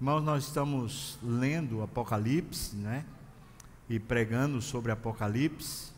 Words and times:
Irmãos, 0.00 0.22
nós 0.22 0.44
estamos 0.44 1.18
lendo 1.20 1.82
Apocalipse, 1.82 2.76
né? 2.76 3.04
E 3.90 3.98
pregando 3.98 4.62
sobre 4.62 4.92
Apocalipse. 4.92 5.90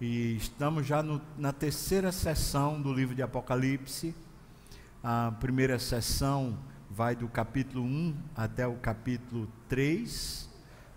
E 0.00 0.34
estamos 0.34 0.84
já 0.84 1.04
no, 1.04 1.22
na 1.38 1.52
terceira 1.52 2.10
sessão 2.10 2.82
do 2.82 2.92
livro 2.92 3.14
de 3.14 3.22
Apocalipse. 3.22 4.12
A 5.04 5.32
primeira 5.38 5.78
sessão 5.78 6.58
vai 6.90 7.14
do 7.14 7.28
capítulo 7.28 7.84
1 7.84 8.16
até 8.34 8.66
o 8.66 8.74
capítulo 8.74 9.46
3, 9.68 10.50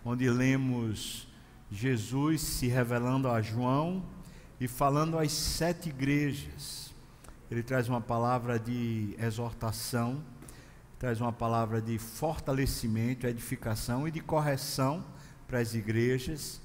onde 0.04 0.28
lemos 0.28 1.28
Jesus 1.70 2.42
se 2.42 2.66
revelando 2.66 3.30
a 3.30 3.40
João 3.40 4.04
e 4.60 4.68
falando 4.68 5.16
às 5.16 5.32
sete 5.32 5.90
igrejas. 5.90 6.92
Ele 7.52 7.62
traz 7.62 7.88
uma 7.88 8.02
palavra 8.02 8.58
de 8.58 9.16
exortação, 9.20 10.24
traz 11.00 11.22
uma 11.22 11.32
palavra 11.32 11.82
de 11.82 11.98
fortalecimento, 11.98 13.26
edificação 13.26 14.06
e 14.06 14.12
de 14.12 14.20
correção 14.20 15.02
para 15.48 15.60
as 15.60 15.74
igrejas. 15.74 16.60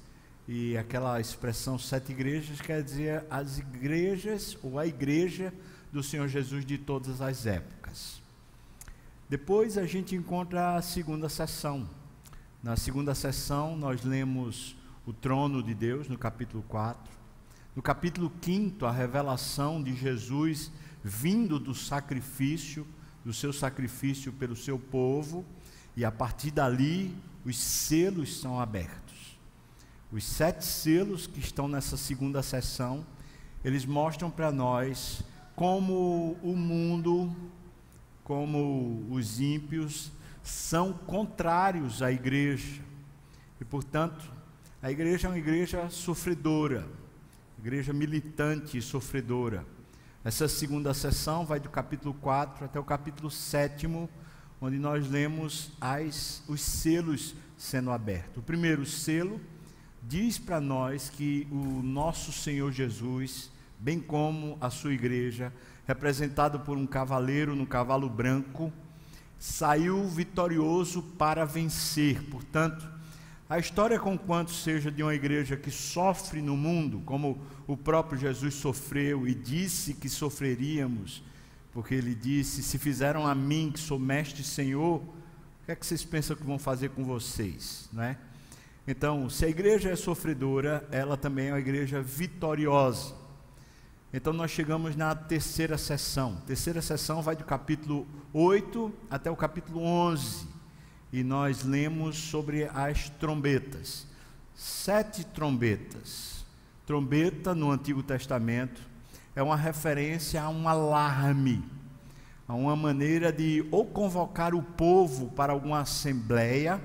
E 0.45 0.77
aquela 0.77 1.21
expressão 1.21 1.79
sete 1.79 2.11
igrejas 2.11 2.59
quer 2.59 2.83
dizer 2.83 3.25
as 3.29 3.57
igrejas 3.57 4.57
ou 4.61 4.77
a 4.77 4.85
igreja 4.85 5.53
do 5.89 6.03
Senhor 6.03 6.27
Jesus 6.27 6.65
de 6.65 6.77
todas 6.77 7.21
as 7.21 7.45
épocas. 7.45 8.21
Depois 9.29 9.77
a 9.77 9.85
gente 9.85 10.15
encontra 10.15 10.75
a 10.75 10.81
segunda 10.81 11.29
sessão. 11.29 11.89
Na 12.61 12.75
segunda 12.75 13.15
sessão 13.15 13.77
nós 13.77 14.03
lemos 14.03 14.75
o 15.05 15.13
trono 15.13 15.63
de 15.63 15.73
Deus, 15.73 16.09
no 16.09 16.17
capítulo 16.17 16.61
4. 16.67 17.09
No 17.73 17.81
capítulo 17.81 18.29
5, 18.41 18.85
a 18.85 18.91
revelação 18.91 19.81
de 19.81 19.95
Jesus 19.95 20.71
vindo 21.01 21.57
do 21.57 21.73
sacrifício, 21.73 22.85
do 23.25 23.33
seu 23.33 23.51
sacrifício 23.51 24.31
pelo 24.31 24.55
seu 24.55 24.77
povo, 24.77 25.43
e 25.97 26.05
a 26.05 26.11
partir 26.11 26.51
dali 26.51 27.17
os 27.43 27.57
selos 27.57 28.39
são 28.39 28.59
abertos. 28.59 29.37
Os 30.11 30.23
sete 30.23 30.63
selos 30.63 31.25
que 31.25 31.39
estão 31.39 31.67
nessa 31.67 31.97
segunda 31.97 32.43
sessão, 32.43 33.05
eles 33.63 33.83
mostram 33.83 34.29
para 34.29 34.51
nós 34.51 35.23
como 35.55 36.37
o 36.43 36.55
mundo, 36.55 37.35
como 38.23 39.07
os 39.09 39.39
ímpios, 39.39 40.11
são 40.43 40.93
contrários 40.93 42.03
à 42.03 42.11
igreja. 42.11 42.81
E, 43.59 43.65
portanto, 43.65 44.31
a 44.81 44.91
igreja 44.91 45.27
é 45.27 45.31
uma 45.31 45.39
igreja 45.39 45.89
sofredora, 45.89 46.87
igreja 47.57 47.91
militante 47.91 48.77
e 48.77 48.81
sofredora. 48.81 49.65
Essa 50.25 50.47
segunda 50.47 50.91
sessão 50.91 51.45
vai 51.45 51.59
do 51.59 51.69
capítulo 51.69 52.11
4 52.15 52.65
até 52.65 52.79
o 52.79 52.83
capítulo 52.83 53.29
7, 53.29 53.85
onde 54.59 54.79
nós 54.79 55.07
lemos 55.07 55.71
as, 55.79 56.41
os 56.47 56.61
selos 56.61 57.35
sendo 57.55 57.91
abertos. 57.91 58.37
O 58.37 58.41
primeiro 58.41 58.87
selo 58.87 59.39
diz 60.01 60.39
para 60.39 60.59
nós 60.59 61.09
que 61.09 61.47
o 61.51 61.83
nosso 61.83 62.31
Senhor 62.31 62.71
Jesus, 62.71 63.51
bem 63.77 63.99
como 63.99 64.57
a 64.59 64.71
sua 64.71 64.95
igreja, 64.95 65.53
representado 65.85 66.59
por 66.61 66.75
um 66.75 66.87
cavaleiro 66.87 67.55
no 67.55 67.67
cavalo 67.67 68.09
branco, 68.09 68.73
saiu 69.37 70.07
vitorioso 70.07 71.03
para 71.03 71.45
vencer. 71.45 72.23
Portanto, 72.31 72.94
a 73.47 73.59
história, 73.59 73.99
com 73.99 74.17
quanto 74.17 74.49
seja 74.51 74.91
de 74.91 75.03
uma 75.03 75.13
igreja 75.13 75.55
que 75.55 75.69
sofre 75.69 76.41
no 76.41 76.57
mundo, 76.57 77.03
como 77.05 77.39
o 77.67 77.77
próprio 77.77 78.17
Jesus 78.17 78.55
sofreu 78.55 79.27
e 79.27 79.35
disse 79.35 79.93
que 79.93 80.09
sofreríamos, 80.09 81.23
porque 81.71 81.93
ele 81.93 82.15
disse: 82.15 82.63
Se 82.63 82.79
fizeram 82.79 83.27
a 83.27 83.35
mim, 83.35 83.69
que 83.71 83.79
sou 83.79 83.99
mestre 83.99 84.41
e 84.41 84.45
senhor, 84.45 84.95
o 84.97 85.65
que 85.65 85.71
é 85.71 85.75
que 85.75 85.85
vocês 85.85 86.03
pensam 86.03 86.35
que 86.35 86.43
vão 86.43 86.57
fazer 86.57 86.89
com 86.89 87.03
vocês? 87.03 87.87
Não 87.93 88.01
é? 88.01 88.17
Então, 88.87 89.29
se 89.29 89.45
a 89.45 89.49
igreja 89.49 89.91
é 89.91 89.95
sofredora, 89.95 90.87
ela 90.91 91.15
também 91.15 91.49
é 91.49 91.51
uma 91.51 91.59
igreja 91.59 92.01
vitoriosa. 92.01 93.13
Então, 94.11 94.33
nós 94.33 94.49
chegamos 94.49 94.95
na 94.95 95.13
terceira 95.13 95.77
sessão. 95.77 96.37
Terceira 96.47 96.81
sessão 96.81 97.21
vai 97.21 97.35
do 97.35 97.43
capítulo 97.43 98.07
8 98.33 98.91
até 99.07 99.29
o 99.29 99.35
capítulo 99.35 99.81
11 99.83 100.54
e 101.15 101.23
nós 101.23 101.63
lemos 101.63 102.17
sobre 102.17 102.65
as 102.73 103.07
trombetas. 103.07 104.05
Sete 104.53 105.25
trombetas. 105.25 106.43
Trombeta 106.85 107.55
no 107.55 107.71
Antigo 107.71 108.03
Testamento 108.03 108.81
é 109.33 109.41
uma 109.41 109.55
referência 109.55 110.43
a 110.43 110.49
um 110.49 110.67
alarme, 110.67 111.63
a 112.45 112.53
uma 112.53 112.75
maneira 112.75 113.31
de 113.31 113.65
ou 113.71 113.85
convocar 113.85 114.53
o 114.53 114.61
povo 114.61 115.27
para 115.27 115.53
alguma 115.53 115.79
assembleia, 115.79 116.81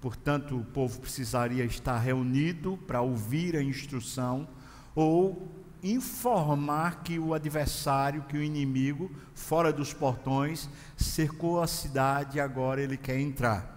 portanto, 0.00 0.56
o 0.56 0.64
povo 0.64 0.98
precisaria 0.98 1.64
estar 1.64 1.98
reunido 1.98 2.76
para 2.84 3.00
ouvir 3.00 3.54
a 3.56 3.62
instrução, 3.62 4.48
ou 4.92 5.46
informar 5.82 7.02
que 7.02 7.18
o 7.18 7.34
adversário, 7.34 8.22
que 8.22 8.36
o 8.36 8.42
inimigo, 8.42 9.10
fora 9.34 9.72
dos 9.72 9.92
portões, 9.92 10.68
cercou 10.96 11.62
a 11.62 11.66
cidade 11.66 12.38
e 12.38 12.40
agora 12.40 12.80
ele 12.80 12.96
quer 12.96 13.18
entrar. 13.18 13.76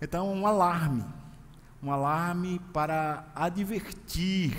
Então, 0.00 0.32
um 0.32 0.46
alarme, 0.46 1.04
um 1.82 1.90
alarme 1.90 2.60
para 2.72 3.26
advertir 3.34 4.56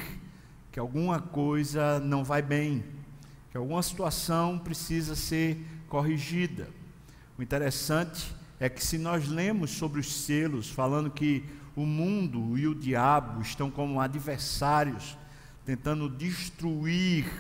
que 0.72 0.80
alguma 0.80 1.20
coisa 1.20 2.00
não 2.00 2.24
vai 2.24 2.42
bem, 2.42 2.84
que 3.52 3.58
alguma 3.58 3.82
situação 3.82 4.60
precisa 4.60 5.16
ser 5.16 5.66
corrigida. 5.88 6.68
O 7.38 7.42
interessante 7.42 8.36
é 8.60 8.68
que 8.68 8.84
se 8.84 8.98
nós 8.98 9.28
lemos 9.28 9.72
sobre 9.72 10.00
os 10.00 10.14
selos, 10.14 10.70
falando 10.70 11.10
que 11.10 11.44
o 11.76 11.86
mundo 11.86 12.58
e 12.58 12.68
o 12.68 12.76
diabo 12.76 13.42
estão 13.42 13.72
como 13.72 14.02
adversários 14.02 15.18
tentando 15.70 16.10
destruir 16.10 17.32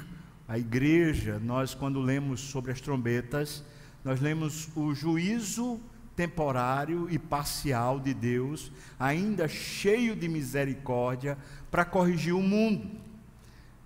a 0.48 0.56
igreja, 0.56 1.40
nós, 1.40 1.74
quando 1.74 2.00
lemos 2.00 2.40
sobre 2.42 2.72
as 2.72 2.80
trombetas, 2.80 3.64
nós 4.06 4.22
lemos 4.22 4.70
o 4.76 4.94
juízo 4.94 5.82
temporário 6.16 7.08
e 7.10 7.18
parcial 7.18 8.00
de 8.00 8.14
Deus, 8.14 8.72
ainda 9.00 9.48
cheio 9.48 10.16
de 10.16 10.28
misericórdia, 10.28 11.40
para 11.72 11.84
corrigir 11.84 12.36
o 12.36 12.44
mundo. 12.44 12.88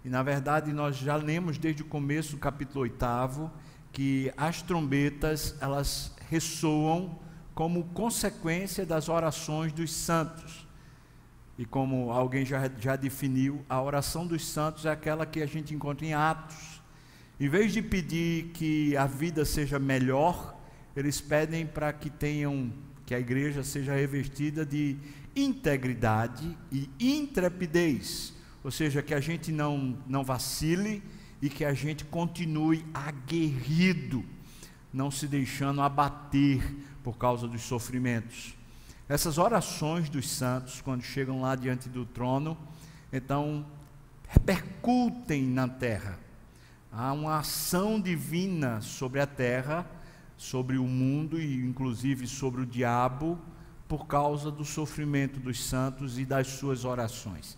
E 0.03 0.09
na 0.09 0.21
verdade 0.21 0.73
nós 0.73 0.97
já 0.97 1.15
lemos 1.15 1.57
desde 1.57 1.81
o 1.81 1.85
começo 1.85 2.33
do 2.33 2.37
capítulo 2.37 2.81
8 2.81 3.49
que 3.93 4.29
as 4.35 4.61
trombetas 4.61 5.55
elas 5.61 6.13
ressoam 6.29 7.17
como 7.55 7.85
consequência 7.93 8.85
das 8.85 9.07
orações 9.07 9.71
dos 9.71 9.93
santos. 9.93 10.62
E 11.57 11.65
como 11.65 12.11
alguém 12.11 12.45
já, 12.45 12.69
já 12.79 12.95
definiu, 12.95 13.63
a 13.69 13.81
oração 13.81 14.25
dos 14.25 14.45
santos 14.45 14.85
é 14.85 14.91
aquela 14.91 15.25
que 15.25 15.41
a 15.41 15.45
gente 15.45 15.73
encontra 15.73 16.05
em 16.05 16.13
Atos. 16.13 16.81
Em 17.39 17.47
vez 17.47 17.71
de 17.71 17.81
pedir 17.81 18.51
que 18.53 18.97
a 18.97 19.05
vida 19.05 19.45
seja 19.45 19.77
melhor, 19.77 20.59
eles 20.95 21.21
pedem 21.21 21.65
para 21.65 21.93
que 21.93 22.09
tenham, 22.09 22.71
que 23.05 23.13
a 23.13 23.19
igreja 23.19 23.63
seja 23.63 23.93
revestida 23.93 24.65
de 24.65 24.97
integridade 25.35 26.57
e 26.71 26.89
intrepidez. 26.99 28.33
Ou 28.63 28.71
seja, 28.71 29.01
que 29.01 29.13
a 29.13 29.19
gente 29.19 29.51
não, 29.51 29.97
não 30.07 30.23
vacile 30.23 31.03
e 31.41 31.49
que 31.49 31.65
a 31.65 31.73
gente 31.73 32.05
continue 32.05 32.85
aguerrido, 32.93 34.23
não 34.91 35.11
se 35.11 35.27
deixando 35.27 35.81
abater 35.81 36.63
por 37.03 37.17
causa 37.17 37.47
dos 37.47 37.61
sofrimentos. 37.61 38.55
Essas 39.07 39.37
orações 39.37 40.09
dos 40.09 40.29
santos, 40.29 40.81
quando 40.81 41.03
chegam 41.03 41.41
lá 41.41 41.55
diante 41.55 41.89
do 41.89 42.05
trono, 42.05 42.57
então 43.11 43.65
repercutem 44.29 45.43
na 45.43 45.67
terra. 45.67 46.17
Há 46.91 47.11
uma 47.11 47.39
ação 47.39 47.99
divina 47.99 48.79
sobre 48.81 49.19
a 49.19 49.27
terra, 49.27 49.85
sobre 50.37 50.77
o 50.77 50.85
mundo 50.85 51.39
e 51.39 51.55
inclusive 51.55 52.27
sobre 52.27 52.61
o 52.61 52.65
diabo, 52.65 53.37
por 53.87 54.07
causa 54.07 54.49
do 54.49 54.63
sofrimento 54.63 55.39
dos 55.39 55.63
santos 55.63 56.17
e 56.17 56.25
das 56.25 56.47
suas 56.47 56.85
orações. 56.85 57.57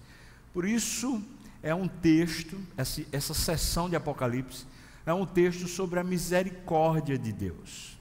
Por 0.51 0.65
isso, 0.65 1.21
é 1.61 1.73
um 1.75 1.87
texto, 1.87 2.59
essa, 2.75 3.33
sessão 3.33 3.89
de 3.89 3.95
Apocalipse, 3.95 4.65
é 5.05 5.13
um 5.13 5.25
texto 5.25 5.67
sobre 5.67 5.99
a 5.99 6.03
misericórdia 6.03 7.17
de 7.17 7.31
Deus. 7.31 7.97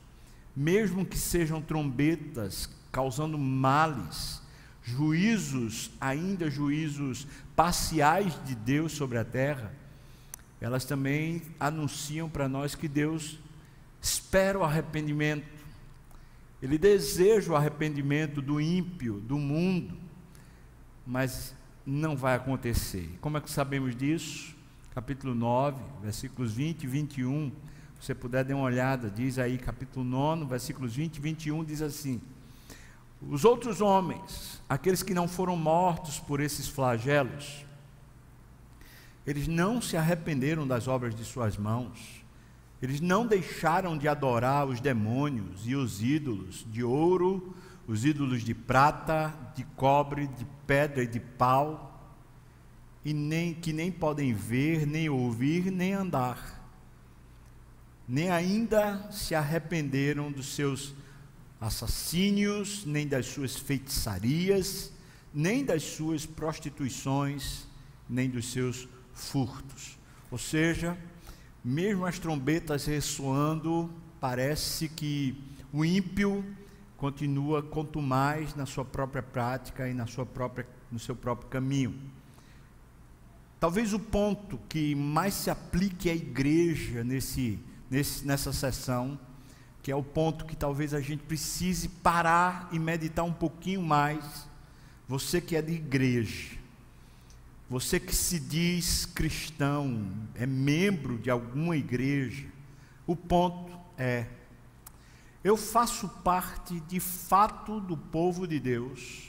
Mesmo 0.56 1.04
que 1.04 1.18
sejam 1.18 1.60
trombetas 1.60 2.68
causando 2.94 3.36
males, 3.36 4.40
juízos, 4.84 5.90
ainda 6.00 6.48
juízos 6.48 7.26
parciais 7.56 8.38
de 8.44 8.54
Deus 8.54 8.92
sobre 8.92 9.18
a 9.18 9.24
terra, 9.24 9.74
elas 10.60 10.84
também 10.84 11.42
anunciam 11.58 12.30
para 12.30 12.48
nós 12.48 12.76
que 12.76 12.86
Deus 12.86 13.40
espera 14.00 14.60
o 14.60 14.62
arrependimento, 14.62 15.44
Ele 16.62 16.78
deseja 16.78 17.50
o 17.52 17.56
arrependimento 17.56 18.40
do 18.40 18.60
ímpio, 18.60 19.14
do 19.14 19.38
mundo, 19.38 19.98
mas 21.04 21.52
não 21.84 22.16
vai 22.16 22.36
acontecer. 22.36 23.18
Como 23.20 23.36
é 23.36 23.40
que 23.40 23.50
sabemos 23.50 23.96
disso? 23.96 24.54
Capítulo 24.94 25.34
9, 25.34 25.82
versículos 26.00 26.52
20 26.52 26.84
e 26.84 26.86
21. 26.86 27.50
você 28.00 28.14
puder 28.14 28.44
dar 28.44 28.54
uma 28.54 28.64
olhada, 28.64 29.10
diz 29.10 29.36
aí 29.36 29.58
capítulo 29.58 30.04
9, 30.04 30.44
versículos 30.44 30.94
20 30.94 31.16
e 31.16 31.20
21, 31.20 31.64
diz 31.64 31.82
assim: 31.82 32.20
Os 33.28 33.44
outros 33.44 33.80
homens, 33.80 34.62
aqueles 34.68 35.02
que 35.02 35.14
não 35.14 35.26
foram 35.26 35.56
mortos 35.56 36.18
por 36.18 36.40
esses 36.40 36.68
flagelos, 36.68 37.64
eles 39.26 39.48
não 39.48 39.80
se 39.80 39.96
arrependeram 39.96 40.66
das 40.66 40.86
obras 40.86 41.14
de 41.14 41.24
suas 41.24 41.56
mãos, 41.56 42.24
eles 42.82 43.00
não 43.00 43.26
deixaram 43.26 43.96
de 43.96 44.06
adorar 44.06 44.66
os 44.66 44.80
demônios 44.80 45.66
e 45.66 45.74
os 45.74 46.02
ídolos 46.02 46.66
de 46.70 46.84
ouro, 46.84 47.54
os 47.86 48.04
ídolos 48.04 48.42
de 48.42 48.54
prata, 48.54 49.34
de 49.54 49.64
cobre, 49.76 50.26
de 50.26 50.46
pedra 50.66 51.02
e 51.02 51.06
de 51.06 51.20
pau, 51.20 51.90
e 53.04 53.12
nem 53.12 53.54
que 53.54 53.72
nem 53.72 53.90
podem 53.90 54.34
ver, 54.34 54.86
nem 54.86 55.08
ouvir, 55.08 55.70
nem 55.70 55.94
andar. 55.94 56.62
Nem 58.06 58.30
ainda 58.30 59.10
se 59.10 59.34
arrependeram 59.34 60.30
dos 60.30 60.54
seus 60.54 60.94
assassínios, 61.64 62.84
nem 62.84 63.08
das 63.08 63.26
suas 63.26 63.56
feitiçarias, 63.56 64.92
nem 65.32 65.64
das 65.64 65.82
suas 65.82 66.26
prostituições, 66.26 67.66
nem 68.08 68.28
dos 68.28 68.52
seus 68.52 68.86
furtos. 69.14 69.98
Ou 70.30 70.36
seja, 70.38 70.96
mesmo 71.64 72.04
as 72.04 72.18
trombetas 72.18 72.84
ressoando, 72.84 73.90
parece 74.20 74.88
que 74.88 75.34
o 75.72 75.84
ímpio 75.84 76.44
continua 76.98 77.62
quanto 77.62 78.00
mais 78.00 78.54
na 78.54 78.66
sua 78.66 78.84
própria 78.84 79.22
prática 79.22 79.88
e 79.88 79.94
na 79.94 80.06
sua 80.06 80.26
própria, 80.26 80.66
no 80.92 80.98
seu 80.98 81.16
próprio 81.16 81.48
caminho. 81.48 81.98
Talvez 83.58 83.94
o 83.94 83.98
ponto 83.98 84.60
que 84.68 84.94
mais 84.94 85.32
se 85.32 85.48
aplique 85.48 86.10
à 86.10 86.14
igreja 86.14 87.02
nesse, 87.02 87.58
nesse, 87.90 88.26
nessa 88.26 88.52
sessão, 88.52 89.18
que 89.84 89.92
é 89.92 89.94
o 89.94 90.02
ponto 90.02 90.46
que 90.46 90.56
talvez 90.56 90.94
a 90.94 91.00
gente 91.02 91.22
precise 91.24 91.90
parar 91.90 92.70
e 92.72 92.78
meditar 92.78 93.22
um 93.22 93.32
pouquinho 93.34 93.82
mais. 93.82 94.48
Você 95.06 95.42
que 95.42 95.54
é 95.54 95.60
de 95.60 95.74
igreja, 95.74 96.56
você 97.68 98.00
que 98.00 98.16
se 98.16 98.40
diz 98.40 99.04
cristão, 99.04 100.10
é 100.34 100.46
membro 100.46 101.18
de 101.18 101.28
alguma 101.28 101.76
igreja, 101.76 102.46
o 103.06 103.14
ponto 103.14 103.78
é: 103.98 104.26
eu 105.44 105.54
faço 105.54 106.08
parte 106.08 106.80
de 106.80 106.98
fato 106.98 107.78
do 107.78 107.94
povo 107.94 108.48
de 108.48 108.58
Deus, 108.58 109.28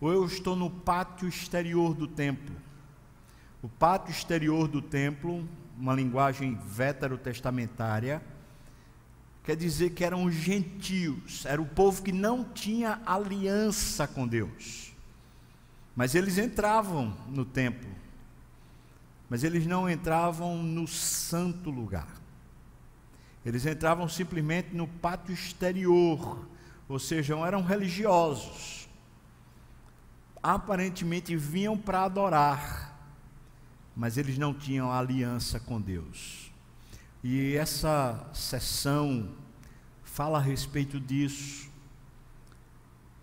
ou 0.00 0.10
eu 0.10 0.24
estou 0.24 0.56
no 0.56 0.70
pátio 0.70 1.28
exterior 1.28 1.92
do 1.92 2.06
templo? 2.06 2.56
O 3.62 3.68
pátio 3.68 4.12
exterior 4.12 4.66
do 4.66 4.80
templo, 4.80 5.46
uma 5.76 5.92
linguagem 5.92 6.58
veterotestamentária, 6.64 8.22
quer 9.48 9.56
dizer 9.56 9.94
que 9.94 10.04
eram 10.04 10.24
os 10.24 10.34
gentios, 10.34 11.46
era 11.46 11.62
o 11.62 11.64
povo 11.64 12.02
que 12.02 12.12
não 12.12 12.44
tinha 12.44 13.00
aliança 13.06 14.06
com 14.06 14.28
Deus. 14.28 14.92
Mas 15.96 16.14
eles 16.14 16.36
entravam 16.36 17.16
no 17.30 17.46
templo, 17.46 17.88
mas 19.26 19.42
eles 19.44 19.66
não 19.66 19.88
entravam 19.88 20.62
no 20.62 20.86
santo 20.86 21.70
lugar. 21.70 22.20
Eles 23.42 23.64
entravam 23.64 24.06
simplesmente 24.06 24.76
no 24.76 24.86
pátio 24.86 25.32
exterior, 25.32 26.46
ou 26.86 26.98
seja, 26.98 27.34
eram 27.38 27.62
religiosos. 27.62 28.86
Aparentemente 30.42 31.34
vinham 31.34 31.74
para 31.74 32.02
adorar, 32.02 33.00
mas 33.96 34.18
eles 34.18 34.36
não 34.36 34.52
tinham 34.52 34.92
aliança 34.92 35.58
com 35.58 35.80
Deus. 35.80 36.47
E 37.22 37.54
essa 37.56 38.28
sessão 38.32 39.30
fala 40.02 40.38
a 40.38 40.40
respeito 40.40 41.00
disso. 41.00 41.68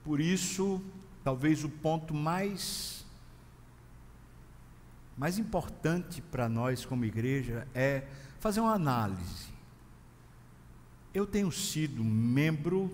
Por 0.03 0.19
isso, 0.19 0.81
talvez 1.23 1.63
o 1.63 1.69
ponto 1.69 2.13
mais 2.13 2.93
mais 5.17 5.39
importante 5.39 6.21
para 6.21 6.49
nós 6.49 6.85
como 6.85 7.05
igreja 7.05 7.65
é 7.73 8.03
fazer 8.39 8.59
uma 8.59 8.73
análise. 8.73 9.47
Eu 11.13 11.25
tenho 11.25 11.49
sido 11.53 12.03
membro 12.03 12.91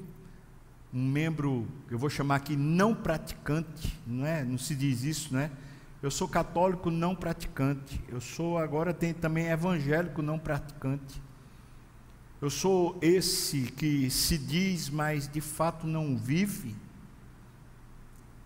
um 0.93 1.05
membro, 1.07 1.67
eu 1.89 1.97
vou 1.97 2.09
chamar 2.09 2.35
aqui 2.35 2.55
não 2.55 2.93
praticante, 2.93 3.97
não 4.05 4.25
é? 4.25 4.43
Não 4.43 4.57
se 4.57 4.75
diz 4.75 5.03
isso, 5.03 5.33
né? 5.33 5.49
Eu 6.01 6.09
sou 6.09 6.27
católico 6.27 6.89
não 6.89 7.15
praticante. 7.15 8.01
Eu 8.07 8.19
sou 8.19 8.57
agora 8.57 8.93
tem 8.93 9.13
também 9.13 9.47
evangélico 9.47 10.21
não 10.21 10.39
praticante. 10.39 11.21
Eu 12.41 12.49
sou 12.49 12.97
esse 13.01 13.71
que 13.71 14.09
se 14.09 14.35
diz, 14.35 14.89
mas 14.89 15.27
de 15.27 15.39
fato 15.39 15.85
não 15.85 16.17
vive. 16.17 16.75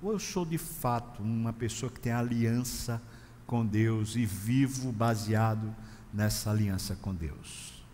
Ou 0.01 0.11
eu 0.11 0.19
sou 0.19 0.45
de 0.45 0.57
fato 0.57 1.23
uma 1.23 1.53
pessoa 1.53 1.89
que 1.89 1.99
tem 1.99 2.11
aliança 2.11 3.01
com 3.47 3.65
Deus 3.65 4.17
e 4.17 4.25
vivo 4.25 4.91
baseado 4.91 5.73
nessa 6.13 6.51
aliança 6.51 6.97
com 6.97 7.15
Deus? 7.15 7.85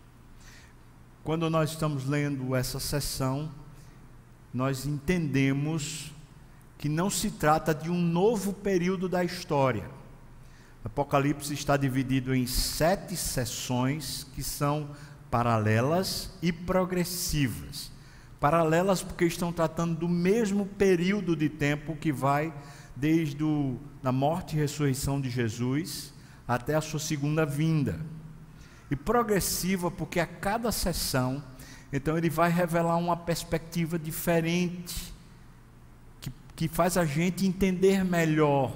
Quando 1.22 1.48
nós 1.48 1.70
estamos 1.70 2.04
lendo 2.04 2.56
essa 2.56 2.80
sessão, 2.80 3.48
nós 4.52 4.84
entendemos 4.84 6.10
que 6.82 6.88
não 6.88 7.08
se 7.08 7.30
trata 7.30 7.74
de 7.74 7.88
um 7.88 7.98
novo 7.98 8.52
período 8.52 9.08
da 9.08 9.24
história. 9.24 9.88
Apocalipse 10.84 11.54
está 11.54 11.78
dividido 11.78 12.34
em 12.34 12.44
sete 12.44 13.16
sessões 13.16 14.26
que 14.34 14.42
são 14.42 14.90
paralelas 15.30 16.30
e 16.42 16.52
progressivas 16.52 17.90
paralelas 18.42 19.04
porque 19.04 19.24
estão 19.24 19.52
tratando 19.52 19.94
do 19.94 20.08
mesmo 20.08 20.66
período 20.66 21.36
de 21.36 21.48
tempo 21.48 21.94
que 21.94 22.10
vai 22.10 22.52
desde 22.96 23.44
a 24.02 24.10
morte 24.10 24.56
e 24.56 24.58
ressurreição 24.58 25.20
de 25.20 25.30
Jesus 25.30 26.12
até 26.46 26.74
a 26.74 26.80
sua 26.80 26.98
segunda 26.98 27.46
vinda. 27.46 28.00
E 28.90 28.96
progressiva 28.96 29.92
porque 29.92 30.18
a 30.18 30.26
cada 30.26 30.72
sessão, 30.72 31.40
então 31.92 32.18
ele 32.18 32.28
vai 32.28 32.50
revelar 32.50 32.96
uma 32.96 33.16
perspectiva 33.16 33.96
diferente 33.96 35.11
que, 36.56 36.68
faz 36.68 36.96
a 36.96 37.04
gente 37.04 37.46
entender 37.46 38.04
melhor 38.04 38.72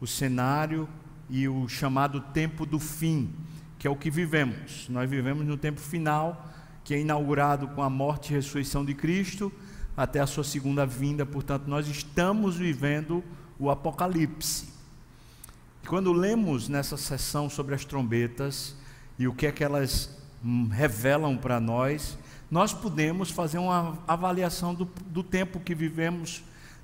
o 0.00 0.06
cenário 0.06 0.88
e 1.28 1.48
o 1.48 1.68
chamado 1.68 2.20
tempo 2.20 2.64
do 2.64 2.78
fim, 2.78 3.32
que 3.78 3.86
é 3.86 3.90
o 3.90 3.96
que 3.96 4.10
vivemos. 4.10 4.88
Nós 4.88 5.08
vivemos 5.08 5.46
no 5.46 5.56
tempo 5.56 5.80
final 5.80 6.48
que 6.84 6.94
é 6.94 7.00
inaugurado 7.00 7.68
com 7.68 7.82
a 7.82 7.90
morte 7.90 8.32
e 8.32 8.36
ressurreição 8.36 8.84
de 8.84 8.94
Cristo 8.94 9.52
até 9.96 10.20
a 10.20 10.26
sua 10.26 10.42
segunda 10.42 10.86
vinda. 10.86 11.24
Portanto, 11.26 11.66
nós 11.66 11.86
estamos 11.86 12.56
vivendo 12.56 13.22
o 13.58 13.70
Apocalipse. 13.70 14.68
E 15.82 15.86
quando 15.86 16.12
lemos 16.12 16.68
nessa 16.68 16.96
sessão 16.96 17.48
sobre 17.48 17.74
as 17.74 17.84
trombetas 17.84 18.74
e 19.18 19.28
o 19.28 19.34
que 19.34 19.46
é 19.46 19.52
que 19.52 19.62
elas 19.62 20.18
hum, 20.44 20.68
revelam 20.68 21.36
para 21.36 21.60
nós, 21.60 22.18
nós 22.50 22.72
podemos 22.72 23.30
fazer 23.30 23.58
uma 23.58 23.98
avaliação 24.08 24.74
do, 24.74 24.88
do 25.06 25.22
tempo 25.22 25.60
que 25.60 25.74
vivemos. 25.74 26.42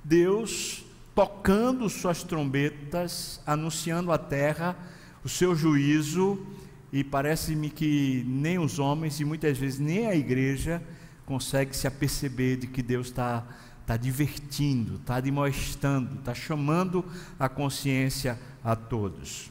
Deus 0.09 0.85
tocando 1.17 1.89
suas 1.91 2.23
trombetas, 2.23 3.41
anunciando 3.45 4.13
à 4.13 4.19
terra 4.19 4.77
o 5.25 5.29
seu 5.29 5.57
juízo 5.57 6.47
e 6.93 7.03
parece-me 7.03 7.69
que 7.69 8.23
nem 8.25 8.57
os 8.57 8.79
homens 8.79 9.19
e 9.19 9.25
muitas 9.25 9.59
vezes 9.59 9.81
nem 9.81 10.07
a 10.07 10.15
igreja 10.15 10.81
consegue 11.25 11.77
se 11.77 11.89
aperceber 11.89 12.57
de 12.57 12.69
que 12.69 12.85
Deus 12.85 13.09
está 13.09 13.45
tá 13.85 13.97
divertindo, 13.97 14.95
está 14.95 15.19
demonstrando, 15.19 16.21
está 16.21 16.33
chamando 16.33 17.05
a 17.37 17.49
consciência 17.49 18.39
a 18.63 18.77
todos. 18.77 19.51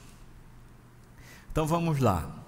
Então 1.51 1.67
vamos 1.67 1.99
lá. 1.99 2.45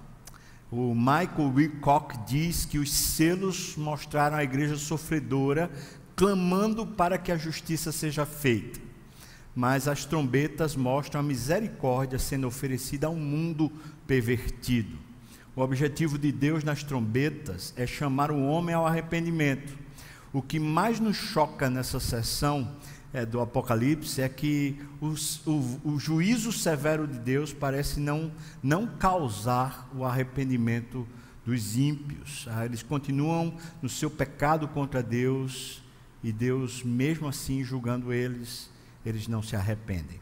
O 0.71 0.93
Michael 0.93 1.53
Wilcock 1.53 2.17
diz 2.25 2.65
que 2.65 2.77
os 2.77 2.93
selos 2.93 3.75
mostraram 3.77 4.37
a 4.37 4.43
igreja 4.43 4.77
sofredora 4.77 5.69
clamando 6.17 6.83
para 6.83 7.19
que 7.19 7.31
a 7.31 7.37
justiça 7.37 7.91
seja 7.91 8.25
feita. 8.25 8.79
Mas 9.55 9.87
as 9.87 10.03
trombetas 10.03 10.75
mostram 10.75 11.21
a 11.21 11.23
misericórdia 11.23 12.17
sendo 12.17 12.47
oferecida 12.47 13.05
ao 13.05 13.15
mundo 13.15 13.71
pervertido. 14.07 14.97
O 15.55 15.61
objetivo 15.61 16.17
de 16.17 16.31
Deus 16.31 16.63
nas 16.63 16.83
trombetas 16.83 17.71
é 17.77 17.85
chamar 17.85 18.31
o 18.31 18.43
homem 18.43 18.73
ao 18.73 18.85
arrependimento. 18.85 19.77
O 20.33 20.41
que 20.41 20.59
mais 20.59 20.99
nos 20.99 21.15
choca 21.15 21.69
nessa 21.69 21.99
sessão 21.99 22.75
é, 23.13 23.23
do 23.23 23.39
Apocalipse 23.39 24.19
é 24.21 24.27
que 24.27 24.79
os, 24.99 25.45
o, 25.45 25.79
o, 25.83 25.99
juízo 25.99 26.51
severo 26.51 27.07
de 27.07 27.17
Deus 27.19 27.53
parece 27.53 27.99
não, 27.99 28.31
não 28.61 28.87
causar 28.87 29.89
o 29.95 30.03
arrependimento 30.03 31.07
dos 31.45 31.77
ímpios. 31.77 32.47
Ah, 32.51 32.65
eles 32.65 32.83
continuam 32.83 33.55
no 33.81 33.89
seu 33.89 34.09
pecado 34.09 34.67
contra 34.67 35.01
Deus 35.01 35.81
e 36.23 36.31
Deus, 36.31 36.83
mesmo 36.83 37.27
assim, 37.27 37.63
julgando 37.63 38.11
eles, 38.11 38.69
eles 39.05 39.27
não 39.27 39.41
se 39.41 39.55
arrependem. 39.55 40.19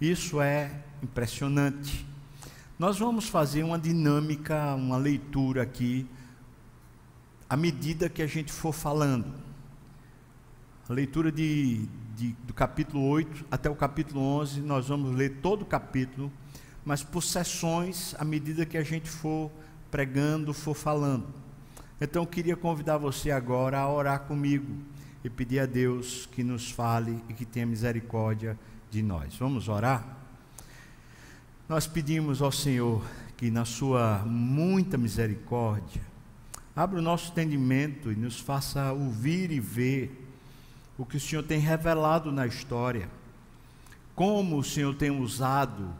Isso 0.00 0.40
é 0.40 0.82
impressionante. 1.02 2.06
Nós 2.78 2.98
vamos 2.98 3.28
fazer 3.28 3.62
uma 3.62 3.78
dinâmica, 3.78 4.74
uma 4.74 4.96
leitura 4.96 5.62
aqui, 5.62 6.06
à 7.48 7.56
medida 7.56 8.08
que 8.08 8.22
a 8.22 8.26
gente 8.26 8.52
for 8.52 8.72
falando. 8.72 9.32
A 10.88 10.92
leitura 10.92 11.32
de, 11.32 11.86
de, 12.14 12.32
do 12.46 12.52
capítulo 12.52 13.06
8 13.08 13.46
até 13.50 13.70
o 13.70 13.74
capítulo 13.74 14.20
11, 14.20 14.60
nós 14.60 14.88
vamos 14.88 15.14
ler 15.14 15.38
todo 15.42 15.62
o 15.62 15.66
capítulo, 15.66 16.30
mas 16.84 17.02
por 17.02 17.22
sessões, 17.22 18.14
à 18.18 18.24
medida 18.24 18.66
que 18.66 18.76
a 18.76 18.84
gente 18.84 19.08
for 19.08 19.50
pregando, 19.90 20.52
for 20.52 20.74
falando. 20.74 21.26
Então 22.00 22.22
eu 22.22 22.26
queria 22.26 22.56
convidar 22.56 22.98
você 22.98 23.30
agora 23.30 23.78
a 23.78 23.90
orar 23.90 24.20
comigo 24.20 24.76
e 25.26 25.30
pedir 25.30 25.58
a 25.58 25.66
Deus 25.66 26.28
que 26.30 26.44
nos 26.44 26.70
fale 26.70 27.20
e 27.28 27.34
que 27.34 27.44
tenha 27.44 27.66
misericórdia 27.66 28.56
de 28.88 29.02
nós. 29.02 29.34
Vamos 29.34 29.68
orar? 29.68 30.16
Nós 31.68 31.84
pedimos 31.84 32.40
ao 32.40 32.52
Senhor 32.52 33.04
que, 33.36 33.50
na 33.50 33.64
Sua 33.64 34.22
muita 34.24 34.96
misericórdia, 34.96 36.00
abra 36.76 37.00
o 37.00 37.02
nosso 37.02 37.32
entendimento 37.32 38.12
e 38.12 38.14
nos 38.14 38.38
faça 38.38 38.92
ouvir 38.92 39.50
e 39.50 39.58
ver 39.58 40.28
o 40.96 41.04
que 41.04 41.16
o 41.16 41.20
Senhor 41.20 41.42
tem 41.42 41.58
revelado 41.58 42.30
na 42.30 42.46
história, 42.46 43.10
como 44.14 44.56
o 44.56 44.62
Senhor 44.62 44.94
tem 44.94 45.10
usado 45.10 45.92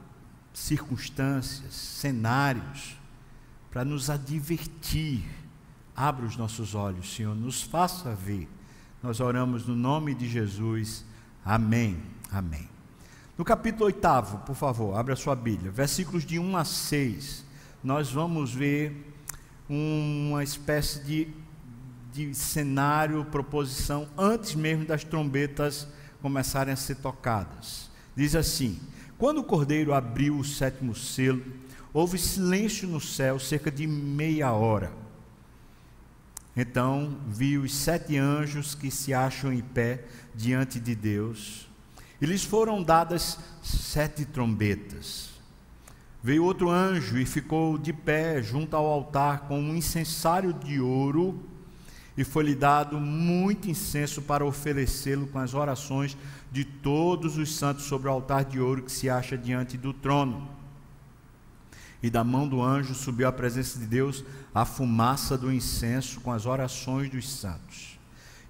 circunstâncias, 0.54 1.74
cenários, 1.74 2.96
para 3.72 3.84
nos 3.84 4.08
advertir. 4.08 5.24
Abra 5.96 6.24
os 6.24 6.36
nossos 6.36 6.76
olhos, 6.76 7.12
Senhor, 7.12 7.34
nos 7.34 7.60
faça 7.60 8.14
ver. 8.14 8.48
Nós 9.06 9.20
oramos 9.20 9.64
no 9.64 9.76
nome 9.76 10.16
de 10.16 10.28
Jesus. 10.28 11.04
Amém. 11.44 11.96
Amém. 12.28 12.68
No 13.38 13.44
capítulo 13.44 13.84
8, 13.84 14.00
por 14.44 14.56
favor, 14.56 14.98
abra 14.98 15.14
sua 15.14 15.36
Bíblia, 15.36 15.70
versículos 15.70 16.26
de 16.26 16.40
1 16.40 16.56
a 16.56 16.64
6, 16.64 17.44
nós 17.84 18.10
vamos 18.10 18.52
ver 18.52 19.14
uma 19.68 20.42
espécie 20.42 21.04
de, 21.04 21.28
de 22.12 22.34
cenário, 22.34 23.24
proposição, 23.26 24.08
antes 24.18 24.56
mesmo 24.56 24.84
das 24.84 25.04
trombetas 25.04 25.86
começarem 26.20 26.74
a 26.74 26.76
ser 26.76 26.96
tocadas. 26.96 27.88
Diz 28.16 28.34
assim: 28.34 28.76
Quando 29.16 29.38
o 29.38 29.44
cordeiro 29.44 29.94
abriu 29.94 30.36
o 30.36 30.44
sétimo 30.44 30.96
selo, 30.96 31.44
houve 31.92 32.18
silêncio 32.18 32.88
no 32.88 33.00
céu 33.00 33.38
cerca 33.38 33.70
de 33.70 33.86
meia 33.86 34.50
hora. 34.50 35.05
Então 36.56 37.18
vi 37.28 37.58
os 37.58 37.74
sete 37.74 38.16
anjos 38.16 38.74
que 38.74 38.90
se 38.90 39.12
acham 39.12 39.52
em 39.52 39.60
pé 39.60 40.04
diante 40.34 40.80
de 40.80 40.94
Deus 40.94 41.66
e 42.20 42.26
lhes 42.26 42.44
foram 42.44 42.82
dadas 42.82 43.38
sete 43.62 44.24
trombetas. 44.24 45.30
Veio 46.22 46.44
outro 46.44 46.70
anjo 46.70 47.18
e 47.18 47.26
ficou 47.26 47.78
de 47.78 47.92
pé 47.92 48.42
junto 48.42 48.74
ao 48.74 48.86
altar 48.86 49.40
com 49.40 49.60
um 49.60 49.76
incensário 49.76 50.52
de 50.52 50.80
ouro, 50.80 51.40
e 52.16 52.24
foi-lhe 52.24 52.54
dado 52.54 52.98
muito 52.98 53.68
incenso 53.68 54.22
para 54.22 54.44
oferecê-lo 54.44 55.26
com 55.26 55.38
as 55.38 55.52
orações 55.52 56.16
de 56.50 56.64
todos 56.64 57.36
os 57.36 57.54
santos 57.54 57.84
sobre 57.84 58.08
o 58.08 58.10
altar 58.10 58.44
de 58.44 58.58
ouro 58.58 58.82
que 58.82 58.90
se 58.90 59.10
acha 59.10 59.36
diante 59.36 59.76
do 59.76 59.92
trono. 59.92 60.48
E 62.02 62.08
da 62.08 62.24
mão 62.24 62.48
do 62.48 62.62
anjo 62.62 62.94
subiu 62.94 63.28
à 63.28 63.32
presença 63.32 63.78
de 63.78 63.86
Deus 63.86 64.24
a 64.56 64.64
fumaça 64.64 65.36
do 65.36 65.52
incenso 65.52 66.18
com 66.22 66.32
as 66.32 66.46
orações 66.46 67.10
dos 67.10 67.30
santos. 67.30 67.98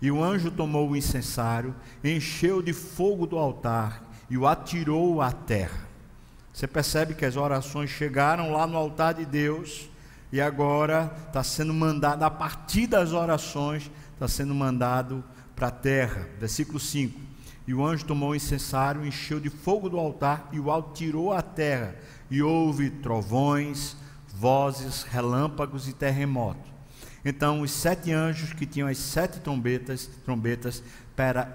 E 0.00 0.08
o 0.08 0.22
anjo 0.22 0.52
tomou 0.52 0.88
o 0.88 0.96
incensário, 0.96 1.74
encheu 2.04 2.62
de 2.62 2.72
fogo 2.72 3.26
do 3.26 3.36
altar 3.36 4.04
e 4.30 4.38
o 4.38 4.46
atirou 4.46 5.20
à 5.20 5.32
terra. 5.32 5.84
Você 6.52 6.68
percebe 6.68 7.14
que 7.14 7.24
as 7.24 7.34
orações 7.34 7.90
chegaram 7.90 8.52
lá 8.52 8.68
no 8.68 8.76
altar 8.76 9.14
de 9.14 9.24
Deus 9.24 9.90
e 10.30 10.40
agora 10.40 11.12
está 11.26 11.42
sendo 11.42 11.74
mandado, 11.74 12.22
a 12.22 12.30
partir 12.30 12.86
das 12.86 13.12
orações, 13.12 13.90
está 14.12 14.28
sendo 14.28 14.54
mandado 14.54 15.24
para 15.56 15.66
a 15.66 15.72
terra. 15.72 16.28
Versículo 16.38 16.78
5. 16.78 17.18
E 17.66 17.74
o 17.74 17.84
anjo 17.84 18.04
tomou 18.04 18.30
o 18.30 18.36
incensário, 18.36 19.04
encheu 19.04 19.40
de 19.40 19.50
fogo 19.50 19.88
do 19.88 19.98
altar 19.98 20.48
e 20.52 20.60
o 20.60 20.70
atirou 20.70 21.32
à 21.32 21.42
terra. 21.42 21.96
E 22.30 22.40
houve 22.40 22.90
trovões, 22.90 23.96
vozes, 24.38 25.02
relâmpagos 25.02 25.88
e 25.88 25.92
terremotos. 25.92 26.70
Então 27.24 27.62
os 27.62 27.70
sete 27.70 28.12
anjos 28.12 28.52
que 28.52 28.66
tinham 28.66 28.88
as 28.88 28.98
sete 28.98 29.40
trombetas, 29.40 30.08
trombetas 30.24 30.82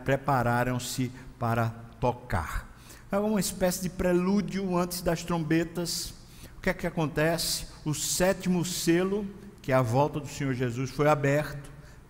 prepararam-se 0.04 1.12
para 1.40 1.70
tocar. 2.00 2.70
É 3.12 3.18
uma 3.18 3.40
espécie 3.40 3.84
de 3.84 3.90
prelúdio 3.90 4.76
antes 4.78 5.02
das 5.02 5.24
trombetas. 5.24 6.14
O 6.58 6.62
que 6.62 6.70
é 6.70 6.74
que 6.74 6.88
acontece? 6.88 7.68
O 7.86 7.94
sétimo 7.94 8.66
selo, 8.66 9.26
que 9.62 9.72
é 9.72 9.76
a 9.76 9.82
volta 9.82 10.20
do 10.20 10.28
Senhor 10.28 10.54
Jesus, 10.54 10.90
foi 10.90 11.08
aberto 11.08 11.70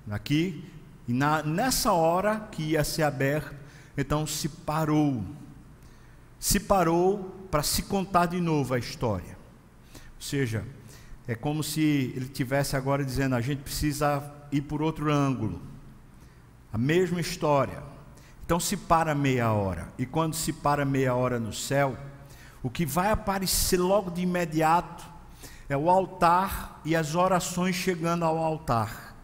aqui, 0.10 0.66
e 1.08 1.14
na, 1.14 1.44
nessa 1.44 1.92
hora 1.92 2.48
que 2.52 2.64
ia 2.64 2.84
ser 2.84 3.04
aberto, 3.04 3.56
então 3.98 4.26
se 4.26 4.48
parou. 4.48 5.24
Se 6.40 6.60
parou 6.60 7.36
para 7.52 7.64
se 7.64 7.84
contar 7.84 8.28
de 8.28 8.40
novo 8.40 8.74
a 8.74 8.80
história. 8.80 9.41
Ou 10.22 10.24
seja, 10.24 10.64
é 11.28 11.34
como 11.34 11.64
se 11.64 12.14
ele 12.16 12.28
tivesse 12.28 12.76
agora 12.76 13.04
dizendo: 13.04 13.34
a 13.34 13.42
gente 13.42 13.64
precisa 13.64 14.24
ir 14.52 14.62
por 14.62 14.80
outro 14.80 15.12
ângulo. 15.12 15.60
A 16.72 16.78
mesma 16.78 17.20
história. 17.20 17.82
Então 18.46 18.60
se 18.60 18.78
para 18.78 19.16
meia 19.16 19.52
hora. 19.52 19.92
E 19.98 20.06
quando 20.06 20.36
se 20.36 20.54
para 20.54 20.86
meia 20.86 21.16
hora 21.16 21.40
no 21.40 21.52
céu, 21.52 21.98
o 22.62 22.70
que 22.70 22.86
vai 22.86 23.10
aparecer 23.10 23.80
logo 23.80 24.12
de 24.12 24.22
imediato 24.22 25.04
é 25.68 25.76
o 25.76 25.90
altar 25.90 26.80
e 26.86 26.96
as 26.96 27.16
orações 27.16 27.76
chegando 27.76 28.24
ao 28.24 28.38
altar. 28.38 29.16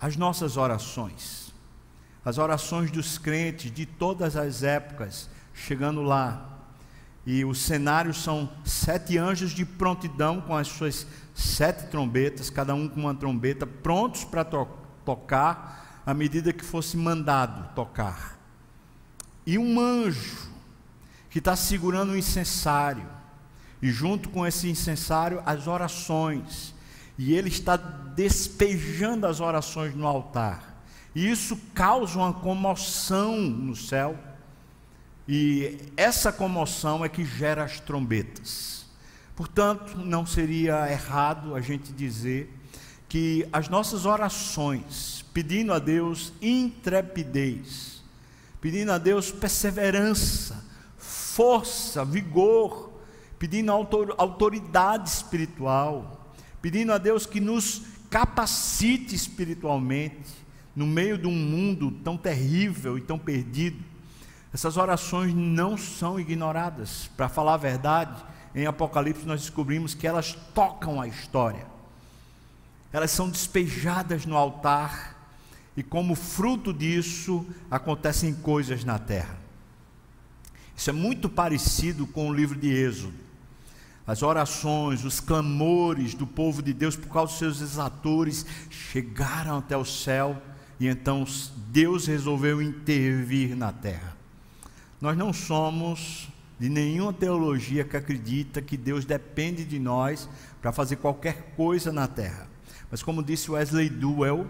As 0.00 0.16
nossas 0.16 0.56
orações. 0.56 1.52
As 2.24 2.38
orações 2.38 2.92
dos 2.92 3.18
crentes 3.18 3.72
de 3.72 3.84
todas 3.84 4.36
as 4.36 4.62
épocas 4.62 5.28
chegando 5.52 6.00
lá 6.00 6.55
e 7.26 7.44
o 7.44 7.52
cenário 7.54 8.14
são 8.14 8.48
sete 8.64 9.18
anjos 9.18 9.50
de 9.50 9.64
prontidão 9.64 10.40
com 10.40 10.54
as 10.54 10.68
suas 10.68 11.04
sete 11.34 11.88
trombetas, 11.88 12.48
cada 12.48 12.72
um 12.72 12.88
com 12.88 13.00
uma 13.00 13.14
trombeta, 13.14 13.66
prontos 13.66 14.24
para 14.24 14.44
to 14.44 14.66
tocar 15.04 16.02
à 16.06 16.14
medida 16.14 16.52
que 16.52 16.64
fosse 16.64 16.96
mandado 16.96 17.74
tocar. 17.74 18.38
E 19.44 19.58
um 19.58 19.80
anjo 19.80 20.48
que 21.28 21.40
está 21.40 21.56
segurando 21.56 22.12
o 22.12 22.16
incensário, 22.16 23.06
e 23.82 23.90
junto 23.90 24.28
com 24.28 24.46
esse 24.46 24.68
incensário 24.68 25.42
as 25.44 25.66
orações, 25.66 26.72
e 27.18 27.34
ele 27.34 27.48
está 27.48 27.76
despejando 27.76 29.26
as 29.26 29.40
orações 29.40 29.94
no 29.96 30.06
altar. 30.06 30.76
E 31.12 31.28
isso 31.28 31.56
causa 31.74 32.18
uma 32.18 32.32
comoção 32.32 33.36
no 33.40 33.74
céu 33.74 34.16
e 35.28 35.78
essa 35.96 36.32
comoção 36.32 37.04
é 37.04 37.08
que 37.08 37.24
gera 37.24 37.64
as 37.64 37.80
trombetas. 37.80 38.86
Portanto, 39.34 39.98
não 39.98 40.24
seria 40.24 40.90
errado 40.90 41.54
a 41.54 41.60
gente 41.60 41.92
dizer 41.92 42.52
que 43.08 43.46
as 43.52 43.68
nossas 43.68 44.06
orações, 44.06 45.24
pedindo 45.34 45.72
a 45.72 45.78
Deus 45.78 46.32
intrepidez, 46.40 48.02
pedindo 48.60 48.92
a 48.92 48.98
Deus 48.98 49.30
perseverança, 49.30 50.64
força, 50.96 52.04
vigor, 52.04 52.92
pedindo 53.38 53.72
autoridade 53.72 55.08
espiritual, 55.08 56.32
pedindo 56.62 56.92
a 56.92 56.98
Deus 56.98 57.26
que 57.26 57.40
nos 57.40 57.82
capacite 58.08 59.14
espiritualmente 59.14 60.46
no 60.74 60.86
meio 60.86 61.18
de 61.18 61.26
um 61.26 61.34
mundo 61.34 61.90
tão 62.02 62.16
terrível 62.16 62.96
e 62.96 63.00
tão 63.00 63.18
perdido 63.18 63.95
essas 64.52 64.76
orações 64.76 65.34
não 65.34 65.76
são 65.76 66.18
ignoradas. 66.18 67.10
Para 67.16 67.28
falar 67.28 67.54
a 67.54 67.58
verdade, 67.58 68.24
em 68.54 68.66
Apocalipse 68.66 69.26
nós 69.26 69.42
descobrimos 69.42 69.94
que 69.94 70.06
elas 70.06 70.36
tocam 70.54 71.00
a 71.00 71.06
história. 71.06 71.66
Elas 72.92 73.10
são 73.10 73.28
despejadas 73.28 74.24
no 74.24 74.36
altar 74.36 75.14
e 75.76 75.82
como 75.82 76.14
fruto 76.14 76.72
disso 76.72 77.46
acontecem 77.70 78.32
coisas 78.32 78.82
na 78.84 78.98
terra. 78.98 79.36
Isso 80.74 80.88
é 80.88 80.92
muito 80.92 81.28
parecido 81.28 82.06
com 82.06 82.28
o 82.28 82.34
livro 82.34 82.58
de 82.58 82.68
Êxodo. 82.68 83.26
As 84.06 84.22
orações, 84.22 85.04
os 85.04 85.20
clamores 85.20 86.14
do 86.14 86.26
povo 86.26 86.62
de 86.62 86.72
Deus 86.72 86.96
por 86.96 87.08
causa 87.08 87.32
dos 87.32 87.38
seus 87.38 87.60
exatores 87.60 88.46
chegaram 88.70 89.58
até 89.58 89.76
o 89.76 89.84
céu 89.84 90.40
e 90.78 90.86
então 90.86 91.26
Deus 91.68 92.06
resolveu 92.06 92.62
intervir 92.62 93.56
na 93.56 93.72
terra. 93.72 94.15
Nós 95.00 95.16
não 95.16 95.32
somos 95.32 96.28
de 96.58 96.68
nenhuma 96.68 97.12
teologia 97.12 97.84
que 97.84 97.96
acredita 97.96 98.62
que 98.62 98.76
Deus 98.76 99.04
depende 99.04 99.64
de 99.64 99.78
nós 99.78 100.28
para 100.60 100.72
fazer 100.72 100.96
qualquer 100.96 101.52
coisa 101.56 101.92
na 101.92 102.06
terra. 102.06 102.48
Mas, 102.90 103.02
como 103.02 103.22
disse 103.22 103.50
Wesley 103.50 103.90
Duell, 103.90 104.46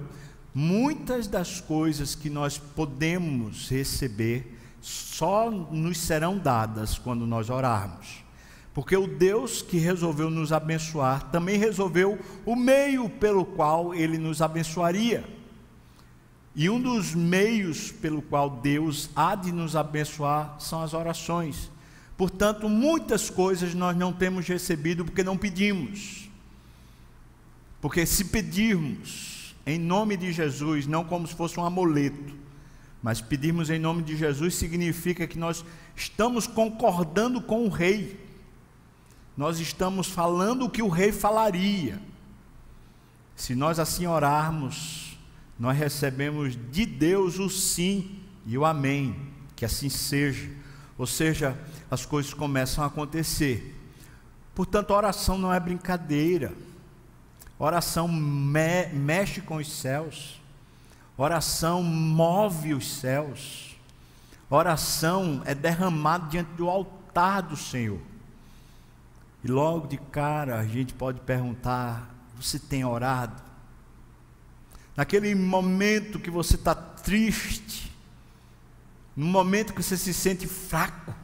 muitas 0.55 1.26
das 1.26 1.61
coisas 1.61 2.15
que 2.15 2.31
nós 2.31 2.59
podemos 2.59 3.69
receber 3.69 4.57
só 4.81 5.50
nos 5.50 5.99
serão 5.99 6.38
dadas 6.38 6.97
quando 6.97 7.26
nós 7.26 7.50
orarmos. 7.50 8.25
Porque 8.73 8.97
o 8.97 9.07
Deus 9.07 9.62
que 9.62 9.79
resolveu 9.79 10.31
nos 10.31 10.53
abençoar 10.53 11.31
também 11.31 11.59
resolveu 11.59 12.19
o 12.45 12.55
meio 12.55 13.09
pelo 13.09 13.45
qual 13.45 13.95
ele 13.95 14.19
nos 14.19 14.41
abençoaria. 14.41 15.36
E 16.59 16.71
um 16.71 16.81
dos 16.81 17.15
meios 17.15 17.93
pelo 17.93 18.23
qual 18.23 18.49
Deus 18.49 19.11
há 19.15 19.35
de 19.35 19.53
nos 19.53 19.77
abençoar 19.77 20.57
são 20.59 20.83
as 20.83 20.95
orações. 20.95 21.71
Portanto, 22.17 22.67
muitas 22.67 23.29
coisas 23.29 23.75
nós 23.75 23.95
não 23.95 24.11
temos 24.11 24.49
recebido 24.49 25.05
porque 25.05 25.23
não 25.23 25.37
pedimos. 25.37 26.31
Porque 27.79 28.07
se 28.07 28.25
pedirmos 28.25 29.55
em 29.67 29.79
nome 29.79 30.17
de 30.17 30.33
Jesus, 30.33 30.87
não 30.87 31.05
como 31.05 31.27
se 31.27 31.35
fosse 31.35 31.61
um 31.61 31.65
amuleto, 31.65 32.35
mas 33.03 33.21
pedirmos 33.21 33.69
em 33.69 33.79
nome 33.79 34.03
de 34.03 34.17
Jesus 34.17 34.55
significa 34.55 35.27
que 35.27 35.39
nós 35.39 35.63
estamos 35.95 36.47
concordando 36.47 37.39
com 37.43 37.67
o 37.67 37.69
rei. 37.69 38.19
Nós 39.37 39.61
estamos 39.61 40.07
falando 40.07 40.65
o 40.65 40.71
que 40.71 40.83
o 40.83 40.89
rei 40.89 41.13
falaria. 41.13 42.01
Se 43.35 43.55
nós 43.55 43.79
assim 43.79 44.07
orarmos, 44.07 45.06
nós 45.59 45.77
recebemos 45.77 46.57
de 46.71 46.85
Deus 46.85 47.39
o 47.39 47.49
sim 47.49 48.21
e 48.45 48.57
o 48.59 48.65
amém. 48.65 49.17
Que 49.55 49.65
assim 49.65 49.89
seja. 49.89 50.51
Ou 50.99 51.07
seja, 51.07 51.59
as 51.91 52.05
coisas 52.05 52.35
começam 52.35 52.85
a 52.85 52.89
acontecer. 52.89 53.75
Portanto, 54.55 54.91
oração 54.91 55.39
não 55.39 55.53
é 55.53 55.59
brincadeira. 55.59 56.53
oração 57.59 58.07
me 58.07 58.87
mexe 58.93 59.41
com 59.41 59.57
os 59.57 59.71
céus. 59.71 60.41
oração 61.17 61.83
move 61.83 62.75
os 62.75 62.91
céus. 62.91 63.77
oração 64.51 65.43
é 65.47 65.55
derramada 65.55 66.29
diante 66.29 66.51
do 66.53 66.69
altar 66.69 67.43
do 67.43 67.57
Senhor. 67.57 68.01
E 69.43 69.49
logo 69.49 69.87
de 69.87 69.97
cara 69.97 70.59
a 70.59 70.67
gente 70.67 70.93
pode 70.93 71.21
perguntar: 71.21 72.11
você 72.37 72.59
tem 72.59 72.85
orado? 72.85 73.46
Naquele 74.97 75.35
momento 75.35 76.19
que 76.19 76.31
você 76.31 76.55
está 76.55 76.75
triste, 76.75 77.93
no 79.15 79.26
momento 79.26 79.75
que 79.75 79.83
você 79.83 79.97
se 79.97 80.15
sente 80.15 80.47
fraco, 80.47 81.15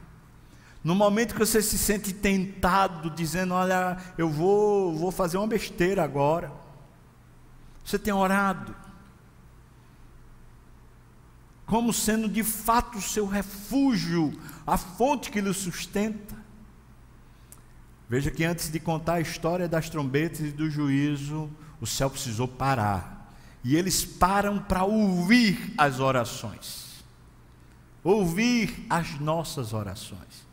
no 0.85 0.95
momento 0.95 1.33
que 1.33 1.39
você 1.39 1.63
se 1.63 1.79
sente 1.79 2.13
tentado, 2.13 3.09
dizendo: 3.11 3.55
Olha, 3.55 3.97
eu 4.19 4.29
vou, 4.29 4.95
vou 4.95 5.11
fazer 5.11 5.39
uma 5.39 5.47
besteira 5.47 6.03
agora. 6.03 6.53
Você 7.85 7.99
tem 7.99 8.13
orado. 8.13 8.75
Como 11.65 11.93
sendo 11.93 12.29
de 12.29 12.43
fato 12.43 12.99
o 12.99 13.03
seu 13.03 13.27
refúgio, 13.27 14.39
a 14.67 14.77
fonte 14.77 15.31
que 15.31 15.41
lhe 15.41 15.55
sustenta. 15.55 16.37
Veja 18.09 18.31
que 18.31 18.45
antes 18.45 18.71
de 18.71 18.79
contar 18.79 19.15
a 19.15 19.21
história 19.21 19.67
das 19.67 19.89
trombetas 19.89 20.41
e 20.41 20.51
do 20.51 20.69
juízo, 20.69 21.51
o 21.81 21.87
céu 21.87 22.11
precisou 22.11 22.47
parar. 22.47 23.22
E 23.65 23.77
eles 23.77 24.05
param 24.05 24.59
para 24.59 24.85
ouvir 24.85 25.73
as 25.79 26.01
orações, 26.01 27.05
ouvir 28.03 28.87
as 28.91 29.21
nossas 29.21 29.73
orações. 29.73 30.47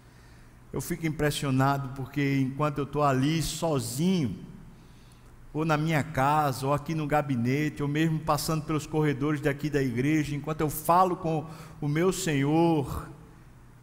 Eu 0.71 0.79
fico 0.79 1.07
impressionado 1.07 1.89
porque 1.95 2.39
enquanto 2.39 2.77
eu 2.77 2.83
estou 2.83 3.03
ali 3.03 3.41
sozinho, 3.41 4.37
ou 5.51 5.65
na 5.65 5.75
minha 5.75 6.03
casa, 6.03 6.67
ou 6.67 6.73
aqui 6.73 6.93
no 6.93 7.07
gabinete, 7.07 7.81
ou 7.81 7.89
mesmo 7.89 8.19
passando 8.19 8.63
pelos 8.63 8.85
corredores 8.85 9.41
daqui 9.41 9.67
da 9.67 9.81
igreja, 9.81 10.35
enquanto 10.35 10.61
eu 10.61 10.69
falo 10.69 11.15
com 11.15 11.47
o 11.81 11.87
meu 11.87 12.13
Senhor, 12.13 13.09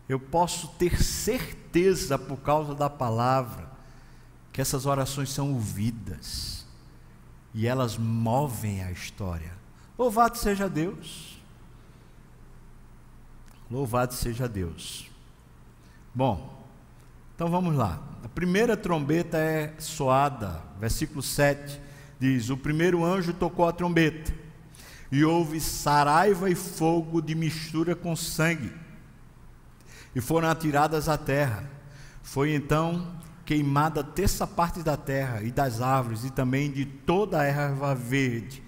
eu 0.08 0.20
posso 0.20 0.68
ter 0.78 1.02
certeza, 1.02 2.16
por 2.16 2.36
causa 2.36 2.72
da 2.72 2.88
palavra, 2.88 3.68
que 4.52 4.60
essas 4.60 4.86
orações 4.86 5.30
são 5.30 5.52
ouvidas 5.52 6.55
e 7.56 7.66
elas 7.66 7.96
movem 7.96 8.84
a 8.84 8.92
história. 8.92 9.50
Louvado 9.98 10.36
seja 10.36 10.68
Deus! 10.68 11.40
Louvado 13.70 14.12
seja 14.12 14.46
Deus! 14.46 15.10
Bom, 16.14 16.62
então 17.34 17.48
vamos 17.48 17.74
lá. 17.74 18.02
A 18.22 18.28
primeira 18.28 18.76
trombeta 18.76 19.38
é 19.38 19.74
soada, 19.78 20.62
versículo 20.78 21.22
7 21.22 21.80
diz: 22.20 22.50
O 22.50 22.58
primeiro 22.58 23.02
anjo 23.02 23.32
tocou 23.32 23.66
a 23.66 23.72
trombeta, 23.72 24.34
e 25.10 25.24
houve 25.24 25.58
saraiva 25.58 26.50
e 26.50 26.54
fogo 26.54 27.22
de 27.22 27.34
mistura 27.34 27.96
com 27.96 28.14
sangue, 28.14 28.70
e 30.14 30.20
foram 30.20 30.50
atiradas 30.50 31.08
à 31.08 31.16
terra. 31.16 31.64
Foi 32.22 32.54
então 32.54 33.16
queimada 33.46 34.02
terça 34.02 34.46
parte 34.46 34.82
da 34.82 34.96
terra 34.96 35.40
e 35.42 35.52
das 35.52 35.80
árvores, 35.80 36.24
e 36.24 36.30
também 36.30 36.70
de 36.70 36.84
toda 36.84 37.40
a 37.40 37.44
erva 37.44 37.94
verde. 37.94 38.62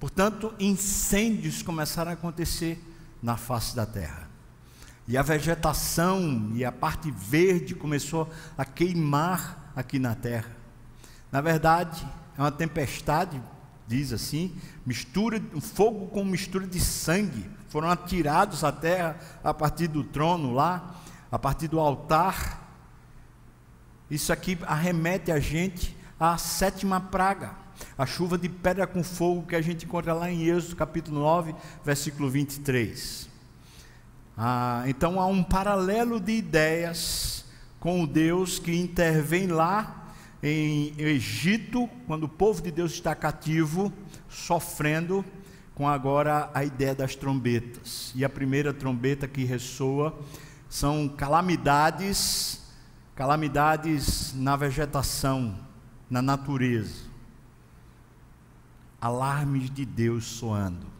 Portanto, 0.00 0.52
incêndios 0.58 1.62
começaram 1.62 2.10
a 2.10 2.14
acontecer 2.14 2.82
na 3.22 3.36
face 3.36 3.76
da 3.76 3.86
terra. 3.86 4.28
E 5.06 5.18
a 5.18 5.22
vegetação 5.22 6.50
e 6.54 6.64
a 6.64 6.72
parte 6.72 7.10
verde 7.10 7.74
começou 7.74 8.28
a 8.56 8.64
queimar 8.64 9.72
aqui 9.76 9.98
na 9.98 10.14
terra. 10.14 10.50
Na 11.30 11.42
verdade, 11.42 12.06
é 12.38 12.40
uma 12.40 12.50
tempestade, 12.50 13.40
diz 13.86 14.12
assim, 14.12 14.56
mistura 14.86 15.42
um 15.54 15.60
fogo 15.60 16.06
com 16.06 16.24
mistura 16.24 16.66
de 16.66 16.80
sangue. 16.80 17.50
Foram 17.68 17.90
atirados 17.90 18.64
à 18.64 18.72
terra 18.72 19.16
a 19.42 19.52
partir 19.52 19.88
do 19.88 20.02
trono 20.02 20.54
lá, 20.54 20.94
a 21.30 21.38
partir 21.38 21.68
do 21.68 21.78
altar. 21.78 22.63
Isso 24.10 24.32
aqui 24.32 24.58
arremete 24.66 25.32
a 25.32 25.40
gente 25.40 25.96
à 26.20 26.36
sétima 26.36 27.00
praga, 27.00 27.52
a 27.96 28.04
chuva 28.04 28.36
de 28.36 28.48
pedra 28.48 28.86
com 28.86 29.02
fogo 29.02 29.46
que 29.46 29.56
a 29.56 29.62
gente 29.62 29.86
encontra 29.86 30.12
lá 30.12 30.30
em 30.30 30.44
Êxodo 30.44 30.76
capítulo 30.76 31.20
9, 31.20 31.54
versículo 31.84 32.28
23. 32.28 33.28
Ah, 34.36 34.84
então 34.86 35.18
há 35.20 35.26
um 35.26 35.42
paralelo 35.42 36.20
de 36.20 36.32
ideias 36.32 37.44
com 37.80 38.02
o 38.02 38.06
Deus 38.06 38.58
que 38.58 38.74
intervém 38.76 39.46
lá 39.46 40.12
em 40.42 40.92
Egito, 40.98 41.88
quando 42.06 42.24
o 42.24 42.28
povo 42.28 42.60
de 42.60 42.70
Deus 42.70 42.92
está 42.92 43.14
cativo, 43.14 43.90
sofrendo, 44.28 45.24
com 45.74 45.88
agora 45.88 46.50
a 46.52 46.62
ideia 46.64 46.94
das 46.94 47.14
trombetas. 47.14 48.12
E 48.14 48.24
a 48.24 48.28
primeira 48.28 48.72
trombeta 48.74 49.26
que 49.26 49.44
ressoa 49.44 50.18
são 50.68 51.08
calamidades, 51.08 52.63
calamidades 53.14 54.34
na 54.34 54.56
vegetação, 54.56 55.58
na 56.10 56.20
natureza. 56.20 57.04
Alarmes 59.00 59.70
de 59.70 59.84
Deus 59.84 60.24
soando 60.24 60.94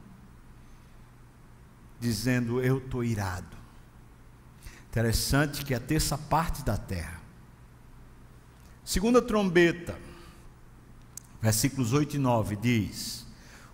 dizendo: 2.05 2.62
Eu 2.62 2.79
estou 2.79 3.03
irado. 3.03 3.57
Interessante 4.90 5.64
que 5.64 5.74
a 5.74 5.81
terça 5.81 6.16
parte 6.16 6.62
da 6.64 6.77
terra. 6.77 7.20
Segunda 8.85 9.22
trombeta, 9.22 9.98
versículos 11.40 11.92
8 11.92 12.16
e 12.16 12.18
9 12.18 12.57
diz: 12.57 13.27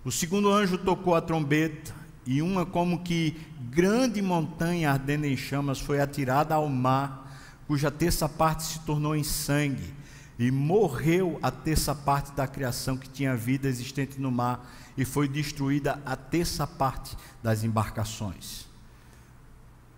O 0.04 0.12
segundo 0.12 0.50
anjo 0.50 0.78
tocou 0.78 1.14
a 1.14 1.20
trombeta, 1.20 1.92
e 2.24 2.40
uma 2.40 2.64
como 2.64 3.02
que 3.02 3.40
grande 3.70 4.22
montanha 4.22 4.92
ardendo 4.92 5.26
em 5.26 5.36
chamas 5.36 5.80
foi 5.80 6.00
atirada 6.00 6.54
ao 6.54 6.68
mar, 6.68 7.29
cuja 7.70 7.88
terça 7.88 8.28
parte 8.28 8.64
se 8.64 8.80
tornou 8.80 9.14
em 9.14 9.22
sangue, 9.22 9.94
e 10.36 10.50
morreu 10.50 11.38
a 11.40 11.52
terça 11.52 11.94
parte 11.94 12.32
da 12.32 12.44
criação 12.44 12.96
que 12.96 13.08
tinha 13.08 13.36
vida 13.36 13.68
existente 13.68 14.20
no 14.20 14.28
mar, 14.28 14.68
e 14.98 15.04
foi 15.04 15.28
destruída 15.28 16.02
a 16.04 16.16
terça 16.16 16.66
parte 16.66 17.16
das 17.40 17.62
embarcações. 17.62 18.66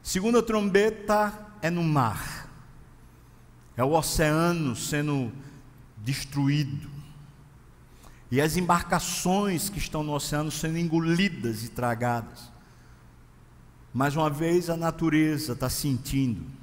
Segunda 0.02 0.42
trombeta 0.42 1.32
é 1.62 1.70
no 1.70 1.82
mar, 1.82 2.46
é 3.74 3.82
o 3.82 3.92
oceano 3.92 4.76
sendo 4.76 5.32
destruído, 5.96 6.90
e 8.30 8.38
as 8.38 8.58
embarcações 8.58 9.70
que 9.70 9.78
estão 9.78 10.02
no 10.02 10.12
oceano 10.12 10.50
sendo 10.50 10.76
engolidas 10.76 11.64
e 11.64 11.70
tragadas. 11.70 12.52
Mais 13.94 14.14
uma 14.14 14.28
vez 14.28 14.68
a 14.68 14.76
natureza 14.76 15.54
está 15.54 15.70
sentindo, 15.70 16.60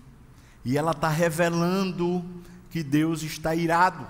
e 0.69 0.77
ela 0.77 0.91
está 0.91 1.09
revelando 1.09 2.23
que 2.69 2.83
Deus 2.83 3.23
está 3.23 3.55
irado. 3.55 4.05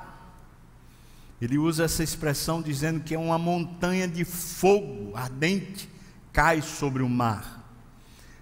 Ele 1.42 1.58
usa 1.58 1.86
essa 1.86 2.04
expressão 2.04 2.62
dizendo 2.62 3.00
que 3.00 3.16
é 3.16 3.18
uma 3.18 3.38
montanha 3.38 4.06
de 4.06 4.26
fogo 4.26 5.16
ardente 5.16 5.90
cai 6.34 6.62
sobre 6.62 7.02
o 7.02 7.08
mar. 7.08 7.64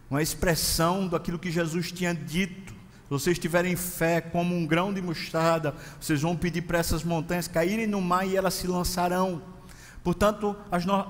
Uma 0.09 0.23
expressão 0.23 1.07
daquilo 1.07 1.37
que 1.37 1.51
Jesus 1.51 1.91
tinha 1.91 2.11
dito. 2.11 2.73
Se 2.73 3.09
vocês 3.09 3.37
tiverem 3.37 3.75
fé 3.75 4.19
como 4.19 4.55
um 4.55 4.65
grão 4.65 4.91
de 4.91 4.99
mostarda, 4.99 5.75
vocês 6.01 6.19
vão 6.19 6.35
pedir 6.35 6.63
para 6.63 6.79
essas 6.79 7.03
montanhas 7.03 7.47
caírem 7.47 7.85
no 7.85 8.01
mar 8.01 8.27
e 8.27 8.35
elas 8.35 8.55
se 8.55 8.65
lançarão. 8.65 9.43
Portanto, 10.03 10.55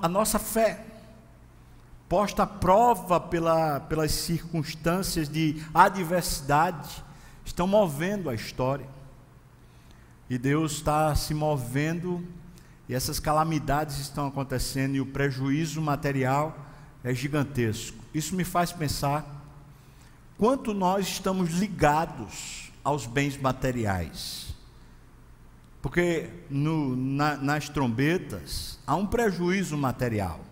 a 0.02 0.08
nossa 0.10 0.38
fé, 0.38 0.84
posta 2.08 2.44
à 2.44 2.46
prova 2.46 3.20
pela, 3.20 3.80
pelas 3.80 4.12
circunstâncias 4.12 5.28
de 5.28 5.62
adversidade, 5.74 7.04
estão 7.44 7.66
movendo 7.66 8.30
a 8.30 8.34
história. 8.34 8.86
E 10.30 10.38
Deus 10.38 10.72
está 10.72 11.14
se 11.14 11.34
movendo, 11.34 12.26
e 12.88 12.94
essas 12.94 13.20
calamidades 13.20 13.98
estão 13.98 14.26
acontecendo, 14.26 14.94
e 14.94 15.00
o 15.00 15.06
prejuízo 15.06 15.80
material 15.82 16.56
é 17.04 17.14
gigantesco. 17.14 17.98
Isso 18.14 18.34
me 18.34 18.44
faz 18.44 18.72
pensar 18.72 19.24
quanto 20.36 20.72
nós 20.72 21.06
estamos 21.06 21.50
ligados 21.50 22.72
aos 22.82 23.06
bens 23.06 23.36
materiais. 23.36 24.48
Porque 25.82 26.28
no, 26.50 26.96
na, 26.96 27.36
nas 27.36 27.68
trombetas 27.68 28.78
há 28.86 28.96
um 28.96 29.06
prejuízo 29.06 29.76
material. 29.76 30.47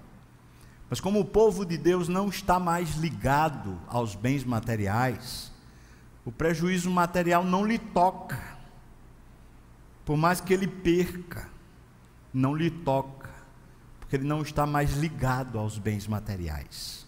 Mas 0.88 1.01
como 1.01 1.20
o 1.20 1.25
povo 1.25 1.64
de 1.64 1.77
Deus 1.77 2.09
não 2.09 2.29
está 2.29 2.61
mais 2.61 2.96
ligado 2.96 3.79
aos 3.88 4.14
bens 4.14 4.44
materiais, 4.44 5.51
o 6.25 6.31
prejuízo 6.31 6.90
material 6.90 7.44
não 7.44 7.64
lhe 7.64 7.79
toca. 7.79 8.40
Por 10.05 10.16
mais 10.16 10.40
que 10.40 10.53
ele 10.53 10.68
perca, 10.68 11.49
não 12.33 12.55
lhe 12.55 12.70
toca, 12.70 13.31
porque 13.99 14.16
ele 14.16 14.27
não 14.27 14.42
está 14.42 14.64
mais 14.64 14.92
ligado 14.94 15.59
aos 15.59 15.79
bens 15.79 16.07
materiais. 16.07 17.05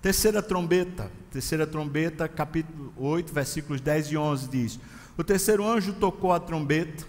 Terceira 0.00 0.42
trombeta, 0.42 1.10
terceira 1.32 1.66
trombeta, 1.66 2.28
capítulo 2.28 2.92
8, 2.96 3.32
versículos 3.32 3.80
10 3.80 4.08
e 4.08 4.16
11 4.16 4.48
diz: 4.48 4.80
O 5.16 5.24
terceiro 5.24 5.66
anjo 5.66 5.94
tocou 5.94 6.32
a 6.32 6.38
trombeta 6.38 7.06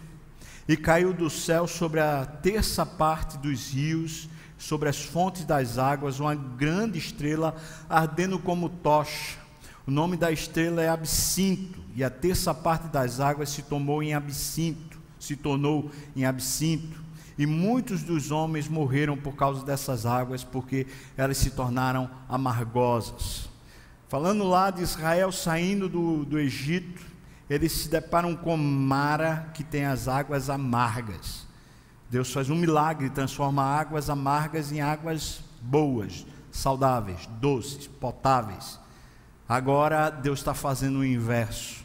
e 0.68 0.78
caiu 0.78 1.14
do 1.14 1.30
céu 1.30 1.68
sobre 1.68 2.00
a 2.00 2.26
terça 2.26 2.86
parte 2.86 3.38
dos 3.38 3.74
rios, 3.74 4.30
sobre 4.66 4.90
as 4.90 5.00
fontes 5.00 5.46
das 5.46 5.78
águas, 5.78 6.20
uma 6.20 6.34
grande 6.34 6.98
estrela 6.98 7.56
ardendo 7.88 8.40
como 8.40 8.68
tocha. 8.68 9.38
O 9.86 9.92
nome 9.92 10.18
da 10.18 10.32
estrela 10.32 10.82
é 10.82 10.90
Absinto, 10.90 11.80
e 11.96 12.04
a 12.04 12.10
terça 12.10 12.52
parte 12.52 12.88
das 12.88 13.20
águas 13.20 13.50
se 13.50 13.62
tomou 13.62 14.02
em 14.02 14.16
absinto, 14.16 15.00
se 15.20 15.36
tornou 15.36 15.92
em 16.16 16.26
absinto 16.26 17.06
e 17.38 17.46
muitos 17.46 18.02
dos 18.02 18.32
homens 18.32 18.68
morreram 18.68 19.16
por 19.16 19.36
causa 19.36 19.64
dessas 19.64 20.06
águas, 20.06 20.44
porque 20.44 20.88
elas 21.16 21.38
se 21.38 21.52
tornaram 21.52 22.10
amargosas. 22.28 23.50
Falando 24.08 24.46
lá 24.46 24.72
de 24.72 24.82
Israel 24.82 25.32
saindo 25.32 25.88
do, 25.90 26.26
do 26.26 26.40
Egito, 26.40 27.02
eles 27.50 27.72
se 27.72 27.90
deparam 27.90 28.36
com 28.36 28.58
Mara, 28.58 29.52
que 29.54 29.64
tem 29.64 29.86
as 29.86 30.08
águas 30.08 30.50
amargas. 30.50 31.45
Deus 32.10 32.32
faz 32.32 32.50
um 32.50 32.56
milagre, 32.56 33.10
transforma 33.10 33.64
águas 33.64 34.10
amargas 34.10 34.72
em 34.72 34.82
águas 34.82 35.42
boas, 35.62 36.26
saudáveis, 36.52 37.28
doces, 37.40 37.88
potáveis. 37.88 38.80
Agora 39.48 40.10
Deus 40.10 40.40
está 40.40 40.54
fazendo 40.54 41.00
o 41.00 41.06
inverso. 41.06 41.84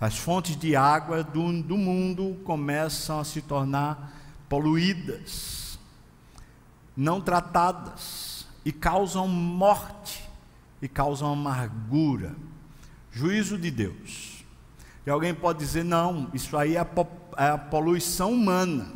As 0.00 0.18
fontes 0.18 0.56
de 0.56 0.76
água 0.76 1.22
do, 1.22 1.62
do 1.62 1.76
mundo 1.76 2.36
começam 2.44 3.18
a 3.18 3.24
se 3.24 3.40
tornar 3.40 4.12
poluídas, 4.48 5.78
não 6.96 7.20
tratadas 7.20 8.46
e 8.64 8.72
causam 8.72 9.26
morte 9.26 10.28
e 10.82 10.88
causam 10.88 11.32
amargura. 11.32 12.34
Juízo 13.10 13.56
de 13.56 13.70
Deus. 13.70 14.44
E 15.06 15.10
alguém 15.10 15.34
pode 15.34 15.60
dizer: 15.60 15.84
não, 15.84 16.28
isso 16.34 16.56
aí 16.56 16.76
é 16.76 16.80
a, 16.80 16.86
é 17.38 17.48
a 17.50 17.58
poluição 17.58 18.32
humana. 18.32 18.92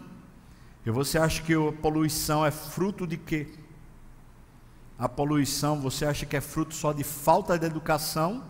E 0.84 0.90
você 0.90 1.18
acha 1.18 1.42
que 1.42 1.52
a 1.54 1.72
poluição 1.72 2.44
é 2.44 2.50
fruto 2.50 3.06
de 3.06 3.16
quê? 3.16 3.48
A 4.98 5.08
poluição, 5.08 5.80
você 5.80 6.04
acha 6.04 6.26
que 6.26 6.36
é 6.36 6.40
fruto 6.40 6.74
só 6.74 6.92
de 6.92 7.04
falta 7.04 7.58
de 7.58 7.66
educação? 7.66 8.44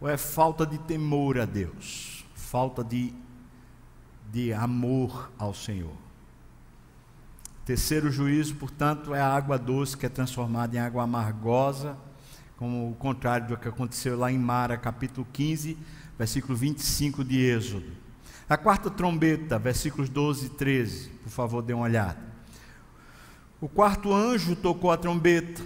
Ou 0.00 0.08
é 0.08 0.16
falta 0.16 0.66
de 0.66 0.78
temor 0.78 1.38
a 1.38 1.44
Deus? 1.44 2.24
Falta 2.34 2.82
de, 2.82 3.12
de 4.32 4.52
amor 4.52 5.30
ao 5.38 5.54
Senhor? 5.54 6.04
Terceiro 7.64 8.10
juízo, 8.10 8.56
portanto, 8.56 9.14
é 9.14 9.20
a 9.20 9.32
água 9.32 9.58
doce 9.58 9.96
que 9.96 10.04
é 10.04 10.08
transformada 10.08 10.76
em 10.76 10.78
água 10.78 11.02
amargosa, 11.04 11.96
como 12.56 12.90
o 12.90 12.94
contrário 12.94 13.48
do 13.48 13.56
que 13.56 13.66
aconteceu 13.66 14.18
lá 14.18 14.30
em 14.30 14.38
Mara, 14.38 14.76
capítulo 14.76 15.26
15, 15.32 15.78
versículo 16.18 16.56
25 16.56 17.24
de 17.24 17.40
Êxodo. 17.40 18.03
A 18.48 18.58
quarta 18.58 18.90
trombeta, 18.90 19.58
versículos 19.58 20.10
12 20.10 20.46
e 20.46 20.48
13, 20.50 21.08
por 21.22 21.30
favor, 21.30 21.62
dê 21.62 21.72
uma 21.72 21.84
olhada. 21.84 22.18
O 23.58 23.68
quarto 23.68 24.12
anjo 24.12 24.54
tocou 24.54 24.90
a 24.92 24.98
trombeta, 24.98 25.62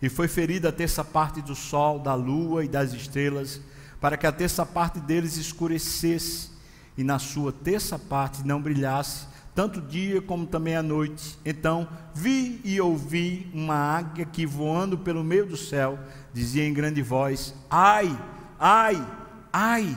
e 0.00 0.08
foi 0.08 0.28
ferida 0.28 0.68
a 0.68 0.72
terça 0.72 1.04
parte 1.04 1.42
do 1.42 1.56
sol, 1.56 1.98
da 1.98 2.14
lua 2.14 2.64
e 2.64 2.68
das 2.68 2.92
estrelas, 2.92 3.60
para 4.00 4.16
que 4.16 4.26
a 4.26 4.32
terça 4.32 4.64
parte 4.64 5.00
deles 5.00 5.36
escurecesse, 5.36 6.50
e 6.96 7.02
na 7.02 7.18
sua 7.18 7.52
terça 7.52 7.98
parte 7.98 8.46
não 8.46 8.62
brilhasse 8.62 9.26
tanto 9.54 9.80
dia 9.80 10.22
como 10.22 10.46
também 10.46 10.76
à 10.76 10.82
noite. 10.82 11.36
Então 11.44 11.88
vi 12.14 12.60
e 12.62 12.80
ouvi 12.80 13.50
uma 13.52 13.74
águia 13.74 14.24
que 14.24 14.46
voando 14.46 14.96
pelo 14.96 15.24
meio 15.24 15.46
do 15.46 15.56
céu 15.56 15.98
dizia 16.32 16.66
em 16.66 16.72
grande 16.72 17.02
voz: 17.02 17.54
Ai, 17.68 18.16
ai, 18.58 19.04
ai 19.52 19.96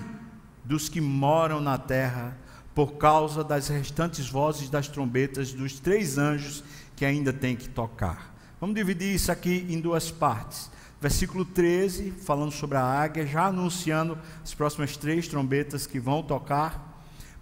dos 0.64 0.90
que 0.90 1.02
moram 1.02 1.60
na 1.60 1.78
terra, 1.78 2.38
por 2.74 2.94
causa 2.94 3.44
das 3.44 3.68
restantes 3.68 4.30
vozes 4.30 4.70
das 4.70 4.88
trombetas 4.88 5.54
dos 5.54 5.80
três 5.80 6.18
anjos 6.18 6.64
que 6.96 7.06
ainda 7.06 7.32
tem 7.32 7.56
que 7.56 7.70
tocar. 7.70 8.34
Vamos 8.60 8.76
dividir 8.76 9.14
isso 9.14 9.32
aqui 9.32 9.66
em 9.70 9.80
duas 9.80 10.10
partes. 10.10 10.72
Versículo 11.00 11.44
13, 11.44 12.12
falando 12.12 12.52
sobre 12.52 12.78
a 12.78 12.84
águia, 12.84 13.28
já 13.28 13.46
anunciando 13.46 14.18
as 14.44 14.54
próximas 14.54 14.96
três 14.96 15.28
trombetas 15.28 15.86
que 15.86 16.00
vão 16.00 16.24
tocar 16.24 16.94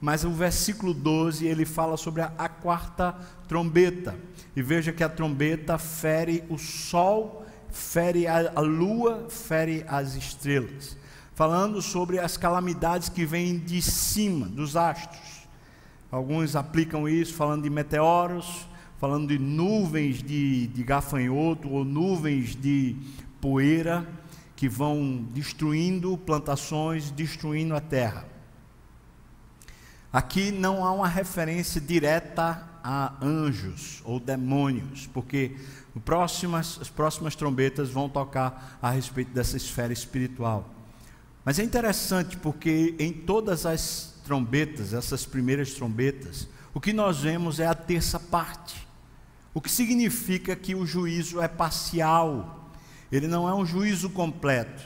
mas 0.02 0.26
o 0.26 0.32
versículo 0.32 0.96
12 0.96 1.46
ele 1.46 1.64
fala 1.64 1.96
sobre 1.96 2.24
a, 2.24 2.34
a, 2.36 2.50
quarta 2.50 3.16
trombeta. 3.48 4.16
E 4.56 4.62
veja 4.62 4.92
que 4.92 5.04
a 5.04 5.10
trombeta 5.10 5.78
fere 5.78 6.44
o 6.50 6.58
sol, 6.58 7.46
fere 7.70 8.26
a, 8.26 8.52
a 8.56 8.62
lua, 8.62 9.28
fere 9.30 9.86
as 9.88 10.16
estrelas. 10.16 10.98
Falando 11.34 11.82
sobre 11.82 12.20
as 12.20 12.38
calamidades 12.38 13.10
que 13.10 13.26
vêm 13.26 13.58
de 13.58 13.82
cima, 13.82 14.48
dos 14.48 14.76
astros. 14.76 15.48
Alguns 16.12 16.56
aplicam 16.56 17.08
isso 17.08 17.34
falando 17.34 17.64
de 17.64 17.70
meteoros, 17.70 18.68
falando 19.00 19.30
de 19.30 19.40
nuvens 19.40 20.22
de, 20.22 20.68
de 20.68 20.84
gafanhoto 20.84 21.70
ou 21.70 21.86
nuvens 21.86 22.56
de 22.56 22.96
poeira 23.40 24.08
que 24.56 24.70
vão 24.70 25.26
destruindo 25.34 26.16
plantações, 26.18 27.10
destruindo 27.10 27.76
a 27.76 27.82
terra. 27.82 28.28
Aqui 30.14 30.52
não 30.52 30.86
há 30.86 30.92
uma 30.92 31.08
referência 31.08 31.82
direta 31.82 32.68
a 32.84 33.14
anjos 33.22 34.02
ou 34.04 34.20
demônios, 34.20 35.08
porque 35.08 35.56
próximas, 36.06 36.78
as 36.82 36.90
próximas 36.90 37.36
trombetas 37.36 37.90
vão 37.90 38.10
tocar 38.10 38.78
a 38.82 38.92
respeito 38.92 39.32
dessa 39.32 39.58
esfera 39.58 39.94
espiritual. 39.94 40.70
Mas 41.44 41.60
é 41.60 41.64
interessante 41.64 42.38
porque 42.38 42.96
em 43.00 43.12
todas 43.12 43.66
as 43.66 44.14
trombetas, 44.24 44.94
essas 44.94 45.26
primeiras 45.26 45.74
trombetas, 45.74 46.48
o 46.74 46.80
que 46.80 46.94
nós 46.94 47.20
vemos 47.20 47.60
é 47.60 47.66
a 47.66 47.74
terça 47.74 48.20
parte. 48.20 48.88
O 49.54 49.60
que 49.60 49.70
significa 49.70 50.56
que 50.56 50.76
o 50.76 50.86
juízo 50.86 51.42
é 51.42 51.48
parcial, 51.48 52.72
ele 53.12 53.28
não 53.28 53.50
é 53.50 53.54
um 53.54 53.66
juízo 53.66 54.10
completo, 54.10 54.84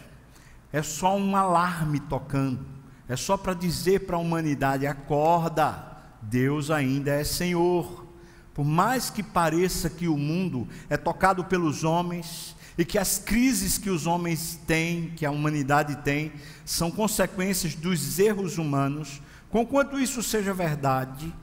é 0.73 0.81
só 0.81 1.15
um 1.15 1.35
alarme 1.35 1.99
tocando. 1.99 2.65
É 3.07 3.15
só 3.15 3.37
para 3.37 3.53
dizer 3.53 4.05
para 4.07 4.15
a 4.15 4.19
humanidade: 4.19 4.87
acorda, 4.87 5.85
Deus 6.21 6.71
ainda 6.71 7.11
é 7.11 7.23
Senhor. 7.23 8.05
Por 8.53 8.65
mais 8.65 9.09
que 9.09 9.21
pareça 9.21 9.89
que 9.89 10.07
o 10.07 10.17
mundo 10.17 10.67
é 10.89 10.97
tocado 10.97 11.43
pelos 11.43 11.83
homens 11.83 12.54
e 12.77 12.83
que 12.83 12.97
as 12.97 13.17
crises 13.17 13.77
que 13.77 13.89
os 13.89 14.05
homens 14.05 14.59
têm, 14.67 15.11
que 15.15 15.25
a 15.25 15.31
humanidade 15.31 15.95
tem, 15.97 16.31
são 16.65 16.91
consequências 16.91 17.73
dos 17.73 18.19
erros 18.19 18.57
humanos, 18.57 19.21
conquanto 19.49 19.99
isso 19.99 20.21
seja 20.21 20.53
verdade, 20.53 21.33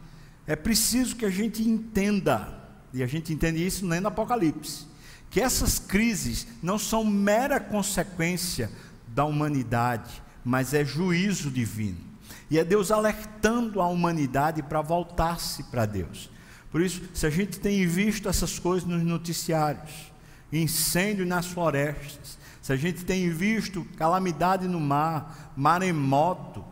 é 0.46 0.54
preciso 0.54 1.16
que 1.16 1.24
a 1.24 1.30
gente 1.30 1.62
entenda, 1.62 2.48
e 2.92 3.02
a 3.02 3.06
gente 3.06 3.32
entende 3.32 3.64
isso 3.64 3.86
nem 3.86 4.00
no 4.00 4.08
Apocalipse, 4.08 4.86
que 5.30 5.40
essas 5.40 5.78
crises 5.78 6.46
não 6.62 6.78
são 6.78 7.04
mera 7.04 7.58
consequência 7.58 8.70
da 9.08 9.24
humanidade, 9.24 10.22
mas 10.44 10.74
é 10.74 10.84
juízo 10.84 11.50
divino. 11.50 12.12
E 12.50 12.58
é 12.58 12.64
Deus 12.64 12.90
alertando 12.90 13.80
a 13.80 13.86
humanidade 13.86 14.62
para 14.62 14.82
voltar-se 14.82 15.62
para 15.64 15.86
Deus. 15.86 16.30
Por 16.70 16.82
isso, 16.82 17.02
se 17.14 17.26
a 17.26 17.30
gente 17.30 17.58
tem 17.58 17.86
visto 17.86 18.28
essas 18.28 18.58
coisas 18.58 18.86
nos 18.86 19.02
noticiários, 19.02 20.11
incêndio 20.52 21.24
nas 21.24 21.46
florestas, 21.46 22.38
se 22.60 22.72
a 22.72 22.76
gente 22.76 23.04
tem 23.04 23.28
visto 23.30 23.84
calamidade 23.96 24.68
no 24.68 24.78
mar, 24.78 25.52
maremoto, 25.56 26.64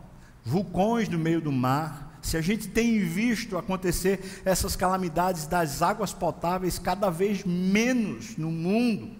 vulcões 0.45 1.09
no 1.09 1.17
meio 1.17 1.41
do 1.41 1.51
mar, 1.51 2.19
se 2.21 2.37
a 2.37 2.41
gente 2.41 2.67
tem 2.67 2.99
visto 2.99 3.57
acontecer 3.57 4.41
essas 4.45 4.75
calamidades 4.75 5.47
das 5.47 5.81
águas 5.81 6.13
potáveis 6.13 6.77
cada 6.77 7.09
vez 7.09 7.43
menos 7.43 8.37
no 8.37 8.51
mundo, 8.51 9.11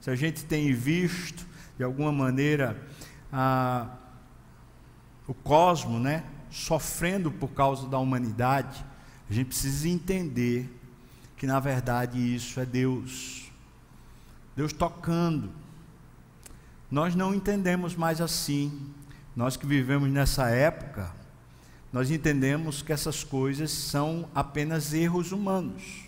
se 0.00 0.10
a 0.10 0.14
gente 0.14 0.44
tem 0.44 0.72
visto, 0.72 1.46
de 1.76 1.84
alguma 1.84 2.12
maneira, 2.12 2.80
a 3.32 3.96
o 5.30 5.34
cosmo, 5.34 6.00
né, 6.00 6.24
sofrendo 6.50 7.30
por 7.30 7.50
causa 7.50 7.86
da 7.86 7.96
humanidade, 8.00 8.84
a 9.30 9.32
gente 9.32 9.46
precisa 9.46 9.88
entender 9.88 10.68
que 11.36 11.46
na 11.46 11.60
verdade 11.60 12.18
isso 12.34 12.58
é 12.58 12.66
Deus. 12.66 13.49
Deus 14.60 14.74
tocando. 14.74 15.48
Nós 16.90 17.14
não 17.14 17.34
entendemos 17.34 17.96
mais 17.96 18.20
assim. 18.20 18.92
Nós 19.34 19.56
que 19.56 19.64
vivemos 19.64 20.10
nessa 20.10 20.50
época, 20.50 21.10
nós 21.90 22.10
entendemos 22.10 22.82
que 22.82 22.92
essas 22.92 23.24
coisas 23.24 23.70
são 23.70 24.28
apenas 24.34 24.92
erros 24.92 25.32
humanos. 25.32 26.02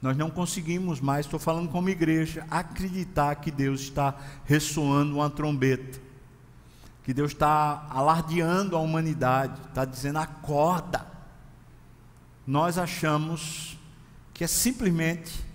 Nós 0.00 0.16
não 0.16 0.30
conseguimos 0.30 1.00
mais, 1.00 1.26
estou 1.26 1.40
falando 1.40 1.68
como 1.68 1.88
igreja, 1.88 2.46
acreditar 2.48 3.34
que 3.34 3.50
Deus 3.50 3.80
está 3.80 4.14
ressoando 4.44 5.16
uma 5.16 5.28
trombeta, 5.28 5.98
que 7.02 7.12
Deus 7.12 7.32
está 7.32 7.88
alardeando 7.90 8.76
a 8.76 8.78
humanidade, 8.78 9.60
está 9.66 9.84
dizendo 9.84 10.20
acorda. 10.20 11.04
Nós 12.46 12.78
achamos 12.78 13.76
que 14.32 14.44
é 14.44 14.46
simplesmente 14.46 15.47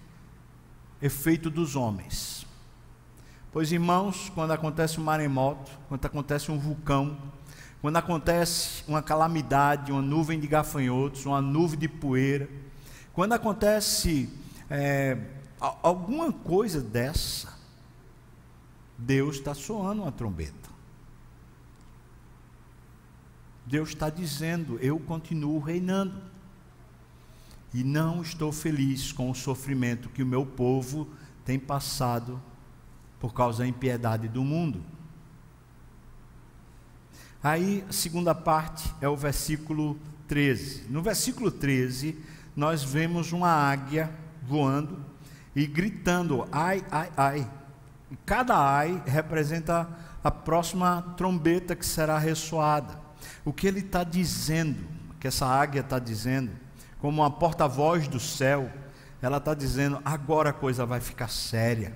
efeito 1.04 1.50
dos 1.50 1.76
homens. 1.76 2.48
Pois, 3.52 3.74
irmãos, 3.74 4.32
quando 4.34 4.52
acontece 4.52 5.02
um 5.02 5.04
maremoto, 5.04 5.70
quando 5.90 6.06
acontece 6.06 6.50
um 6.50 6.58
vulcão, 6.58 7.18
quando 7.82 7.98
acontece 7.98 8.86
uma 8.88 9.02
calamidade, 9.02 9.92
uma 9.92 10.02
nuvem 10.02 10.40
de 10.40 10.48
gafanhotos, 10.48 11.26
uma 11.26 11.42
nuvem 11.42 11.78
de 11.78 11.90
poeira, 11.90 12.50
quando 13.12 13.34
acontece 13.34 14.30
é, 14.70 15.18
alguma 15.60 16.32
coisa 16.32 16.80
dessa, 16.80 17.54
Deus 18.98 19.36
está 19.36 19.54
soando 19.54 20.04
uma 20.04 20.12
trombeta. 20.12 20.70
Deus 23.66 23.90
está 23.90 24.10
dizendo: 24.10 24.80
Eu 24.82 24.98
continuo 25.00 25.60
reinando. 25.60 26.33
E 27.74 27.84
não 27.84 28.22
estou 28.22 28.52
feliz 28.52 29.12
com 29.12 29.32
o 29.32 29.36
sofrimento 29.36 30.10
que 30.10 30.22
o 30.22 30.28
meu 30.28 30.46
povo 30.46 31.08
tem 31.44 31.58
passado 31.58 32.42
por 33.20 33.34
causa 33.34 33.60
da 33.60 33.68
impiedade 33.68 34.28
do 34.28 34.44
mundo. 34.44 34.84
Aí, 37.42 37.84
a 37.90 37.92
segunda 37.92 38.36
parte 38.36 38.94
é 39.02 39.10
o 39.10 39.18
versículo 39.18 39.98
13. 40.28 40.86
No 40.90 41.02
versículo 41.02 41.52
13, 41.52 42.18
nós 42.56 42.84
vemos 42.84 43.32
uma 43.32 43.50
águia 43.50 44.10
voando 44.44 45.04
e 45.56 45.66
gritando: 45.66 46.48
ai, 46.52 46.84
ai, 46.92 47.12
ai. 47.18 47.52
Cada 48.26 48.58
ai 48.58 49.02
representa 49.06 49.90
a 50.24 50.32
próxima 50.32 51.02
trombeta 51.18 51.76
que 51.76 51.86
será 51.86 52.18
ressoada. 52.18 53.00
O 53.44 53.52
que 53.52 53.68
ele 53.68 53.80
está 53.80 54.04
dizendo, 54.04 54.86
que 55.20 55.28
essa 55.28 55.46
águia 55.46 55.82
está 55.82 56.00
dizendo, 56.00 56.52
como 57.04 57.22
uma 57.22 57.30
porta-voz 57.30 58.08
do 58.08 58.18
céu, 58.18 58.72
ela 59.22 59.36
está 59.36 59.54
dizendo: 59.54 60.00
agora 60.06 60.52
a 60.52 60.54
coisa 60.54 60.86
vai 60.86 61.02
ficar 61.02 61.28
séria. 61.28 61.94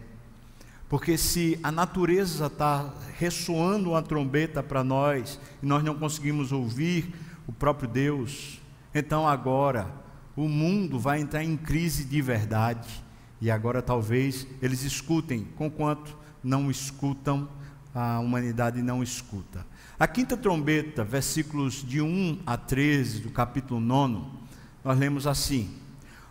Porque 0.89 1.17
se 1.17 1.58
a 1.63 1.72
natureza 1.72 2.48
está 2.48 2.93
ressoando 3.17 3.91
uma 3.91 4.02
trombeta 4.02 4.62
para 4.62 4.84
nós 4.84 5.39
e 5.63 5.65
nós 5.65 5.82
não 5.82 5.96
conseguimos 5.96 6.52
ouvir 6.52 7.15
o 7.48 7.54
próprio 7.54 7.88
Deus, 7.88 8.62
então 8.93 9.26
agora 9.26 9.89
o 10.36 10.50
mundo 10.50 11.00
vai 11.00 11.22
entrar 11.22 11.41
em 11.41 11.56
crise 11.56 12.04
de 12.04 12.22
verdade. 12.22 13.02
E 13.39 13.50
agora 13.50 13.82
talvez 13.82 14.46
eles 14.62 14.84
escutem, 14.84 15.48
conquanto 15.56 16.17
não 16.43 16.70
escutam, 16.70 17.48
a 17.96 18.20
humanidade 18.20 18.82
não 18.82 19.02
escuta. 19.02 19.65
A 19.98 20.06
quinta 20.06 20.36
trombeta, 20.36 21.06
versículos 21.06 21.76
de 21.76 22.02
1 22.02 22.41
a 22.46 22.58
13 22.58 23.22
do 23.22 23.30
capítulo 23.30 23.80
9, 23.80 24.46
nós 24.88 24.97
lemos 24.97 25.28
assim: 25.28 25.69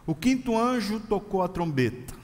O 0.06 0.14
quinto 0.14 0.56
anjo 0.56 0.98
tocou 0.98 1.42
a 1.42 1.48
trombeta, 1.48 2.14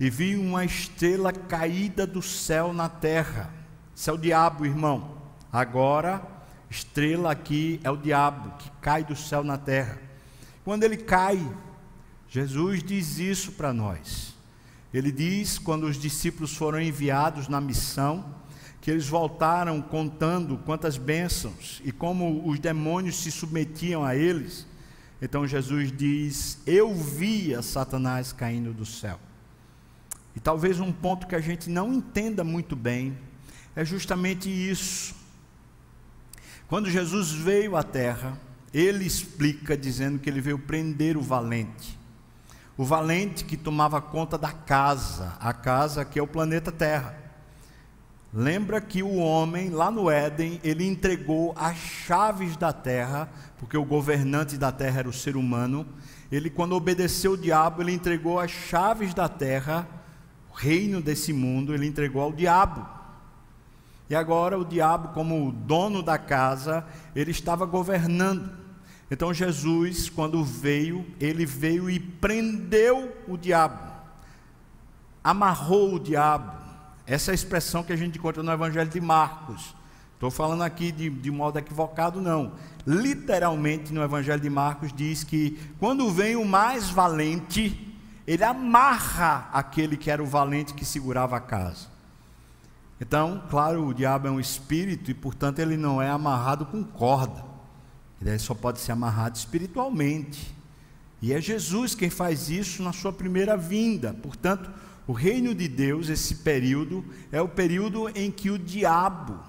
e 0.00 0.10
vi 0.10 0.34
uma 0.34 0.64
estrela 0.64 1.32
caída 1.32 2.04
do 2.04 2.20
céu 2.20 2.72
na 2.72 2.88
terra. 2.88 3.54
Isso 3.94 4.10
é 4.10 4.12
o 4.12 4.18
diabo, 4.18 4.66
irmão. 4.66 5.16
Agora, 5.52 6.26
estrela 6.68 7.30
aqui 7.30 7.78
é 7.84 7.90
o 7.90 7.96
diabo 7.96 8.58
que 8.58 8.68
cai 8.80 9.04
do 9.04 9.14
céu 9.14 9.44
na 9.44 9.56
terra. 9.56 10.00
Quando 10.64 10.82
ele 10.82 10.96
cai, 10.96 11.40
Jesus 12.28 12.82
diz 12.82 13.20
isso 13.20 13.52
para 13.52 13.72
nós. 13.72 14.34
Ele 14.92 15.12
diz, 15.12 15.56
quando 15.56 15.84
os 15.84 15.96
discípulos 15.96 16.56
foram 16.56 16.80
enviados 16.80 17.46
na 17.46 17.60
missão, 17.60 18.34
que 18.80 18.90
eles 18.90 19.06
voltaram 19.06 19.80
contando 19.80 20.58
quantas 20.58 20.96
bênçãos 20.96 21.80
e 21.84 21.92
como 21.92 22.48
os 22.48 22.58
demônios 22.58 23.22
se 23.22 23.30
submetiam 23.30 24.04
a 24.04 24.16
eles. 24.16 24.67
Então 25.20 25.46
Jesus 25.46 25.90
diz: 25.90 26.58
Eu 26.66 26.94
via 26.94 27.62
Satanás 27.62 28.32
caindo 28.32 28.72
do 28.72 28.86
céu. 28.86 29.18
E 30.36 30.40
talvez 30.40 30.78
um 30.78 30.92
ponto 30.92 31.26
que 31.26 31.34
a 31.34 31.40
gente 31.40 31.68
não 31.68 31.92
entenda 31.92 32.44
muito 32.44 32.76
bem 32.76 33.18
é 33.74 33.84
justamente 33.84 34.48
isso. 34.48 35.14
Quando 36.68 36.90
Jesus 36.90 37.32
veio 37.32 37.76
à 37.76 37.82
terra, 37.82 38.38
ele 38.72 39.04
explica 39.04 39.76
dizendo 39.76 40.18
que 40.18 40.28
ele 40.28 40.40
veio 40.40 40.58
prender 40.58 41.16
o 41.16 41.22
valente. 41.22 41.98
O 42.76 42.84
valente 42.84 43.44
que 43.44 43.56
tomava 43.56 44.00
conta 44.00 44.38
da 44.38 44.52
casa, 44.52 45.36
a 45.40 45.52
casa 45.52 46.04
que 46.04 46.18
é 46.18 46.22
o 46.22 46.26
planeta 46.28 46.70
Terra. 46.70 47.27
Lembra 48.32 48.80
que 48.80 49.02
o 49.02 49.16
homem, 49.16 49.70
lá 49.70 49.90
no 49.90 50.10
Éden, 50.10 50.60
ele 50.62 50.86
entregou 50.86 51.54
as 51.56 51.76
chaves 51.76 52.56
da 52.56 52.72
terra, 52.72 53.28
porque 53.58 53.76
o 53.76 53.84
governante 53.84 54.58
da 54.58 54.70
terra 54.70 55.00
era 55.00 55.08
o 55.08 55.12
ser 55.12 55.34
humano. 55.34 55.86
Ele, 56.30 56.50
quando 56.50 56.76
obedeceu 56.76 57.32
o 57.32 57.38
diabo, 57.38 57.80
ele 57.80 57.92
entregou 57.92 58.38
as 58.38 58.50
chaves 58.50 59.14
da 59.14 59.28
terra, 59.28 59.88
o 60.50 60.54
reino 60.54 61.00
desse 61.00 61.32
mundo, 61.32 61.74
ele 61.74 61.86
entregou 61.86 62.20
ao 62.20 62.32
diabo. 62.32 62.86
E 64.10 64.14
agora 64.14 64.58
o 64.58 64.64
diabo, 64.64 65.08
como 65.08 65.52
dono 65.52 66.02
da 66.02 66.18
casa, 66.18 66.84
ele 67.14 67.30
estava 67.30 67.64
governando. 67.64 68.50
Então 69.10 69.32
Jesus, 69.32 70.10
quando 70.10 70.44
veio, 70.44 71.06
ele 71.18 71.46
veio 71.46 71.88
e 71.88 71.98
prendeu 71.98 73.16
o 73.26 73.38
diabo, 73.38 73.90
amarrou 75.24 75.94
o 75.94 76.00
diabo. 76.00 76.57
Essa 77.08 77.30
é 77.30 77.32
a 77.32 77.34
expressão 77.34 77.82
que 77.82 77.92
a 77.92 77.96
gente 77.96 78.18
encontra 78.18 78.42
no 78.42 78.52
Evangelho 78.52 78.90
de 78.90 79.00
Marcos. 79.00 79.74
Estou 80.12 80.30
falando 80.30 80.62
aqui 80.62 80.92
de, 80.92 81.08
de 81.08 81.30
modo 81.30 81.58
equivocado, 81.58 82.20
não. 82.20 82.52
Literalmente 82.86 83.94
no 83.94 84.02
Evangelho 84.02 84.42
de 84.42 84.50
Marcos 84.50 84.92
diz 84.92 85.24
que 85.24 85.58
quando 85.78 86.10
vem 86.10 86.36
o 86.36 86.44
mais 86.44 86.90
valente, 86.90 87.96
ele 88.26 88.44
amarra 88.44 89.48
aquele 89.54 89.96
que 89.96 90.10
era 90.10 90.22
o 90.22 90.26
valente 90.26 90.74
que 90.74 90.84
segurava 90.84 91.34
a 91.34 91.40
casa. 91.40 91.86
Então, 93.00 93.42
claro, 93.48 93.86
o 93.86 93.94
diabo 93.94 94.28
é 94.28 94.30
um 94.30 94.40
espírito 94.40 95.10
e, 95.10 95.14
portanto, 95.14 95.60
ele 95.60 95.78
não 95.78 96.02
é 96.02 96.10
amarrado 96.10 96.66
com 96.66 96.84
corda. 96.84 97.42
Ele 98.20 98.38
só 98.38 98.54
pode 98.54 98.80
ser 98.80 98.92
amarrado 98.92 99.36
espiritualmente. 99.36 100.54
E 101.22 101.32
é 101.32 101.40
Jesus 101.40 101.94
quem 101.94 102.10
faz 102.10 102.50
isso 102.50 102.82
na 102.82 102.92
sua 102.92 103.12
primeira 103.12 103.56
vinda. 103.56 104.12
Portanto, 104.12 104.70
o 105.08 105.12
reino 105.14 105.54
de 105.54 105.66
Deus, 105.66 106.10
esse 106.10 106.34
período, 106.34 107.02
é 107.32 107.40
o 107.40 107.48
período 107.48 108.10
em 108.10 108.30
que 108.30 108.50
o 108.50 108.58
diabo 108.58 109.40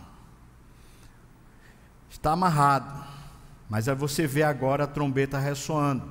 está 2.09 2.31
amarrado. 2.31 3.05
Mas 3.69 3.89
aí 3.89 3.95
você 3.95 4.25
vê 4.25 4.41
agora 4.41 4.85
a 4.85 4.87
trombeta 4.87 5.37
ressoando. 5.37 6.03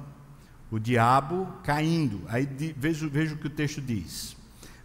O 0.71 0.79
diabo 0.79 1.49
caindo. 1.65 2.21
Aí 2.29 2.47
veja, 2.77 3.09
veja 3.09 3.35
o 3.35 3.39
que 3.39 3.47
o 3.47 3.51
texto 3.51 3.81
diz. 3.81 4.37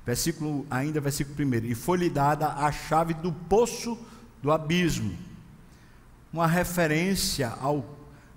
Versículo, 0.06 0.66
ainda 0.72 1.02
versículo 1.02 1.46
1. 1.46 1.66
E 1.66 1.76
foi-lhe 1.76 2.10
dada 2.10 2.48
a 2.48 2.72
chave 2.72 3.14
do 3.14 3.34
poço 3.34 4.00
do 4.42 4.50
abismo. 4.50 5.14
Uma 6.32 6.48
referência 6.48 7.50
ao, 7.60 7.86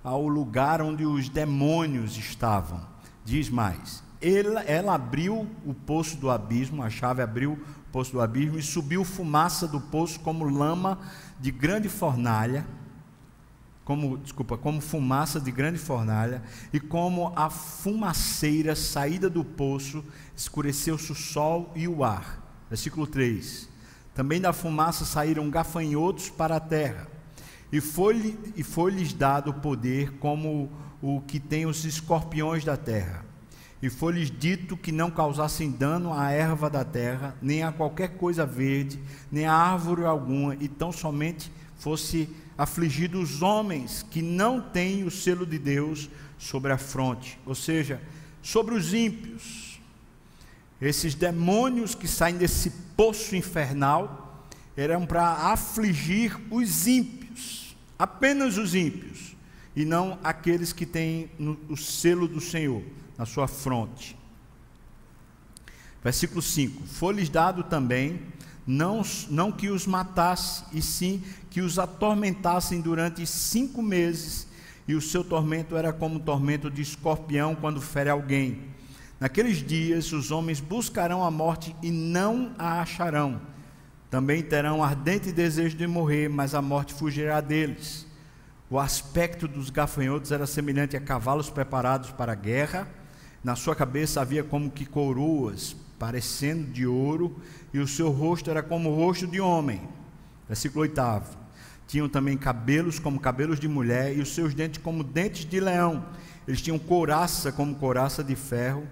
ao 0.03 0.27
lugar 0.27 0.81
onde 0.81 1.05
os 1.05 1.29
demônios 1.29 2.17
estavam. 2.17 2.85
Diz 3.23 3.49
mais: 3.49 4.03
ela, 4.21 4.61
ela 4.61 4.95
abriu 4.95 5.47
o 5.65 5.73
poço 5.73 6.17
do 6.17 6.29
abismo, 6.29 6.83
a 6.83 6.89
chave 6.89 7.21
abriu 7.21 7.53
o 7.53 7.91
poço 7.91 8.11
do 8.11 8.21
abismo 8.21 8.57
e 8.57 8.63
subiu 8.63 9.03
fumaça 9.03 9.67
do 9.67 9.79
poço 9.79 10.19
como 10.19 10.45
lama 10.45 10.99
de 11.39 11.51
grande 11.51 11.89
fornalha 11.89 12.65
como, 13.87 14.17
desculpa, 14.17 14.57
como 14.57 14.81
fumaça 14.81 15.39
de 15.39 15.49
grande 15.49 15.77
fornalha, 15.77 16.43
e 16.73 16.79
como 16.79 17.31
a 17.37 17.49
fumaceira 17.49 18.75
saída 18.75 19.29
do 19.29 19.45
poço 19.45 20.03
escureceu-se 20.35 21.09
o 21.09 21.15
sol 21.15 21.71
e 21.73 21.87
o 21.87 22.03
ar. 22.03 22.65
Versículo 22.69 23.07
3. 23.07 23.69
Também 24.13 24.41
da 24.41 24.51
fumaça 24.51 25.05
saíram 25.05 25.49
gafanhotos 25.49 26.29
para 26.29 26.57
a 26.57 26.59
terra, 26.59 27.07
e 27.71 27.79
foi-lhes 27.79 28.35
foi 28.63 29.05
dado 29.17 29.53
poder 29.53 30.17
como 30.17 30.69
o 31.01 31.21
que 31.21 31.39
tem 31.39 31.65
os 31.65 31.85
escorpiões 31.85 32.65
da 32.65 32.75
terra. 32.75 33.23
E 33.81 33.89
foi-lhes 33.89 34.31
dito 34.31 34.75
que 34.75 34.91
não 34.91 35.11
causassem 35.11 35.69
dano 35.69 36.11
à 36.11 36.31
erva 36.31 36.69
da 36.69 36.83
terra, 36.83 37.35
nem 37.41 37.61
a 37.61 37.71
qualquer 37.71 38.17
coisa 38.17 38.45
verde, 38.45 38.99
nem 39.31 39.45
a 39.45 39.53
árvore 39.53 40.03
alguma, 40.03 40.55
e 40.55 40.67
tão 40.67 40.91
somente 40.91 41.51
fosse 41.77 42.27
afligido 42.57 43.21
os 43.21 43.43
homens 43.43 44.03
que 44.09 44.21
não 44.21 44.59
têm 44.59 45.03
o 45.03 45.11
selo 45.11 45.45
de 45.45 45.59
Deus 45.59 46.09
sobre 46.39 46.71
a 46.71 46.77
fronte, 46.77 47.39
ou 47.45 47.53
seja, 47.53 48.01
sobre 48.41 48.73
os 48.73 48.95
ímpios. 48.95 49.79
Esses 50.81 51.13
demônios 51.13 51.93
que 51.93 52.07
saem 52.07 52.35
desse 52.35 52.71
poço 52.95 53.35
infernal 53.35 54.47
eram 54.75 55.05
para 55.05 55.51
afligir 55.51 56.35
os 56.49 56.87
ímpios, 56.87 57.75
apenas 57.97 58.57
os 58.57 58.73
ímpios, 58.73 59.35
e 59.75 59.85
não 59.85 60.17
aqueles 60.23 60.73
que 60.73 60.85
têm 60.85 61.29
o 61.69 61.77
selo 61.77 62.27
do 62.27 62.41
Senhor 62.41 62.81
na 63.17 63.25
sua 63.25 63.47
fronte. 63.47 64.17
Versículo 66.03 66.41
5: 66.41 66.83
Foi-lhes 66.87 67.29
dado 67.29 67.63
também 67.63 68.21
não, 68.65 69.01
não 69.29 69.51
que 69.51 69.69
os 69.69 69.87
matasse, 69.87 70.63
e 70.73 70.81
sim 70.81 71.23
que 71.49 71.61
os 71.61 71.79
atormentassem 71.79 72.81
durante 72.81 73.25
cinco 73.25 73.81
meses, 73.81 74.45
e 74.87 74.93
o 74.93 75.01
seu 75.01 75.23
tormento 75.23 75.75
era 75.75 75.93
como 75.93 76.17
o 76.17 76.19
tormento 76.19 76.69
de 76.69 76.81
escorpião 76.81 77.55
quando 77.55 77.81
fere 77.81 78.09
alguém. 78.09 78.63
Naqueles 79.19 79.65
dias 79.65 80.11
os 80.11 80.31
homens 80.31 80.59
buscarão 80.59 81.23
a 81.23 81.31
morte 81.31 81.75
e 81.81 81.89
não 81.89 82.53
a 82.57 82.81
acharão. 82.81 83.41
Também 84.09 84.43
terão 84.43 84.83
ardente 84.83 85.31
desejo 85.31 85.75
de 85.75 85.87
morrer, 85.87 86.29
mas 86.29 86.53
a 86.53 86.61
morte 86.61 86.93
fugirá 86.93 87.41
deles. 87.41 88.05
O 88.69 88.79
aspecto 88.79 89.47
dos 89.47 89.69
gafanhotos 89.69 90.31
era 90.31 90.45
semelhante 90.45 90.95
a 90.95 91.01
cavalos 91.01 91.49
preparados 91.49 92.11
para 92.11 92.33
a 92.33 92.35
guerra. 92.35 92.87
Na 93.43 93.55
sua 93.55 93.75
cabeça 93.75 94.21
havia 94.21 94.43
como 94.43 94.71
que 94.71 94.85
coroas, 94.85 95.75
parecendo 95.99 96.71
de 96.71 96.85
ouro, 96.85 97.39
e 97.73 97.79
o 97.79 97.87
seu 97.87 98.09
rosto 98.09 98.49
era 98.49 98.63
como 98.63 98.89
o 98.89 98.95
rosto 98.95 99.27
de 99.27 99.39
homem. 99.39 99.81
Versículo 100.47 100.81
8. 100.81 101.01
Tinham 101.87 102.09
também 102.09 102.37
cabelos 102.37 102.99
como 102.99 103.19
cabelos 103.19 103.59
de 103.59 103.67
mulher, 103.67 104.15
e 104.17 104.21
os 104.21 104.33
seus 104.33 104.53
dentes 104.53 104.81
como 104.81 105.03
dentes 105.03 105.45
de 105.45 105.59
leão. 105.59 106.05
Eles 106.47 106.61
tinham 106.61 106.79
couraça 106.79 107.51
como 107.51 107.75
couraça 107.75 108.23
de 108.23 108.35
ferro. 108.35 108.87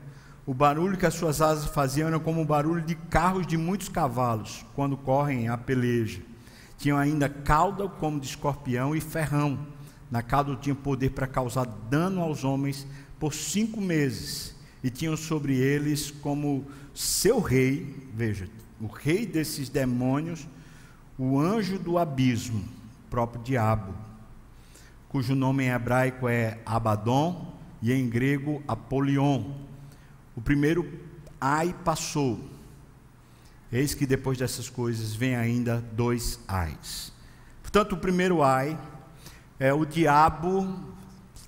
O 0.45 0.53
barulho 0.53 0.97
que 0.97 1.05
as 1.05 1.15
suas 1.15 1.41
asas 1.41 1.65
faziam 1.65 2.08
era 2.08 2.19
como 2.19 2.41
o 2.41 2.45
barulho 2.45 2.81
de 2.81 2.95
carros 2.95 3.47
de 3.47 3.58
muitos 3.58 3.89
cavalos, 3.89 4.65
quando 4.75 4.95
correm 4.95 5.49
a 5.49 5.58
peleja. 5.58 6.21
Tinham 6.77 6.97
ainda 6.97 7.27
cauda 7.27 7.88
como 7.88 8.19
de 8.19 8.27
escorpião 8.27 8.95
e 8.95 9.01
ferrão. 9.01 9.58
Na 10.12 10.21
cauda 10.21 10.55
tinha 10.55 10.75
poder 10.75 11.12
para 11.12 11.25
causar 11.25 11.65
dano 11.65 12.21
aos 12.21 12.43
homens 12.43 12.86
por 13.25 13.33
cinco 13.33 13.81
meses. 13.81 14.53
E 14.83 14.89
tinham 14.91 15.17
sobre 15.17 15.55
eles 15.55 16.11
como 16.11 16.63
seu 16.93 17.39
rei, 17.39 18.07
veja, 18.13 18.47
o 18.79 18.85
rei 18.85 19.25
desses 19.25 19.67
demônios, 19.67 20.47
o 21.17 21.39
anjo 21.39 21.79
do 21.79 21.97
abismo, 21.97 22.63
próprio 23.09 23.41
diabo, 23.41 23.95
cujo 25.09 25.33
nome 25.33 25.63
em 25.63 25.69
hebraico 25.69 26.29
é 26.29 26.59
Abaddon 26.67 27.51
e 27.81 27.91
em 27.91 28.07
grego 28.07 28.61
Apolion. 28.67 29.55
O 30.35 30.41
primeiro 30.41 30.88
ai 31.41 31.75
passou. 31.83 32.39
Eis 33.71 33.95
que 33.95 34.05
depois 34.05 34.38
dessas 34.38 34.69
coisas 34.69 35.15
vem 35.15 35.35
ainda 35.35 35.83
dois 35.93 36.39
ais. 36.47 37.11
Portanto, 37.63 37.93
o 37.93 37.97
primeiro 37.97 38.43
ai 38.43 38.79
é 39.59 39.73
o 39.73 39.83
diabo 39.83 40.93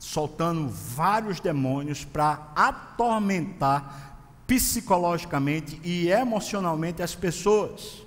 soltando 0.08 0.70
vários 0.70 1.41
demônios 1.41 2.06
para 2.06 2.50
atormentar 2.56 4.17
psicologicamente 4.48 5.82
e 5.84 6.08
emocionalmente 6.08 7.04
as 7.04 7.13
pessoas, 7.13 8.06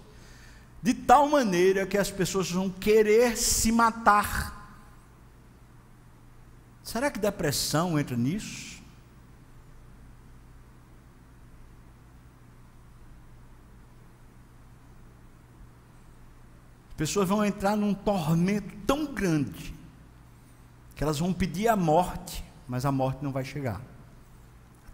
de 0.82 0.94
tal 0.94 1.28
maneira 1.28 1.86
que 1.86 1.98
as 1.98 2.10
pessoas 2.10 2.50
vão 2.50 2.70
querer 2.70 3.36
se 3.36 3.70
matar. 3.70 4.80
Será 6.82 7.10
que 7.10 7.18
depressão 7.18 7.98
entra 7.98 8.16
nisso? 8.16 8.80
As 16.88 16.94
pessoas 16.96 17.28
vão 17.28 17.44
entrar 17.44 17.76
num 17.76 17.92
tormento 17.92 18.74
tão 18.86 19.04
grande 19.04 19.79
que 21.00 21.04
elas 21.04 21.18
vão 21.18 21.32
pedir 21.32 21.66
a 21.66 21.76
morte, 21.76 22.44
mas 22.68 22.84
a 22.84 22.92
morte 22.92 23.24
não 23.24 23.32
vai 23.32 23.42
chegar 23.42 23.80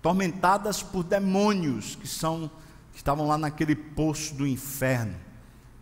atormentadas 0.06 0.84
por 0.84 1.02
demônios 1.02 1.96
que 1.96 2.06
são 2.06 2.48
que 2.92 2.98
estavam 2.98 3.26
lá 3.26 3.36
naquele 3.36 3.74
poço 3.74 4.36
do 4.36 4.46
inferno. 4.46 5.16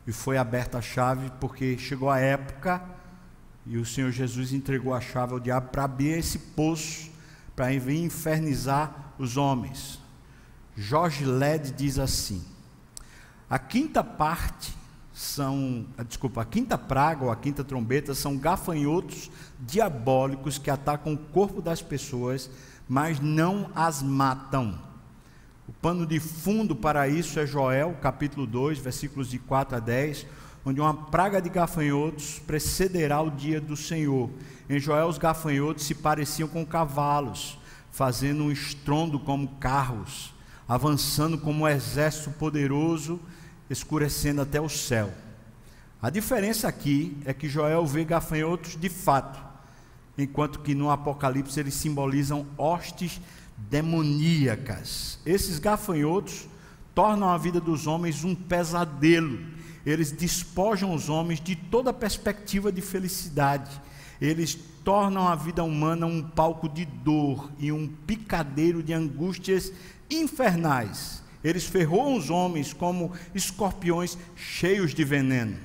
E 0.06 0.12
foi 0.12 0.38
aberta 0.38 0.78
a 0.78 0.80
chave 0.80 1.30
porque 1.38 1.76
chegou 1.76 2.08
a 2.08 2.18
época 2.18 2.82
e 3.66 3.76
o 3.76 3.84
Senhor 3.84 4.10
Jesus 4.10 4.54
entregou 4.54 4.94
a 4.94 5.00
chave 5.00 5.34
ao 5.34 5.38
diabo 5.40 5.68
para 5.68 5.84
abrir 5.84 6.18
esse 6.18 6.38
poço, 6.38 7.10
para 7.54 7.74
infernizar 7.74 9.12
os 9.18 9.36
homens. 9.36 10.00
Jorge 10.74 11.26
Led 11.26 11.70
diz 11.72 11.98
assim: 11.98 12.42
a 13.50 13.58
quinta 13.58 14.02
parte 14.02 14.74
são, 15.14 15.86
desculpa, 16.06 16.42
a 16.42 16.44
quinta 16.44 16.76
praga 16.76 17.24
ou 17.24 17.30
a 17.30 17.36
quinta 17.36 17.64
trombeta 17.64 18.14
são 18.14 18.36
gafanhotos 18.36 19.30
diabólicos 19.58 20.58
que 20.58 20.68
atacam 20.68 21.14
o 21.14 21.18
corpo 21.18 21.62
das 21.62 21.80
pessoas 21.80 22.50
mas 22.88 23.20
não 23.20 23.70
as 23.74 24.02
matam. 24.02 24.78
O 25.66 25.72
pano 25.72 26.06
de 26.06 26.20
fundo 26.20 26.76
para 26.76 27.08
isso 27.08 27.40
é 27.40 27.46
Joel, 27.46 27.96
capítulo 28.00 28.46
2, 28.46 28.78
versículos 28.78 29.30
de 29.30 29.38
4 29.38 29.76
a 29.76 29.80
10, 29.80 30.26
onde 30.64 30.80
uma 30.80 30.94
praga 30.94 31.40
de 31.40 31.48
gafanhotos 31.48 32.38
precederá 32.46 33.20
o 33.22 33.30
dia 33.30 33.60
do 33.60 33.76
Senhor. 33.76 34.30
Em 34.68 34.78
Joel, 34.78 35.08
os 35.08 35.18
gafanhotos 35.18 35.84
se 35.84 35.94
pareciam 35.94 36.48
com 36.48 36.64
cavalos, 36.64 37.58
fazendo 37.90 38.44
um 38.44 38.52
estrondo 38.52 39.18
como 39.18 39.48
carros, 39.56 40.34
avançando 40.68 41.38
como 41.38 41.64
um 41.64 41.68
exército 41.68 42.30
poderoso, 42.32 43.18
escurecendo 43.68 44.40
até 44.40 44.60
o 44.60 44.68
céu. 44.68 45.12
A 46.00 46.10
diferença 46.10 46.68
aqui 46.68 47.16
é 47.24 47.32
que 47.32 47.48
Joel 47.48 47.86
vê 47.86 48.04
gafanhotos 48.04 48.76
de 48.76 48.88
fato, 48.88 49.42
enquanto 50.18 50.60
que 50.60 50.74
no 50.74 50.90
Apocalipse 50.90 51.58
eles 51.58 51.74
simbolizam 51.74 52.46
hostes 52.58 53.20
demoníacas. 53.56 55.18
Esses 55.24 55.58
gafanhotos 55.58 56.46
tornam 56.94 57.28
a 57.28 57.38
vida 57.38 57.60
dos 57.60 57.86
homens 57.86 58.22
um 58.22 58.34
pesadelo. 58.34 59.40
Eles 59.84 60.12
despojam 60.12 60.94
os 60.94 61.08
homens 61.08 61.40
de 61.40 61.56
toda 61.56 61.92
perspectiva 61.92 62.70
de 62.70 62.80
felicidade. 62.80 63.80
Eles 64.20 64.54
tornam 64.84 65.26
a 65.26 65.34
vida 65.34 65.64
humana 65.64 66.06
um 66.06 66.22
palco 66.22 66.68
de 66.68 66.84
dor 66.84 67.50
e 67.58 67.72
um 67.72 67.88
picadeiro 67.88 68.82
de 68.82 68.92
angústias 68.92 69.72
infernais. 70.10 71.23
Eles 71.44 71.64
ferroam 71.64 72.16
os 72.16 72.30
homens 72.30 72.72
como 72.72 73.12
escorpiões 73.34 74.16
cheios 74.34 74.94
de 74.94 75.04
veneno. 75.04 75.58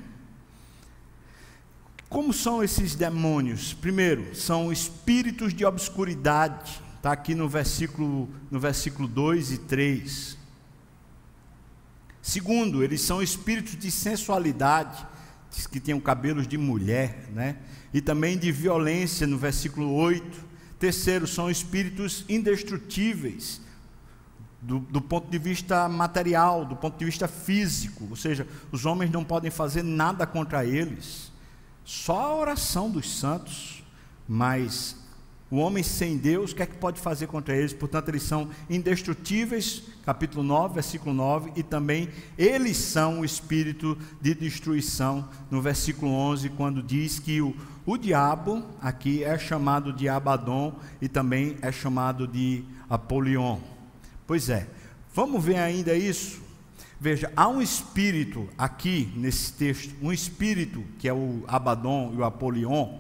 Como 2.10 2.34
são 2.34 2.62
esses 2.62 2.96
demônios? 2.96 3.72
Primeiro, 3.72 4.36
são 4.36 4.74
espíritos 4.74 5.54
de 5.54 5.64
obscuridade, 5.64 6.82
está 6.98 7.14
aqui 7.14 7.34
no 7.34 7.48
versículo, 7.48 8.28
no 8.52 8.60
versículo 8.60 9.08
2 9.08 9.54
e 9.54 9.58
3. 9.60 10.38
Segundo, 12.22 12.84
eles 12.84 13.02
são 13.02 13.24
espíritos 13.24 13.78
de 13.78 13.90
sensualidade, 13.90 15.08
que 15.72 15.80
têm 15.80 16.00
cabelos 16.00 16.48
de 16.48 16.58
mulher, 16.58 17.30
né? 17.34 17.58
E 17.94 18.02
também 18.02 18.38
de 18.38 18.52
violência, 18.52 19.26
no 19.26 19.38
versículo 19.38 19.94
8. 19.94 20.46
Terceiro, 20.78 21.26
são 21.26 21.50
espíritos 21.50 22.26
indestrutíveis, 22.28 23.62
do, 24.62 24.80
do, 24.80 25.02
ponto 25.02 25.30
de 25.30 25.38
vista 25.38 25.88
material, 25.88 26.66
do 26.66 26.76
ponto 26.76 26.98
de 26.98 27.06
vista 27.06 27.28
físico, 27.28 28.06
ou 28.10 28.16
seja, 28.16 28.46
os 28.72 28.86
homens 28.86 29.12
não 29.12 29.24
podem 29.24 29.50
fazer 29.50 29.84
nada 29.84 30.26
contra 30.26 30.66
eles. 30.66 31.32
Só 31.86 32.20
a 32.20 32.36
oração 32.36 32.90
dos 32.90 33.18
santos, 33.18 33.84
mas 34.28 34.96
o 35.52 35.58
homem 35.58 35.82
sem 35.82 36.16
Deus, 36.16 36.52
o 36.52 36.56
que 36.56 36.62
é 36.62 36.66
que 36.68 36.76
pode 36.76 37.00
fazer 37.00 37.26
contra 37.26 37.56
eles? 37.56 37.74
Portanto, 37.74 38.10
eles 38.10 38.22
são 38.22 38.50
indestrutíveis, 38.70 39.82
capítulo 40.06 40.44
9, 40.44 40.76
versículo 40.76 41.16
9, 41.16 41.54
e 41.56 41.64
também 41.64 42.10
eles 42.38 42.78
são 42.78 43.22
o 43.22 43.26
espírito 43.26 43.98
de 44.22 44.36
destruição, 44.36 45.28
no 45.50 45.60
versículo 45.60 46.12
11, 46.12 46.50
quando 46.50 46.84
diz 46.84 47.18
que 47.18 47.42
o, 47.42 47.56
o 47.84 47.98
diabo 47.98 48.64
aqui 48.80 49.24
é 49.24 49.40
chamado 49.40 49.92
de 49.92 50.08
Abaddon 50.08 50.76
e 51.02 51.08
também 51.08 51.58
é 51.64 51.72
chamado 51.72 52.28
de 52.28 52.64
Apolion. 52.88 53.58
Pois 54.30 54.48
é, 54.48 54.68
vamos 55.12 55.44
ver 55.44 55.56
ainda 55.56 55.96
isso? 55.96 56.40
Veja, 57.00 57.32
há 57.36 57.48
um 57.48 57.60
espírito 57.60 58.48
aqui 58.56 59.12
nesse 59.16 59.52
texto, 59.54 59.92
um 60.04 60.14
espírito 60.14 60.84
que 61.00 61.10
é 61.10 61.14
o 61.14 61.44
Abaddon 61.48 62.12
e 62.14 62.18
o 62.18 62.24
Apolion, 62.24 63.00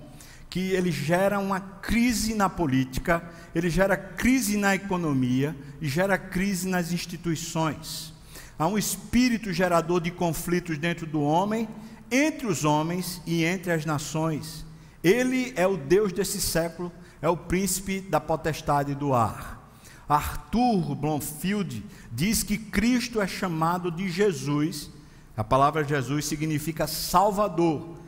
que 0.50 0.72
ele 0.72 0.92
gera 0.92 1.38
uma 1.38 1.60
crise 1.60 2.34
na 2.34 2.50
política, 2.50 3.24
ele 3.54 3.70
gera 3.70 3.96
crise 3.96 4.58
na 4.58 4.74
economia 4.74 5.56
e 5.80 5.88
gera 5.88 6.18
crise 6.18 6.68
nas 6.68 6.92
instituições. 6.92 8.12
Há 8.58 8.66
um 8.66 8.76
espírito 8.76 9.54
gerador 9.54 10.02
de 10.02 10.10
conflitos 10.10 10.80
dentro 10.80 11.06
do 11.06 11.22
homem, 11.22 11.70
entre 12.10 12.48
os 12.48 12.66
homens 12.66 13.22
e 13.24 13.46
entre 13.46 13.72
as 13.72 13.86
nações. 13.86 14.66
Ele 15.04 15.54
é 15.56 15.68
o 15.68 15.78
Deus 15.78 16.12
desse 16.12 16.42
século, 16.42 16.92
é 17.22 17.30
o 17.30 17.38
príncipe 17.38 18.02
da 18.02 18.20
potestade 18.20 18.96
do 18.96 19.14
ar. 19.14 19.59
Arthur 20.10 20.96
Blomfield 20.96 21.86
diz 22.12 22.42
que 22.42 22.58
Cristo 22.58 23.22
é 23.22 23.28
chamado 23.28 23.92
de 23.92 24.10
Jesus. 24.10 24.90
A 25.38 25.44
palavra 25.44 25.84
Jesus 25.84 26.26
significa 26.26 26.88
Salvador. 26.88 28.00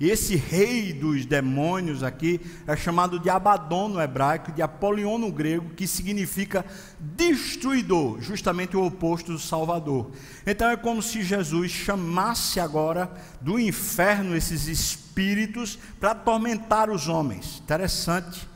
Esse 0.00 0.34
rei 0.34 0.92
dos 0.92 1.26
demônios 1.26 2.02
aqui 2.02 2.40
é 2.66 2.76
chamado 2.76 3.20
de 3.20 3.30
Abaddon 3.30 3.88
no 3.88 4.00
hebraico, 4.00 4.50
de 4.50 4.60
Apolion 4.60 5.16
no 5.16 5.30
grego, 5.30 5.70
que 5.76 5.86
significa 5.86 6.64
destruidor, 6.98 8.20
justamente 8.20 8.76
o 8.76 8.84
oposto 8.84 9.32
do 9.32 9.38
Salvador. 9.38 10.10
Então 10.44 10.68
é 10.70 10.76
como 10.76 11.00
se 11.02 11.22
Jesus 11.22 11.70
chamasse 11.70 12.58
agora 12.58 13.12
do 13.40 13.60
inferno 13.60 14.36
esses 14.36 14.66
espíritos 14.66 15.78
para 16.00 16.12
atormentar 16.12 16.90
os 16.90 17.06
homens. 17.06 17.60
Interessante. 17.62 18.48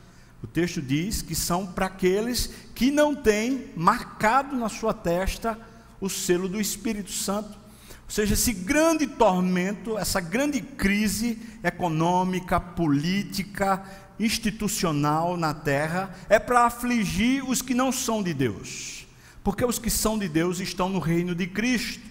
O 0.43 0.47
texto 0.47 0.81
diz 0.81 1.21
que 1.21 1.33
são 1.33 1.65
para 1.65 1.87
aqueles 1.87 2.51
que 2.77 2.91
não 2.91 3.15
têm 3.15 3.71
marcado 3.75 4.55
na 4.55 4.69
sua 4.69 4.93
testa 4.93 5.59
o 5.99 6.07
selo 6.07 6.47
do 6.47 6.61
Espírito 6.61 7.11
Santo. 7.11 7.49
Ou 7.49 8.07
seja, 8.07 8.35
esse 8.35 8.53
grande 8.53 9.07
tormento, 9.07 9.97
essa 9.97 10.19
grande 10.19 10.61
crise 10.61 11.41
econômica, 11.63 12.59
política, 12.59 13.83
institucional 14.19 15.35
na 15.35 15.55
terra, 15.55 16.13
é 16.29 16.37
para 16.37 16.65
afligir 16.67 17.43
os 17.49 17.63
que 17.63 17.73
não 17.73 17.91
são 17.91 18.21
de 18.21 18.31
Deus. 18.31 19.07
Porque 19.43 19.65
os 19.65 19.79
que 19.79 19.89
são 19.89 20.15
de 20.15 20.29
Deus 20.29 20.59
estão 20.59 20.87
no 20.87 20.99
reino 20.99 21.33
de 21.33 21.47
Cristo, 21.47 22.03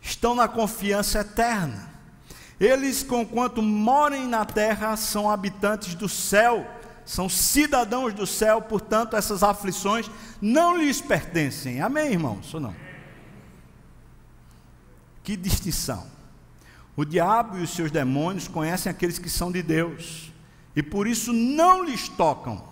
estão 0.00 0.34
na 0.34 0.48
confiança 0.48 1.20
eterna. 1.20 1.88
Eles, 2.58 3.04
conquanto 3.04 3.62
morem 3.62 4.26
na 4.26 4.44
terra, 4.44 4.96
são 4.96 5.30
habitantes 5.30 5.94
do 5.94 6.08
céu, 6.08 6.66
são 7.04 7.28
cidadãos 7.28 8.14
do 8.14 8.26
céu, 8.26 8.62
portanto, 8.62 9.16
essas 9.16 9.42
aflições 9.42 10.10
não 10.40 10.76
lhes 10.76 11.00
pertencem. 11.00 11.80
Amém, 11.80 12.12
irmãos? 12.12 12.52
Ou 12.54 12.60
não? 12.60 12.74
Que 15.22 15.36
distinção! 15.36 16.06
O 16.96 17.04
diabo 17.04 17.58
e 17.58 17.62
os 17.62 17.70
seus 17.70 17.90
demônios 17.90 18.48
conhecem 18.48 18.90
aqueles 18.90 19.18
que 19.18 19.30
são 19.30 19.50
de 19.50 19.62
Deus 19.62 20.32
e 20.76 20.82
por 20.82 21.06
isso 21.06 21.32
não 21.32 21.84
lhes 21.84 22.08
tocam. 22.08 22.62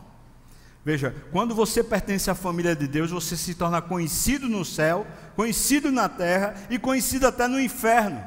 Veja, 0.85 1.15
quando 1.31 1.55
você 1.55 1.85
pertence 1.85 2.31
à 2.31 2.35
família 2.35 2.75
de 2.75 2.87
Deus, 2.87 3.11
você 3.11 3.37
se 3.37 3.55
torna 3.55 3.83
conhecido 3.83 4.49
no 4.49 4.65
céu, 4.65 5.07
conhecido 5.37 5.93
na 5.93 6.09
terra 6.09 6.55
e 6.71 6.79
conhecido 6.79 7.27
até 7.27 7.47
no 7.47 7.61
inferno. 7.61 8.23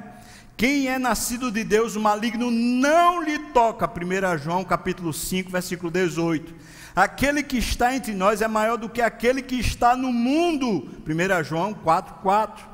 Quem 0.56 0.88
é 0.88 1.00
nascido 1.00 1.52
de 1.52 1.64
Deus, 1.64 1.96
o 1.96 2.00
maligno 2.00 2.52
não 2.52 3.22
lhe 3.22 3.40
toca. 3.40 3.88
1 3.88 4.38
João 4.38 4.64
capítulo 4.64 5.12
5, 5.12 5.52
versículo 5.52 5.92
18. 5.92 6.54
Aquele 6.96 7.42
que 7.42 7.58
está 7.58 7.96
entre 7.96 8.14
nós 8.14 8.42
é 8.42 8.48
maior 8.48 8.78
do 8.78 8.88
que 8.88 9.02
aquele 9.02 9.42
que 9.42 9.60
está 9.60 9.96
no 9.96 10.14
mundo. 10.14 10.90
1 11.08 11.44
João 11.44 11.74
4, 11.74 12.16
4 12.22 12.74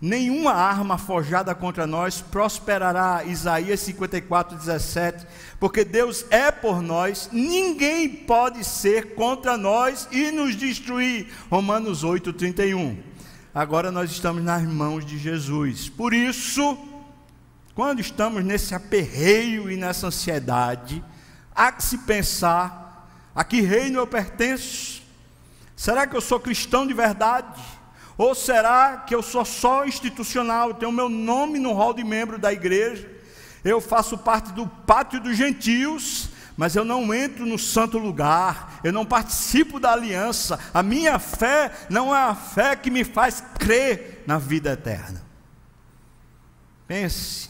nenhuma 0.00 0.52
arma 0.52 0.96
forjada 0.96 1.54
contra 1.54 1.86
nós 1.86 2.22
prosperará. 2.22 3.22
Isaías 3.24 3.80
54, 3.80 4.56
17. 4.56 5.26
Porque 5.58 5.84
Deus 5.84 6.24
é 6.30 6.50
por 6.50 6.80
nós, 6.80 7.28
ninguém 7.32 8.08
pode 8.08 8.64
ser 8.64 9.14
contra 9.14 9.56
nós 9.56 10.08
e 10.10 10.30
nos 10.30 10.56
destruir. 10.56 11.28
Romanos 11.50 12.02
8, 12.02 12.32
31. 12.32 12.98
Agora 13.52 13.90
nós 13.90 14.10
estamos 14.10 14.42
nas 14.42 14.62
mãos 14.62 15.04
de 15.04 15.18
Jesus. 15.18 15.88
Por 15.88 16.14
isso, 16.14 16.78
quando 17.80 18.00
estamos 18.00 18.44
nesse 18.44 18.74
aperreio 18.74 19.70
e 19.70 19.74
nessa 19.74 20.08
ansiedade, 20.08 21.02
há 21.54 21.72
que 21.72 21.82
se 21.82 21.96
pensar: 21.96 23.10
a 23.34 23.42
que 23.42 23.62
reino 23.62 23.98
eu 23.98 24.06
pertenço? 24.06 25.00
Será 25.74 26.06
que 26.06 26.14
eu 26.14 26.20
sou 26.20 26.38
cristão 26.38 26.86
de 26.86 26.92
verdade? 26.92 27.58
Ou 28.18 28.34
será 28.34 28.98
que 28.98 29.14
eu 29.14 29.22
sou 29.22 29.46
só 29.46 29.86
institucional, 29.86 30.74
tenho 30.74 30.92
meu 30.92 31.08
nome 31.08 31.58
no 31.58 31.72
hall 31.72 31.94
de 31.94 32.04
membro 32.04 32.36
da 32.36 32.52
igreja, 32.52 33.10
eu 33.64 33.80
faço 33.80 34.18
parte 34.18 34.52
do 34.52 34.66
pátio 34.66 35.18
dos 35.18 35.34
gentios, 35.34 36.28
mas 36.58 36.76
eu 36.76 36.84
não 36.84 37.14
entro 37.14 37.46
no 37.46 37.58
santo 37.58 37.96
lugar, 37.96 38.78
eu 38.84 38.92
não 38.92 39.06
participo 39.06 39.80
da 39.80 39.92
aliança, 39.92 40.60
a 40.74 40.82
minha 40.82 41.18
fé 41.18 41.72
não 41.88 42.14
é 42.14 42.20
a 42.20 42.34
fé 42.34 42.76
que 42.76 42.90
me 42.90 43.04
faz 43.04 43.42
crer 43.58 44.22
na 44.26 44.36
vida 44.36 44.72
eterna. 44.72 45.24
Pense, 46.86 47.49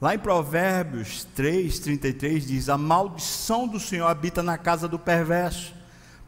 lá 0.00 0.14
em 0.14 0.18
Provérbios 0.18 1.24
3, 1.34 1.78
33 1.78 2.46
diz: 2.46 2.68
A 2.68 2.78
maldição 2.78 3.68
do 3.68 3.78
Senhor 3.78 4.06
habita 4.06 4.42
na 4.42 4.56
casa 4.56 4.88
do 4.88 4.98
perverso, 4.98 5.74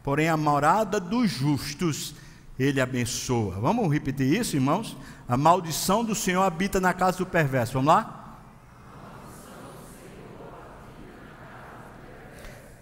porém 0.03 0.29
a 0.29 0.37
morada 0.37 0.99
dos 0.99 1.31
justos 1.31 2.15
ele 2.57 2.79
abençoa. 2.79 3.59
Vamos 3.59 3.91
repetir 3.91 4.39
isso, 4.39 4.55
irmãos? 4.55 4.95
A 5.27 5.35
maldição 5.35 6.03
do 6.03 6.13
Senhor 6.13 6.43
habita 6.43 6.79
na 6.79 6.93
casa 6.93 7.17
do 7.17 7.25
perverso. 7.25 7.73
Vamos 7.73 7.87
lá? 7.87 8.19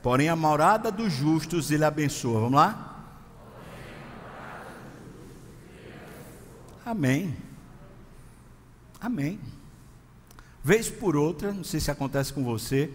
Porém, 0.02 0.30
a 0.30 0.36
morada 0.36 0.92
dos 0.92 1.14
justos 1.14 1.70
ele 1.70 1.86
abençoa. 1.86 2.42
Vamos 2.42 2.56
lá? 2.56 2.88
Amém. 6.84 7.38
Amém. 9.00 9.40
Vez 10.64 10.90
por 10.90 11.16
outra, 11.16 11.52
não 11.52 11.64
sei 11.64 11.80
se 11.80 11.90
acontece 11.90 12.32
com 12.32 12.44
você, 12.44 12.90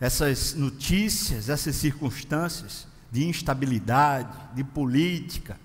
essas 0.00 0.54
notícias, 0.54 1.48
essas 1.48 1.74
circunstâncias 1.74 2.86
de 3.10 3.26
instabilidade, 3.26 4.36
de 4.54 4.62
política, 4.62 5.58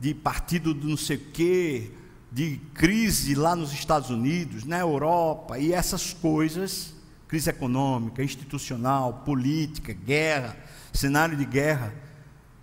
de 0.00 0.12
partido 0.12 0.74
do 0.74 0.88
não 0.88 0.96
sei 0.96 1.16
o 1.16 1.30
quê, 1.30 1.92
de 2.32 2.60
crise 2.74 3.34
lá 3.36 3.54
nos 3.54 3.72
Estados 3.72 4.10
Unidos, 4.10 4.64
na 4.64 4.80
Europa, 4.80 5.56
e 5.56 5.72
essas 5.72 6.12
coisas, 6.12 6.92
crise 7.28 7.50
econômica, 7.50 8.24
institucional, 8.24 9.22
política, 9.24 9.92
guerra, 9.92 10.56
cenário 10.92 11.36
de 11.36 11.44
guerra, 11.44 11.94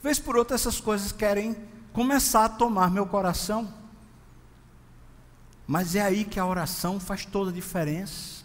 vez 0.03 0.19
por 0.19 0.35
outra 0.35 0.55
essas 0.55 0.81
coisas 0.81 1.13
querem 1.13 1.55
começar 1.93 2.45
a 2.45 2.49
tomar 2.49 2.91
meu 2.91 3.05
coração. 3.05 3.80
Mas 5.71 5.95
é 5.95 6.01
aí 6.01 6.25
que 6.25 6.37
a 6.37 6.45
oração 6.45 6.99
faz 6.99 7.23
toda 7.23 7.49
a 7.49 7.53
diferença. 7.53 8.43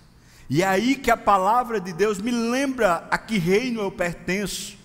E 0.48 0.62
é 0.62 0.64
aí 0.64 0.94
que 0.94 1.10
a 1.10 1.16
palavra 1.16 1.80
de 1.80 1.92
Deus 1.92 2.18
me 2.18 2.30
lembra 2.30 3.04
a 3.10 3.18
que 3.18 3.36
reino 3.36 3.80
eu 3.80 3.90
pertenço. 3.90 4.78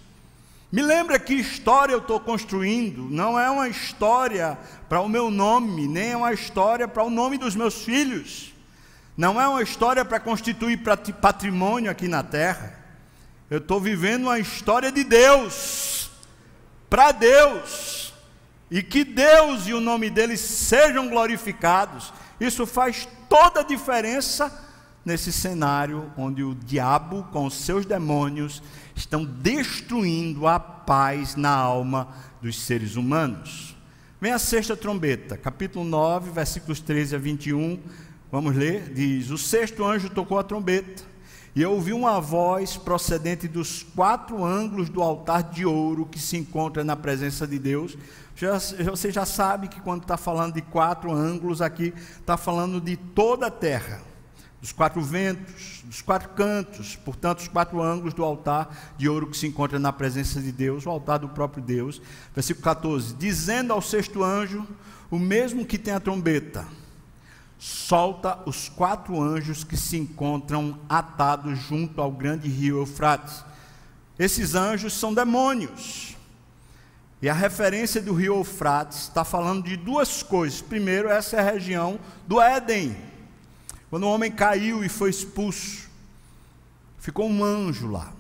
Me 0.71 0.81
lembra 0.81 1.19
que 1.19 1.35
história 1.35 1.93
eu 1.93 1.99
estou 1.99 2.19
construindo, 2.19 3.03
não 3.11 3.39
é 3.39 3.47
uma 3.47 3.69
história 3.69 4.57
para 4.89 5.01
o 5.01 5.07
meu 5.07 5.29
nome, 5.29 5.87
nem 5.87 6.13
é 6.13 6.17
uma 6.17 6.33
história 6.33 6.87
para 6.87 7.03
o 7.03 7.11
nome 7.11 7.37
dos 7.37 7.55
meus 7.55 7.83
filhos, 7.83 8.51
não 9.15 9.39
é 9.39 9.47
uma 9.47 9.61
história 9.61 10.03
para 10.03 10.19
constituir 10.19 10.81
patrimônio 11.21 11.91
aqui 11.91 12.07
na 12.07 12.23
terra. 12.23 12.73
Eu 13.51 13.59
estou 13.59 13.79
vivendo 13.79 14.23
uma 14.23 14.39
história 14.39 14.91
de 14.91 15.03
Deus, 15.03 16.09
para 16.89 17.11
Deus, 17.11 18.15
e 18.71 18.81
que 18.81 19.03
Deus 19.03 19.67
e 19.67 19.75
o 19.75 19.79
nome 19.79 20.09
dele 20.09 20.37
sejam 20.37 21.07
glorificados. 21.07 22.11
Isso 22.41 22.65
faz 22.65 23.07
toda 23.29 23.59
a 23.59 23.63
diferença 23.63 24.51
nesse 25.05 25.31
cenário 25.31 26.11
onde 26.17 26.43
o 26.43 26.55
diabo, 26.55 27.23
com 27.31 27.45
os 27.45 27.53
seus 27.53 27.85
demônios, 27.85 28.63
estão 28.95 29.23
destruindo 29.23 30.47
a 30.47 30.59
paz 30.59 31.35
na 31.35 31.51
alma 31.51 32.07
dos 32.41 32.59
seres 32.59 32.95
humanos. 32.95 33.77
Vem 34.19 34.31
a 34.31 34.39
sexta 34.39 34.75
trombeta, 34.75 35.37
capítulo 35.37 35.85
9, 35.85 36.31
versículos 36.31 36.79
13 36.79 37.15
a 37.15 37.19
21. 37.19 37.79
Vamos 38.31 38.55
ler? 38.55 38.91
Diz: 38.91 39.29
O 39.29 39.37
sexto 39.37 39.85
anjo 39.85 40.09
tocou 40.09 40.39
a 40.39 40.43
trombeta, 40.43 41.03
e 41.55 41.61
eu 41.61 41.71
ouvi 41.71 41.91
uma 41.91 42.19
voz 42.21 42.77
procedente 42.77 43.47
dos 43.47 43.83
quatro 43.83 44.43
ângulos 44.43 44.89
do 44.89 45.01
altar 45.01 45.43
de 45.43 45.65
ouro 45.65 46.05
que 46.05 46.19
se 46.19 46.37
encontra 46.37 46.83
na 46.83 46.95
presença 46.95 47.45
de 47.45 47.59
Deus. 47.59 47.97
Já, 48.35 48.57
você 48.57 49.11
já 49.11 49.25
sabe 49.25 49.67
que 49.67 49.81
quando 49.81 50.03
está 50.03 50.15
falando 50.15 50.53
de 50.53 50.61
quatro 50.61 51.11
ângulos 51.11 51.61
aqui, 51.61 51.93
está 52.19 52.37
falando 52.37 52.79
de 52.79 52.95
toda 52.95 53.47
a 53.47 53.51
terra 53.51 54.01
dos 54.61 54.71
quatro 54.71 55.01
ventos, 55.01 55.81
dos 55.83 56.01
quatro 56.03 56.29
cantos, 56.29 56.95
portanto, 56.95 57.39
os 57.39 57.47
quatro 57.47 57.81
ângulos 57.81 58.13
do 58.13 58.23
altar 58.23 58.93
de 58.95 59.09
ouro 59.09 59.25
que 59.25 59.35
se 59.35 59.47
encontra 59.47 59.79
na 59.79 59.91
presença 59.91 60.39
de 60.39 60.51
Deus, 60.51 60.85
o 60.85 60.89
altar 60.89 61.17
do 61.17 61.27
próprio 61.27 61.63
Deus. 61.63 61.99
Versículo 62.33 62.63
14: 62.63 63.15
Dizendo 63.15 63.73
ao 63.73 63.81
sexto 63.81 64.23
anjo, 64.23 64.65
o 65.09 65.17
mesmo 65.17 65.65
que 65.65 65.79
tem 65.79 65.93
a 65.93 65.99
trombeta, 65.99 66.67
solta 67.61 68.39
os 68.47 68.67
quatro 68.67 69.21
anjos 69.21 69.63
que 69.63 69.77
se 69.77 69.95
encontram 69.95 70.79
atados 70.89 71.59
junto 71.59 72.01
ao 72.01 72.11
grande 72.11 72.49
rio 72.49 72.79
Eufrates. 72.79 73.45
Esses 74.17 74.55
anjos 74.55 74.93
são 74.93 75.13
demônios. 75.13 76.17
E 77.21 77.29
a 77.29 77.35
referência 77.35 78.01
do 78.01 78.15
rio 78.15 78.37
Eufrates 78.37 79.03
está 79.03 79.23
falando 79.23 79.65
de 79.65 79.77
duas 79.77 80.23
coisas. 80.23 80.59
Primeiro, 80.59 81.07
essa 81.07 81.35
é 81.35 81.39
a 81.39 81.51
região 81.51 81.99
do 82.27 82.41
Éden 82.41 82.97
Quando 83.91 84.05
o 84.05 84.11
homem 84.11 84.31
caiu 84.31 84.83
e 84.83 84.89
foi 84.89 85.11
expulso, 85.11 85.87
ficou 86.97 87.29
um 87.29 87.43
anjo 87.43 87.91
lá. 87.91 88.11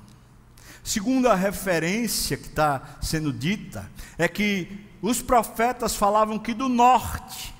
Segunda 0.83 1.33
referência 1.33 2.37
que 2.37 2.45
está 2.47 2.79
sendo 3.01 3.33
dita 3.33 3.89
é 4.19 4.27
que 4.27 4.85
os 5.01 5.19
profetas 5.19 5.95
falavam 5.95 6.37
que 6.37 6.53
do 6.53 6.69
norte, 6.69 7.55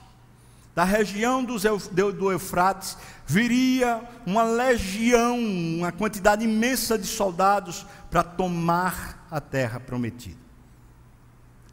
da 0.73 0.83
região 0.83 1.43
do 1.43 2.31
Eufrates, 2.31 2.97
viria 3.25 4.01
uma 4.25 4.43
legião, 4.43 5.37
uma 5.37 5.91
quantidade 5.91 6.45
imensa 6.45 6.97
de 6.97 7.07
soldados 7.07 7.85
para 8.09 8.23
tomar 8.23 9.27
a 9.29 9.41
terra 9.41 9.79
prometida. 9.79 10.39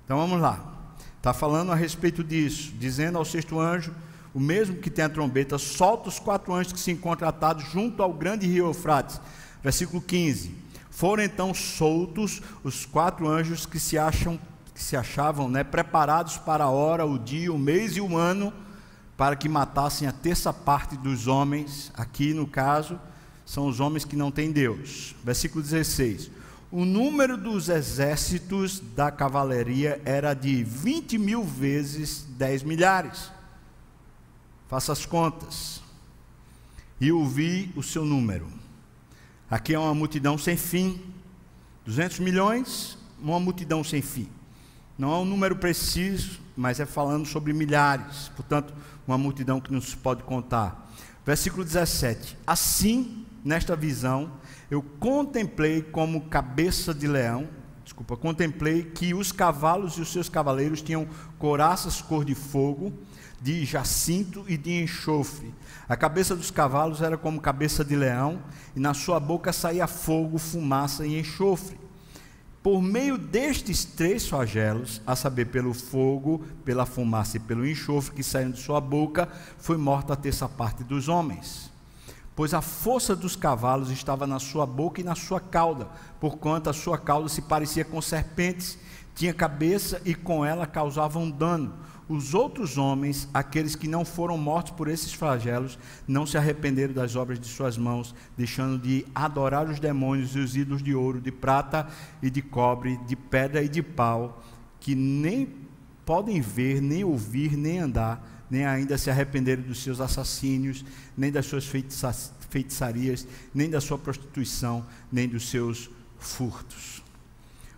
Então 0.05 0.16
vamos 0.16 0.40
lá. 0.40 0.74
Está 1.16 1.32
falando 1.32 1.72
a 1.72 1.74
respeito 1.74 2.24
disso, 2.24 2.72
dizendo 2.78 3.18
ao 3.18 3.24
sexto 3.24 3.61
anjo, 3.61 3.94
o 4.34 4.40
mesmo 4.40 4.76
que 4.76 4.90
tem 4.90 5.05
a 5.05 5.09
trombeta, 5.09 5.59
solta 5.59 6.09
os 6.09 6.18
quatro 6.18 6.53
anjos 6.53 6.72
que 6.72 6.80
se 6.80 6.90
encontram 6.90 7.28
atados 7.28 7.64
junto 7.70 8.03
ao 8.03 8.12
grande 8.12 8.46
rio 8.46 8.66
Eufrates. 8.66 9.20
Versículo 9.62 10.01
15. 10.01 10.55
Foram 10.90 11.22
então 11.22 11.53
soltos 11.55 12.40
os 12.64 12.84
quatro 12.84 13.28
anjos 13.28 13.66
que 13.66 13.78
se 13.78 13.96
acham 13.96 14.38
que 14.74 14.82
se 14.82 14.96
achavam 14.96 15.49
né, 15.49 15.64
preparados 15.64 16.36
para 16.38 16.64
a 16.64 16.70
hora, 16.70 17.05
o 17.05 17.18
dia, 17.18 17.53
o 17.53 17.59
mês 17.59 17.96
e 17.96 18.01
o 18.01 18.16
ano, 18.16 18.53
para 19.18 19.34
que 19.34 19.48
matassem 19.48 20.06
a 20.06 20.12
terça 20.12 20.52
parte 20.52 20.96
dos 20.96 21.26
homens, 21.26 21.90
aqui 21.94 22.32
no 22.32 22.46
caso, 22.46 23.00
são 23.44 23.66
os 23.66 23.80
homens 23.80 24.04
que 24.04 24.14
não 24.14 24.30
têm 24.30 24.52
Deus. 24.52 25.12
Versículo 25.24 25.60
16. 25.60 26.30
O 26.70 26.84
número 26.84 27.36
dos 27.36 27.68
exércitos 27.68 28.78
da 28.78 29.10
cavalaria 29.10 30.00
era 30.04 30.34
de 30.34 30.62
20 30.62 31.18
mil 31.18 31.42
vezes 31.42 32.28
10 32.38 32.62
milhares. 32.62 33.32
Faça 34.68 34.92
as 34.92 35.04
contas. 35.04 35.82
E 37.00 37.10
ouvi 37.10 37.72
o 37.74 37.82
seu 37.82 38.04
número. 38.04 38.46
Aqui 39.50 39.74
é 39.74 39.78
uma 39.80 39.94
multidão 39.94 40.38
sem 40.38 40.56
fim. 40.56 41.00
200 41.84 42.20
milhões, 42.20 42.96
uma 43.20 43.40
multidão 43.40 43.82
sem 43.82 44.00
fim. 44.00 44.28
Não 44.96 45.12
é 45.12 45.16
um 45.18 45.24
número 45.24 45.56
preciso, 45.56 46.38
mas 46.56 46.78
é 46.78 46.86
falando 46.86 47.24
sobre 47.24 47.52
milhares, 47.52 48.30
portanto, 48.36 48.74
uma 49.09 49.18
multidão 49.18 49.61
que 49.61 49.72
não 49.72 49.80
se 49.80 49.96
pode 49.96 50.22
contar. 50.22 50.90
Versículo 51.24 51.64
17: 51.64 52.36
Assim, 52.46 53.26
nesta 53.44 53.74
visão, 53.74 54.30
eu 54.70 54.82
contemplei 54.82 55.82
como 55.82 56.28
cabeça 56.28 56.92
de 56.92 57.06
leão, 57.06 57.48
desculpa, 57.82 58.16
contemplei 58.16 58.82
que 58.84 59.14
os 59.14 59.32
cavalos 59.32 59.94
e 59.94 60.02
os 60.02 60.12
seus 60.12 60.28
cavaleiros 60.28 60.82
tinham 60.82 61.09
coraças 61.38 62.02
cor 62.02 62.24
de 62.24 62.34
fogo, 62.34 62.92
de 63.40 63.64
jacinto 63.64 64.44
e 64.46 64.59
de 64.59 64.82
enxofre. 64.82 65.54
A 65.88 65.96
cabeça 65.96 66.36
dos 66.36 66.50
cavalos 66.50 67.00
era 67.00 67.16
como 67.16 67.40
cabeça 67.40 67.84
de 67.84 67.96
leão, 67.96 68.42
e 68.76 68.80
na 68.80 68.92
sua 68.92 69.18
boca 69.18 69.52
saía 69.52 69.86
fogo, 69.86 70.36
fumaça 70.36 71.06
e 71.06 71.18
enxofre. 71.18 71.78
Por 72.62 72.82
meio 72.82 73.16
destes 73.16 73.84
três 73.84 74.28
flagelos, 74.28 75.00
a 75.06 75.14
saber, 75.14 75.46
pelo 75.46 75.72
fogo, 75.72 76.44
pela 76.64 76.84
fumaça 76.84 77.36
e 77.36 77.40
pelo 77.40 77.66
enxofre 77.66 78.16
que 78.16 78.22
saíram 78.22 78.50
de 78.50 78.61
sua 78.61 78.80
boca, 78.80 79.28
foi 79.59 79.76
morta 79.76 80.12
a 80.12 80.16
terça 80.16 80.48
parte 80.48 80.82
dos 80.82 81.09
homens. 81.09 81.70
Pois 82.34 82.54
a 82.54 82.61
força 82.61 83.16
dos 83.16 83.34
cavalos 83.34 83.90
estava 83.90 84.26
na 84.26 84.38
sua 84.38 84.66
boca 84.66 85.00
e 85.00 85.04
na 85.04 85.14
sua 85.14 85.40
cauda, 85.40 85.88
porquanto 86.20 86.68
a 86.68 86.72
sua 86.72 86.98
cauda 86.98 87.28
se 87.28 87.42
parecia 87.42 87.84
com 87.84 88.00
serpentes, 88.02 88.78
tinha 89.14 89.34
cabeça 89.34 90.00
e 90.04 90.14
com 90.14 90.44
ela 90.44 90.66
causavam 90.66 91.30
dano 91.30 91.74
os 92.09 92.32
outros 92.32 92.78
homens, 92.78 93.28
aqueles 93.34 93.76
que 93.76 93.86
não 93.86 94.04
foram 94.04 94.38
mortos 94.38 94.72
por 94.72 94.88
esses 94.88 95.12
flagelos, 95.12 95.78
não 96.06 96.24
se 96.24 96.38
arrependeram 96.38 96.94
das 96.94 97.14
obras 97.14 97.38
de 97.38 97.46
suas 97.46 97.76
mãos, 97.76 98.14
deixando 98.36 98.78
de 98.78 99.04
adorar 99.14 99.68
os 99.68 99.78
demônios 99.78 100.34
e 100.34 100.38
os 100.38 100.56
ídolos 100.56 100.82
de 100.82 100.94
ouro, 100.94 101.20
de 101.20 101.30
prata 101.30 101.86
e 102.22 102.30
de 102.30 102.40
cobre, 102.40 102.96
de 103.06 103.14
pedra 103.14 103.62
e 103.62 103.68
de 103.68 103.82
pau, 103.82 104.42
que 104.80 104.94
nem 104.94 105.54
podem 106.06 106.40
ver, 106.40 106.80
nem 106.80 107.04
ouvir, 107.04 107.56
nem 107.56 107.80
andar, 107.80 108.46
nem 108.50 108.64
ainda 108.64 108.96
se 108.96 109.11
arrependeram 109.11 109.62
dos 109.62 109.82
seus 109.82 110.00
assassínios, 110.00 110.82
nem 111.14 111.30
das 111.30 111.44
suas 111.44 111.70
feitiçarias, 112.48 113.28
nem 113.54 113.68
da 113.68 113.82
sua 113.82 113.98
prostituição, 113.98 114.86
nem 115.12 115.28
dos 115.28 115.50
seus 115.50 115.90
furtos. 116.18 117.02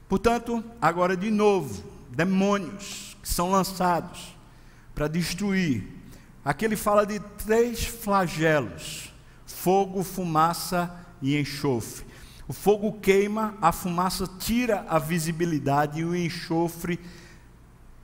Portanto, 0.09 0.63
agora 0.81 1.17
de 1.17 1.31
novo, 1.33 1.83
demônios 2.15 3.10
que 3.23 3.29
são 3.29 3.51
lançados 3.51 4.37
para 4.95 5.09
destruir. 5.09 5.87
Aqui 6.45 6.65
ele 6.65 6.77
fala 6.77 7.05
de 7.05 7.21
três 7.45 7.85
flagelos: 7.85 9.13
fogo, 9.47 10.03
fumaça 10.03 10.95
e 11.21 11.39
enxofre. 11.39 12.07
O 12.49 12.53
fogo 12.53 12.95
queima, 13.01 13.57
a 13.61 13.71
fumaça 13.73 14.27
tira 14.27 14.85
a 14.89 14.99
visibilidade 14.99 16.01
e 16.01 16.05
o 16.05 16.17
enxofre 16.17 16.99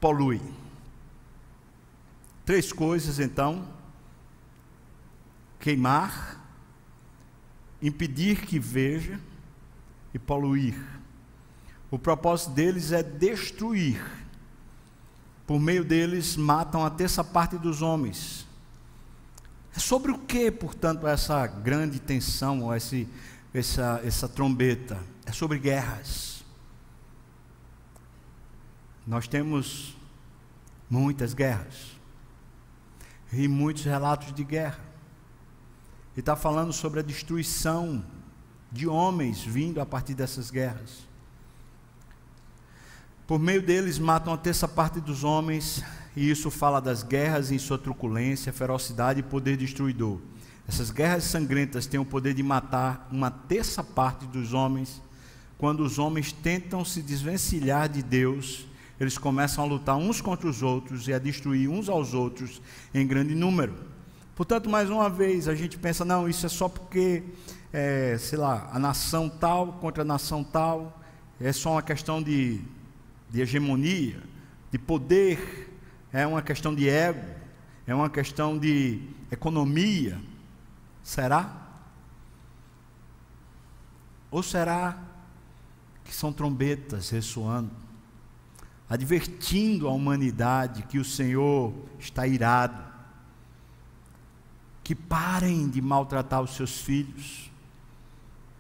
polui. 0.00 0.40
Três 2.44 2.72
coisas 2.72 3.18
então: 3.18 3.66
queimar, 5.58 6.40
impedir 7.82 8.42
que 8.46 8.58
veja 8.58 9.20
e 10.14 10.18
poluir. 10.18 10.80
O 11.90 11.98
propósito 11.98 12.50
deles 12.50 12.92
é 12.92 13.02
destruir 13.02 14.25
por 15.46 15.60
meio 15.60 15.84
deles 15.84 16.36
matam 16.36 16.84
a 16.84 16.90
terça 16.90 17.22
parte 17.22 17.56
dos 17.56 17.80
homens. 17.80 18.46
É 19.76 19.78
sobre 19.78 20.10
o 20.10 20.18
que, 20.18 20.50
portanto, 20.50 21.06
essa 21.06 21.46
grande 21.46 22.00
tensão, 22.00 22.62
ou 22.62 22.74
esse, 22.74 23.08
essa, 23.54 24.00
essa 24.04 24.28
trombeta? 24.28 24.98
É 25.24 25.32
sobre 25.32 25.58
guerras. 25.58 26.44
Nós 29.06 29.28
temos 29.28 29.96
muitas 30.90 31.32
guerras 31.32 31.92
e 33.32 33.46
muitos 33.46 33.84
relatos 33.84 34.32
de 34.32 34.42
guerra. 34.42 34.80
E 36.16 36.20
está 36.20 36.34
falando 36.34 36.72
sobre 36.72 37.00
a 37.00 37.02
destruição 37.02 38.04
de 38.72 38.88
homens 38.88 39.42
vindo 39.42 39.80
a 39.80 39.86
partir 39.86 40.14
dessas 40.14 40.50
guerras. 40.50 41.05
Por 43.26 43.40
meio 43.40 43.60
deles 43.60 43.98
matam 43.98 44.32
a 44.32 44.36
terça 44.36 44.68
parte 44.68 45.00
dos 45.00 45.24
homens, 45.24 45.82
e 46.14 46.30
isso 46.30 46.48
fala 46.48 46.80
das 46.80 47.02
guerras 47.02 47.50
em 47.50 47.58
sua 47.58 47.76
truculência, 47.76 48.52
ferocidade 48.52 49.18
e 49.18 49.22
poder 49.24 49.56
destruidor. 49.56 50.20
Essas 50.68 50.92
guerras 50.92 51.24
sangrentas 51.24 51.86
têm 51.86 51.98
o 51.98 52.04
poder 52.04 52.34
de 52.34 52.42
matar 52.44 53.08
uma 53.10 53.28
terça 53.28 53.82
parte 53.82 54.26
dos 54.26 54.54
homens. 54.54 55.02
Quando 55.58 55.80
os 55.80 55.98
homens 55.98 56.30
tentam 56.30 56.84
se 56.84 57.02
desvencilhar 57.02 57.88
de 57.88 58.00
Deus, 58.00 58.64
eles 59.00 59.18
começam 59.18 59.64
a 59.64 59.66
lutar 59.66 59.96
uns 59.96 60.20
contra 60.20 60.48
os 60.48 60.62
outros 60.62 61.08
e 61.08 61.12
a 61.12 61.18
destruir 61.18 61.68
uns 61.68 61.88
aos 61.88 62.14
outros 62.14 62.62
em 62.94 63.04
grande 63.04 63.34
número. 63.34 63.74
Portanto, 64.36 64.70
mais 64.70 64.88
uma 64.88 65.10
vez, 65.10 65.48
a 65.48 65.54
gente 65.56 65.76
pensa, 65.76 66.04
não, 66.04 66.28
isso 66.28 66.46
é 66.46 66.48
só 66.48 66.68
porque, 66.68 67.24
é, 67.72 68.16
sei 68.20 68.38
lá, 68.38 68.70
a 68.72 68.78
nação 68.78 69.28
tal 69.28 69.72
contra 69.80 70.02
a 70.02 70.06
nação 70.06 70.44
tal, 70.44 71.02
é 71.40 71.52
só 71.52 71.72
uma 71.72 71.82
questão 71.82 72.22
de 72.22 72.60
de 73.30 73.40
hegemonia, 73.40 74.22
de 74.70 74.78
poder, 74.78 75.72
é 76.12 76.26
uma 76.26 76.42
questão 76.42 76.74
de 76.74 76.88
ego, 76.88 77.24
é 77.86 77.94
uma 77.94 78.10
questão 78.10 78.58
de 78.58 79.00
economia. 79.30 80.20
Será? 81.02 81.66
Ou 84.30 84.42
será 84.42 84.98
que 86.04 86.14
são 86.14 86.32
trombetas 86.32 87.10
ressoando, 87.10 87.70
advertindo 88.88 89.88
a 89.88 89.92
humanidade 89.92 90.82
que 90.84 90.98
o 90.98 91.04
Senhor 91.04 91.74
está 91.98 92.26
irado, 92.26 92.84
que 94.84 94.94
parem 94.94 95.68
de 95.68 95.82
maltratar 95.82 96.42
os 96.42 96.54
seus 96.54 96.80
filhos, 96.80 97.50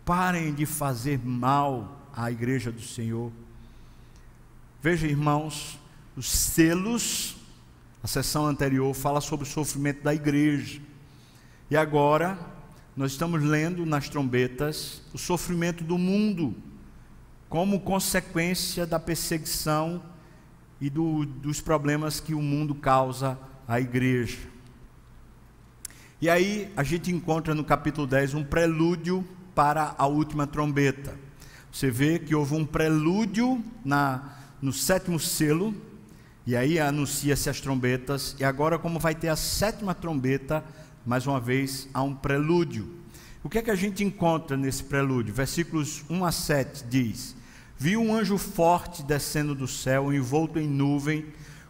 parem 0.04 0.52
de 0.52 0.66
fazer 0.66 1.18
mal 1.24 2.08
à 2.12 2.30
igreja 2.30 2.72
do 2.72 2.82
Senhor 2.82 3.30
Veja, 4.88 5.08
irmãos, 5.08 5.80
os 6.16 6.30
selos, 6.30 7.34
a 8.04 8.06
sessão 8.06 8.46
anterior 8.46 8.94
fala 8.94 9.20
sobre 9.20 9.44
o 9.44 9.48
sofrimento 9.50 10.04
da 10.04 10.14
igreja. 10.14 10.80
E 11.68 11.76
agora, 11.76 12.38
nós 12.96 13.10
estamos 13.10 13.42
lendo 13.42 13.84
nas 13.84 14.08
trombetas 14.08 15.02
o 15.12 15.18
sofrimento 15.18 15.82
do 15.82 15.98
mundo, 15.98 16.54
como 17.48 17.80
consequência 17.80 18.86
da 18.86 19.00
perseguição 19.00 20.00
e 20.80 20.88
do, 20.88 21.26
dos 21.26 21.60
problemas 21.60 22.20
que 22.20 22.32
o 22.32 22.40
mundo 22.40 22.72
causa 22.72 23.36
à 23.66 23.80
igreja. 23.80 24.38
E 26.20 26.30
aí 26.30 26.72
a 26.76 26.84
gente 26.84 27.10
encontra 27.10 27.56
no 27.56 27.64
capítulo 27.64 28.06
10 28.06 28.34
um 28.34 28.44
prelúdio 28.44 29.26
para 29.52 29.96
a 29.98 30.06
última 30.06 30.46
trombeta. 30.46 31.18
Você 31.72 31.90
vê 31.90 32.20
que 32.20 32.36
houve 32.36 32.54
um 32.54 32.64
prelúdio 32.64 33.64
na 33.84 34.45
no 34.60 34.72
sétimo 34.72 35.18
selo, 35.18 35.74
e 36.46 36.54
aí 36.56 36.78
anuncia-se 36.78 37.50
as 37.50 37.60
trombetas, 37.60 38.36
e 38.38 38.44
agora, 38.44 38.78
como 38.78 38.98
vai 38.98 39.14
ter 39.14 39.28
a 39.28 39.36
sétima 39.36 39.94
trombeta, 39.94 40.64
mais 41.04 41.26
uma 41.26 41.40
vez, 41.40 41.88
há 41.92 42.02
um 42.02 42.14
prelúdio. 42.14 42.88
O 43.42 43.48
que 43.48 43.58
é 43.58 43.62
que 43.62 43.70
a 43.70 43.76
gente 43.76 44.02
encontra 44.02 44.56
nesse 44.56 44.82
prelúdio? 44.82 45.32
Versículos 45.32 46.04
1 46.10 46.24
a 46.24 46.32
7 46.32 46.84
diz: 46.84 47.36
Vi 47.78 47.96
um 47.96 48.14
anjo 48.14 48.38
forte 48.38 49.02
descendo 49.02 49.54
do 49.54 49.68
céu, 49.68 50.12
envolto 50.12 50.58
em 50.58 50.66
nuvem, 50.66 51.26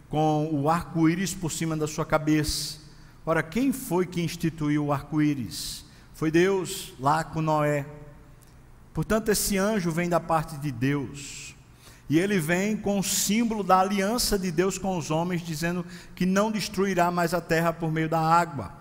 com 0.08 0.48
o 0.52 0.70
arco-íris 0.70 1.34
por 1.34 1.52
cima 1.52 1.76
da 1.76 1.86
sua 1.86 2.06
cabeça. 2.06 2.78
Ora, 3.26 3.42
quem 3.42 3.72
foi 3.72 4.06
que 4.06 4.22
instituiu 4.22 4.86
o 4.86 4.92
arco-íris? 4.92 5.84
Foi 6.14 6.30
Deus 6.30 6.94
lá 6.98 7.22
com 7.22 7.42
Noé. 7.42 7.84
Portanto, 8.94 9.30
esse 9.30 9.58
anjo 9.58 9.90
vem 9.90 10.08
da 10.08 10.18
parte 10.18 10.56
de 10.56 10.72
Deus. 10.72 11.45
E 12.08 12.18
ele 12.18 12.38
vem 12.38 12.76
com 12.76 12.98
o 12.98 13.02
símbolo 13.02 13.64
da 13.64 13.80
aliança 13.80 14.38
de 14.38 14.50
Deus 14.52 14.78
com 14.78 14.96
os 14.96 15.10
homens, 15.10 15.42
dizendo 15.42 15.84
que 16.14 16.24
não 16.24 16.52
destruirá 16.52 17.10
mais 17.10 17.34
a 17.34 17.40
terra 17.40 17.72
por 17.72 17.90
meio 17.90 18.08
da 18.08 18.20
água. 18.20 18.72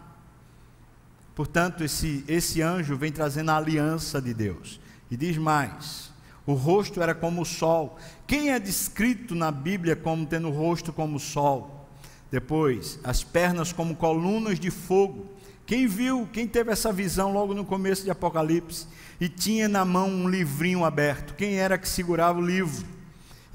Portanto, 1.34 1.84
esse, 1.84 2.23
esse 2.28 2.61
anjo 2.61 2.95
vem 2.95 3.11
trazendo 3.11 3.51
a 3.51 3.57
aliança 3.57 4.21
de 4.21 4.34
Deus. 4.34 4.80
E 5.09 5.17
diz 5.17 5.38
mais: 5.38 6.11
o 6.45 6.53
rosto 6.53 7.01
era 7.01 7.15
como 7.15 7.41
o 7.41 7.45
sol. 7.45 7.97
Quem 8.28 8.51
é 8.51 8.59
descrito 8.59 9.34
na 9.34 9.51
Bíblia 9.51 9.95
como 9.95 10.26
tendo 10.26 10.47
o 10.47 10.51
rosto 10.51 10.93
como 10.93 11.17
o 11.17 11.19
sol? 11.19 11.89
Depois, 12.32 12.99
as 13.03 13.23
pernas 13.23 13.73
como 13.73 13.95
colunas 13.95 14.59
de 14.59 14.69
fogo. 14.69 15.34
Quem 15.65 15.88
viu, 15.88 16.30
quem 16.32 16.47
teve 16.47 16.71
essa 16.71 16.93
visão 16.93 17.34
logo 17.34 17.55
no 17.55 17.65
começo 17.65 18.03
de 18.03 18.11
Apocalipse 18.11 18.86
e 19.19 19.28
tinha 19.28 19.67
na 19.67 19.84
mão 19.84 20.07
um 20.07 20.30
livrinho 20.30 20.86
aberto? 20.86 21.34
Quem 21.34 21.55
era 21.55 21.78
que 21.78 21.89
segurava 21.89 22.38
o 22.38 22.45
livro? 22.45 22.95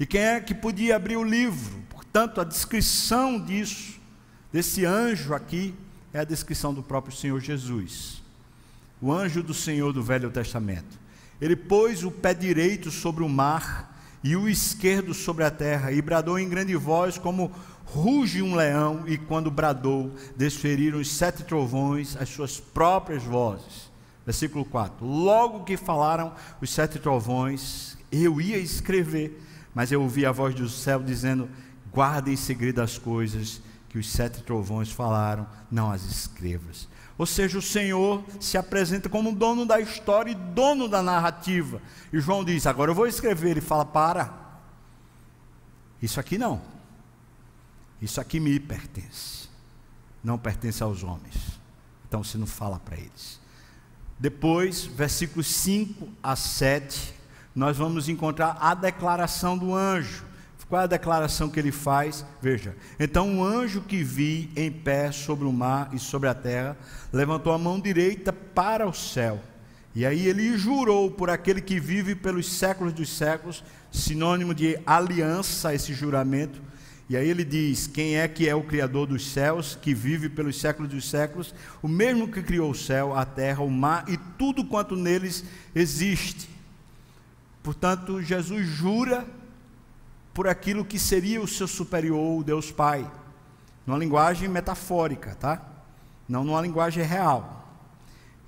E 0.01 0.05
quem 0.07 0.21
é 0.21 0.39
que 0.39 0.55
podia 0.55 0.95
abrir 0.95 1.15
o 1.15 1.23
livro? 1.23 1.75
Portanto, 1.87 2.41
a 2.41 2.43
descrição 2.43 3.39
disso, 3.39 3.99
desse 4.51 4.83
anjo 4.83 5.31
aqui, 5.31 5.75
é 6.11 6.19
a 6.19 6.23
descrição 6.23 6.73
do 6.73 6.81
próprio 6.81 7.15
Senhor 7.15 7.39
Jesus, 7.39 8.19
o 8.99 9.13
anjo 9.13 9.43
do 9.43 9.53
Senhor 9.53 9.93
do 9.93 10.01
Velho 10.01 10.31
Testamento. 10.31 10.99
Ele 11.39 11.55
pôs 11.55 12.03
o 12.03 12.09
pé 12.09 12.33
direito 12.33 12.89
sobre 12.89 13.23
o 13.23 13.29
mar 13.29 13.95
e 14.23 14.35
o 14.35 14.49
esquerdo 14.49 15.13
sobre 15.13 15.43
a 15.43 15.51
terra, 15.51 15.91
e 15.91 16.01
bradou 16.01 16.39
em 16.39 16.49
grande 16.49 16.75
voz, 16.75 17.19
como 17.19 17.51
ruge 17.85 18.41
um 18.41 18.55
leão, 18.55 19.03
e 19.05 19.19
quando 19.19 19.51
bradou, 19.51 20.15
desferiram 20.35 20.99
os 20.99 21.11
sete 21.11 21.43
trovões 21.43 22.17
as 22.17 22.27
suas 22.27 22.59
próprias 22.59 23.21
vozes. 23.21 23.91
Versículo 24.25 24.65
4: 24.65 25.05
Logo 25.05 25.63
que 25.63 25.77
falaram 25.77 26.33
os 26.59 26.71
sete 26.71 26.97
trovões, 26.97 27.95
eu 28.11 28.41
ia 28.41 28.57
escrever, 28.57 29.39
mas 29.73 29.91
eu 29.91 30.01
ouvi 30.01 30.25
a 30.25 30.31
voz 30.31 30.53
do 30.53 30.69
céu 30.69 31.01
dizendo: 31.01 31.49
Guardem 31.91 32.33
em 32.33 32.37
segredo 32.37 32.81
as 32.81 32.97
coisas 32.97 33.61
que 33.89 33.97
os 33.97 34.09
sete 34.09 34.41
trovões 34.41 34.91
falaram, 34.91 35.47
não 35.69 35.91
as 35.91 36.03
escrevas. 36.03 36.87
Ou 37.17 37.25
seja, 37.25 37.57
o 37.57 37.61
Senhor 37.61 38.23
se 38.39 38.57
apresenta 38.57 39.09
como 39.09 39.35
dono 39.35 39.65
da 39.65 39.79
história 39.79 40.31
e 40.31 40.35
dono 40.35 40.87
da 40.87 41.03
narrativa. 41.03 41.81
E 42.11 42.19
João 42.19 42.43
diz: 42.43 42.65
Agora 42.65 42.91
eu 42.91 42.95
vou 42.95 43.05
escrever. 43.05 43.51
Ele 43.51 43.61
fala: 43.61 43.85
Para. 43.85 44.33
Isso 46.01 46.19
aqui 46.19 46.37
não. 46.37 46.61
Isso 48.01 48.19
aqui 48.19 48.39
me 48.39 48.59
pertence. 48.59 49.49
Não 50.23 50.37
pertence 50.37 50.81
aos 50.81 51.03
homens. 51.03 51.59
Então 52.07 52.23
você 52.23 52.37
não 52.37 52.47
fala 52.47 52.79
para 52.79 52.97
eles. 52.97 53.39
Depois, 54.17 54.85
versículos 54.85 55.47
5 55.47 56.07
a 56.21 56.35
7, 56.35 57.13
nós 57.55 57.77
vamos 57.77 58.07
encontrar 58.07 58.57
a 58.59 58.73
declaração 58.73 59.57
do 59.57 59.73
anjo. 59.73 60.31
Qual 60.71 60.79
é 60.79 60.85
a 60.85 60.87
declaração 60.87 61.49
que 61.49 61.59
ele 61.59 61.69
faz? 61.69 62.25
Veja. 62.41 62.77
Então 62.97 63.27
um 63.27 63.43
anjo 63.43 63.81
que 63.81 64.01
vi 64.05 64.49
em 64.55 64.71
pé 64.71 65.11
sobre 65.11 65.45
o 65.45 65.51
mar 65.51 65.89
e 65.91 65.99
sobre 65.99 66.29
a 66.29 66.33
terra 66.33 66.77
levantou 67.11 67.51
a 67.51 67.57
mão 67.57 67.77
direita 67.77 68.31
para 68.31 68.87
o 68.87 68.93
céu. 68.93 69.41
E 69.93 70.05
aí 70.05 70.25
ele 70.25 70.57
jurou 70.57 71.11
por 71.11 71.29
aquele 71.29 71.59
que 71.59 71.77
vive 71.77 72.15
pelos 72.15 72.49
séculos 72.49 72.93
dos 72.93 73.09
séculos, 73.09 73.61
sinônimo 73.91 74.55
de 74.55 74.79
aliança, 74.85 75.75
esse 75.75 75.93
juramento. 75.93 76.61
E 77.09 77.17
aí 77.17 77.27
ele 77.27 77.43
diz: 77.43 77.87
Quem 77.87 78.17
é 78.17 78.25
que 78.25 78.47
é 78.47 78.55
o 78.55 78.63
Criador 78.63 79.07
dos 79.07 79.29
céus, 79.29 79.77
que 79.81 79.93
vive 79.93 80.29
pelos 80.29 80.57
séculos 80.57 80.89
dos 80.89 81.09
séculos, 81.09 81.53
o 81.81 81.87
mesmo 81.89 82.29
que 82.29 82.41
criou 82.41 82.71
o 82.71 82.75
céu, 82.75 83.13
a 83.13 83.25
terra, 83.25 83.61
o 83.61 83.69
mar 83.69 84.05
e 84.07 84.15
tudo 84.37 84.63
quanto 84.63 84.95
neles 84.95 85.43
existe. 85.75 86.49
Portanto, 87.63 88.21
Jesus 88.21 88.65
jura 88.67 89.25
por 90.33 90.47
aquilo 90.47 90.85
que 90.85 90.97
seria 90.97 91.41
o 91.41 91.47
seu 91.47 91.67
superior, 91.67 92.39
o 92.39 92.43
Deus 92.43 92.71
Pai. 92.71 93.09
Numa 93.85 93.97
linguagem 93.97 94.47
metafórica, 94.47 95.35
tá? 95.35 95.61
Não 96.27 96.43
numa 96.43 96.61
linguagem 96.61 97.03
real. 97.03 97.67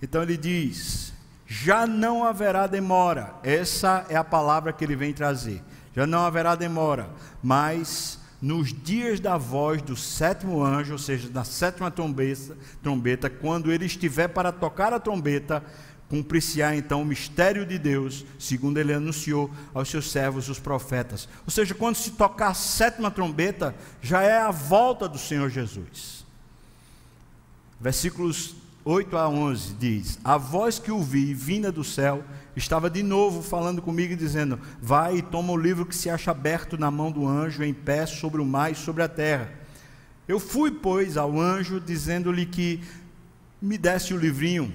Então 0.01 0.21
ele 0.21 0.37
diz: 0.37 1.13
já 1.45 1.85
não 1.85 2.23
haverá 2.23 2.67
demora. 2.67 3.35
Essa 3.43 4.05
é 4.09 4.15
a 4.15 4.23
palavra 4.23 4.73
que 4.73 4.83
ele 4.83 4.95
vem 4.95 5.13
trazer. 5.13 5.61
Já 5.95 6.07
não 6.07 6.25
haverá 6.25 6.55
demora, 6.55 7.09
mas 7.41 8.19
nos 8.41 8.73
dias 8.73 9.19
da 9.19 9.37
voz 9.37 9.81
do 9.81 9.95
sétimo 9.95 10.63
anjo, 10.63 10.93
ou 10.93 10.97
seja, 10.97 11.29
da 11.29 11.43
sétima 11.43 11.89
trombeta, 11.89 12.57
trombeta, 12.81 13.29
quando 13.29 13.71
ele 13.71 13.85
estiver 13.85 14.27
para 14.27 14.51
tocar 14.51 14.91
a 14.91 14.99
trombeta, 14.99 15.63
cumprir-se-á 16.09 16.75
então 16.75 17.01
o 17.01 17.05
mistério 17.05 17.65
de 17.65 17.79
Deus, 17.79 18.25
segundo 18.37 18.77
ele 18.77 18.93
anunciou 18.93 19.49
aos 19.73 19.89
seus 19.89 20.11
servos, 20.11 20.49
os 20.49 20.59
profetas. 20.59 21.27
Ou 21.45 21.51
seja, 21.51 21.73
quando 21.73 21.95
se 21.95 22.11
tocar 22.11 22.49
a 22.49 22.53
sétima 22.53 23.09
trombeta, 23.09 23.75
já 24.01 24.21
é 24.21 24.39
a 24.39 24.51
volta 24.51 25.07
do 25.07 25.17
Senhor 25.17 25.49
Jesus. 25.49 26.25
Versículos 27.79 28.55
8 28.85 29.17
a 29.17 29.27
11 29.29 29.73
diz: 29.75 30.19
A 30.23 30.37
voz 30.37 30.77
que 30.77 30.91
ouvi, 30.91 31.33
vinda 31.33 31.71
do 31.71 31.83
céu, 31.83 32.23
estava 32.55 32.89
de 32.89 33.01
novo 33.01 33.41
falando 33.41 33.81
comigo, 33.81 34.15
dizendo: 34.15 34.59
Vai 34.81 35.17
e 35.17 35.21
toma 35.21 35.53
o 35.53 35.57
livro 35.57 35.85
que 35.85 35.95
se 35.95 36.09
acha 36.09 36.31
aberto 36.31 36.77
na 36.77 36.91
mão 36.91 37.11
do 37.11 37.27
anjo, 37.27 37.63
em 37.63 37.73
pé 37.73 38.05
sobre 38.05 38.41
o 38.41 38.45
mar 38.45 38.71
e 38.71 38.75
sobre 38.75 39.03
a 39.03 39.07
terra. 39.07 39.51
Eu 40.27 40.39
fui, 40.39 40.71
pois, 40.71 41.17
ao 41.17 41.39
anjo, 41.39 41.79
dizendo-lhe 41.79 42.45
que 42.45 42.81
me 43.61 43.77
desse 43.77 44.13
o 44.13 44.17
livrinho. 44.17 44.73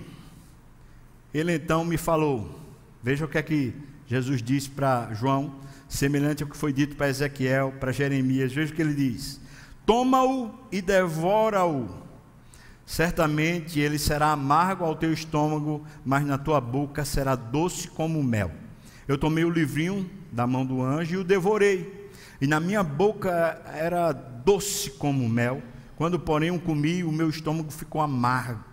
Ele 1.33 1.55
então 1.55 1.85
me 1.85 1.97
falou: 1.97 2.59
Veja 3.03 3.25
o 3.25 3.29
que 3.29 3.39
é 3.39 3.43
que 3.43 3.75
Jesus 4.07 4.43
disse 4.43 4.71
para 4.71 5.13
João, 5.15 5.55
semelhante 5.89 6.43
ao 6.43 6.49
que 6.49 6.57
foi 6.57 6.73
dito 6.73 6.97
para 6.97 7.09
Ezequiel, 7.09 7.75
para 7.79 7.93
Jeremias. 7.93 8.53
Veja 8.53 8.73
o 8.73 8.77
que 8.77 8.83
ele 8.83 8.95
diz: 8.95 9.41
Toma-o 9.85 10.55
e 10.73 10.81
devora-o. 10.81 11.89
Certamente 12.87 13.79
ele 13.79 13.99
será 13.99 14.33
amargo 14.33 14.83
ao 14.85 14.97
teu 14.97 15.13
estômago, 15.13 15.85
mas 16.05 16.25
na 16.25 16.39
tua 16.39 16.59
boca 16.59 17.05
será 17.05 17.37
doce 17.37 17.87
como 17.89 18.23
mel. 18.23 18.51
Eu 19.07 19.19
tomei 19.19 19.45
o 19.45 19.51
livrinho 19.51 20.09
da 20.33 20.47
mão 20.47 20.65
do 20.65 20.83
anjo 20.83 21.15
e 21.15 21.19
o 21.19 21.25
devorei. 21.25 22.11
E 22.41 22.47
na 22.47 22.61
minha 22.61 22.83
boca 22.83 23.61
era 23.75 24.13
doce 24.13 24.91
como 24.91 25.29
mel. 25.29 25.63
Quando, 25.97 26.19
porém, 26.19 26.51
o 26.51 26.59
comi, 26.61 27.03
o 27.03 27.13
meu 27.13 27.29
estômago 27.29 27.71
ficou 27.71 28.01
amargo. 28.01 28.65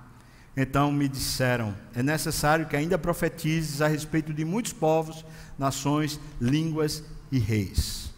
Então 0.55 0.91
me 0.91 1.07
disseram: 1.07 1.75
é 1.93 2.01
necessário 2.01 2.65
que 2.65 2.75
ainda 2.75 2.97
profetizes 2.97 3.81
a 3.81 3.87
respeito 3.87 4.33
de 4.33 4.45
muitos 4.45 4.73
povos, 4.73 5.25
nações, 5.57 6.19
línguas 6.39 7.03
e 7.31 7.39
reis. 7.39 8.13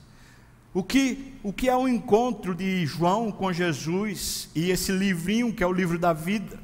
O 0.74 0.84
que, 0.84 1.34
o 1.42 1.52
que 1.52 1.68
é 1.68 1.76
o 1.76 1.88
encontro 1.88 2.54
de 2.54 2.86
João 2.86 3.32
com 3.32 3.52
Jesus 3.52 4.50
e 4.54 4.70
esse 4.70 4.92
livrinho 4.92 5.52
que 5.52 5.64
é 5.64 5.68
o 5.68 5.74
livro 5.74 5.98
da 5.98 6.14
vida? 6.14 6.60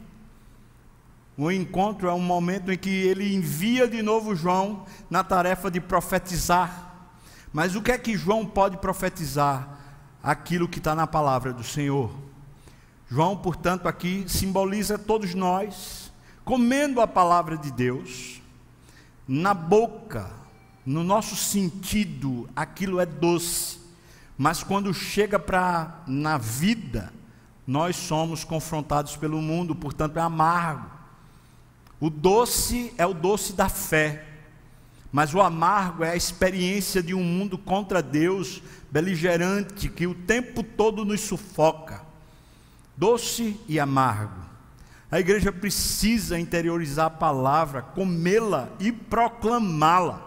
O 1.36 1.52
encontro 1.52 2.08
é 2.08 2.14
um 2.14 2.20
momento 2.20 2.72
em 2.72 2.78
que 2.78 2.90
ele 2.90 3.34
envia 3.34 3.88
de 3.88 4.04
novo 4.04 4.36
João 4.36 4.86
na 5.10 5.24
tarefa 5.24 5.72
de 5.72 5.82
profetizar. 5.82 6.94
Mas 7.52 7.76
o 7.76 7.82
que 7.82 7.92
é 7.92 7.98
que 7.98 8.16
João 8.16 8.46
pode 8.46 8.78
profetizar? 8.78 9.80
Aquilo 10.22 10.68
que 10.68 10.78
está 10.78 10.94
na 10.94 11.08
palavra 11.08 11.52
do 11.52 11.64
Senhor. 11.64 12.14
João, 13.14 13.38
portanto, 13.38 13.88
aqui 13.88 14.26
simboliza 14.28 14.98
todos 14.98 15.36
nós 15.36 16.12
comendo 16.44 17.00
a 17.00 17.06
palavra 17.06 17.56
de 17.56 17.72
Deus, 17.72 18.42
na 19.28 19.54
boca, 19.54 20.32
no 20.84 21.04
nosso 21.04 21.36
sentido, 21.36 22.50
aquilo 22.56 23.00
é 23.00 23.06
doce, 23.06 23.80
mas 24.36 24.64
quando 24.64 24.92
chega 24.96 25.38
para 25.38 26.02
na 26.08 26.40
vida, 26.40 27.14
nós 27.68 27.96
somos 27.98 28.44
confrontados 28.44 29.16
pelo 29.16 29.40
mundo, 29.40 29.76
portanto 29.76 30.18
é 30.18 30.22
amargo. 30.22 30.90
O 32.00 32.10
doce 32.10 32.96
é 32.98 33.06
o 33.06 33.14
doce 33.14 33.54
da 33.54 33.70
fé, 33.70 34.26
mas 35.12 35.36
o 35.36 35.40
amargo 35.40 36.04
é 36.04 36.10
a 36.10 36.16
experiência 36.16 37.04
de 37.04 37.14
um 37.14 37.24
mundo 37.24 37.60
contra 37.60 38.02
Deus, 38.02 38.60
beligerante, 38.90 39.88
que 39.88 40.08
o 40.08 40.16
tempo 40.16 40.64
todo 40.64 41.06
nos 41.06 41.22
sufoca 41.22 42.03
doce 42.96 43.60
e 43.68 43.80
amargo. 43.80 44.42
A 45.12 45.20
igreja 45.20 45.52
precisa 45.52 46.40
interiorizar 46.40 47.06
a 47.06 47.10
palavra, 47.10 47.82
comê-la 47.82 48.70
e 48.80 48.92
proclamá-la. 48.92 50.22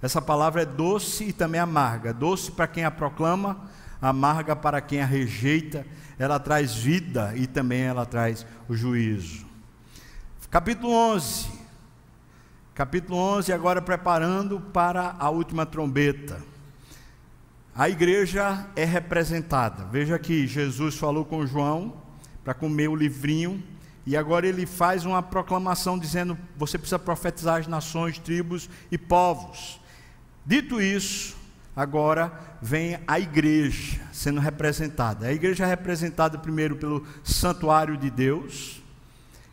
Essa 0.00 0.22
palavra 0.22 0.62
é 0.62 0.66
doce 0.66 1.24
e 1.24 1.32
também 1.32 1.60
amarga. 1.60 2.12
Doce 2.12 2.50
para 2.50 2.66
quem 2.66 2.84
a 2.84 2.90
proclama, 2.90 3.68
amarga 4.00 4.54
para 4.54 4.80
quem 4.80 5.00
a 5.00 5.06
rejeita, 5.06 5.86
ela 6.18 6.38
traz 6.38 6.74
vida 6.74 7.32
e 7.36 7.46
também 7.46 7.82
ela 7.82 8.06
traz 8.06 8.46
o 8.68 8.76
juízo. 8.76 9.44
Capítulo 10.50 10.92
11. 10.92 11.48
Capítulo 12.74 13.18
11, 13.18 13.52
agora 13.52 13.82
preparando 13.82 14.60
para 14.60 15.16
a 15.18 15.30
última 15.30 15.66
trombeta. 15.66 16.51
A 17.74 17.88
igreja 17.88 18.66
é 18.76 18.84
representada. 18.84 19.86
Veja 19.90 20.18
que 20.18 20.46
Jesus 20.46 20.96
falou 20.96 21.24
com 21.24 21.46
João 21.46 21.94
para 22.44 22.52
comer 22.52 22.88
o 22.88 22.94
livrinho 22.94 23.62
e 24.04 24.14
agora 24.14 24.46
ele 24.46 24.66
faz 24.66 25.06
uma 25.06 25.22
proclamação 25.22 25.98
dizendo: 25.98 26.36
você 26.54 26.76
precisa 26.76 26.98
profetizar 26.98 27.60
as 27.60 27.66
nações, 27.66 28.18
tribos 28.18 28.68
e 28.90 28.98
povos. 28.98 29.80
Dito 30.44 30.82
isso, 30.82 31.34
agora 31.74 32.30
vem 32.60 32.98
a 33.06 33.18
igreja 33.18 34.02
sendo 34.12 34.38
representada. 34.38 35.28
A 35.28 35.32
igreja 35.32 35.64
é 35.64 35.66
representada 35.66 36.36
primeiro 36.36 36.76
pelo 36.76 37.06
santuário 37.24 37.96
de 37.96 38.10
Deus, 38.10 38.82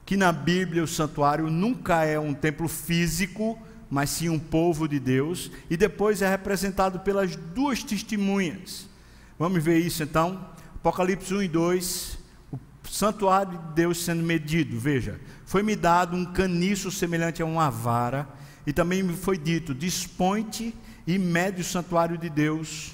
que 0.05 0.17
na 0.17 0.33
Bíblia 0.33 0.83
o 0.83 0.87
santuário 0.87 1.49
nunca 1.49 2.03
é 2.03 2.19
um 2.19 2.33
templo 2.33 2.67
físico, 2.67 3.57
mas 3.89 4.09
sim 4.09 4.29
um 4.29 4.39
povo 4.39 4.87
de 4.87 4.99
Deus, 4.99 5.51
e 5.69 5.75
depois 5.75 6.21
é 6.21 6.29
representado 6.29 6.99
pelas 6.99 7.35
duas 7.35 7.83
testemunhas. 7.83 8.87
Vamos 9.37 9.63
ver 9.63 9.79
isso 9.79 10.03
então? 10.03 10.47
Apocalipse 10.75 11.33
1 11.33 11.43
e 11.43 11.47
2 11.47 12.19
santuário 12.89 13.51
de 13.51 13.73
Deus 13.75 14.03
sendo 14.03 14.23
medido, 14.23 14.79
veja, 14.79 15.19
foi-me 15.45 15.75
dado 15.75 16.15
um 16.15 16.25
caniço 16.25 16.91
semelhante 16.91 17.41
a 17.41 17.45
uma 17.45 17.69
vara, 17.69 18.27
e 18.65 18.73
também 18.73 19.03
me 19.03 19.13
foi 19.13 19.37
dito: 19.37 19.73
dispõe-te 19.73 20.75
e 21.05 21.17
mede 21.17 21.61
o 21.61 21.65
santuário 21.65 22.17
de 22.17 22.29
Deus, 22.29 22.91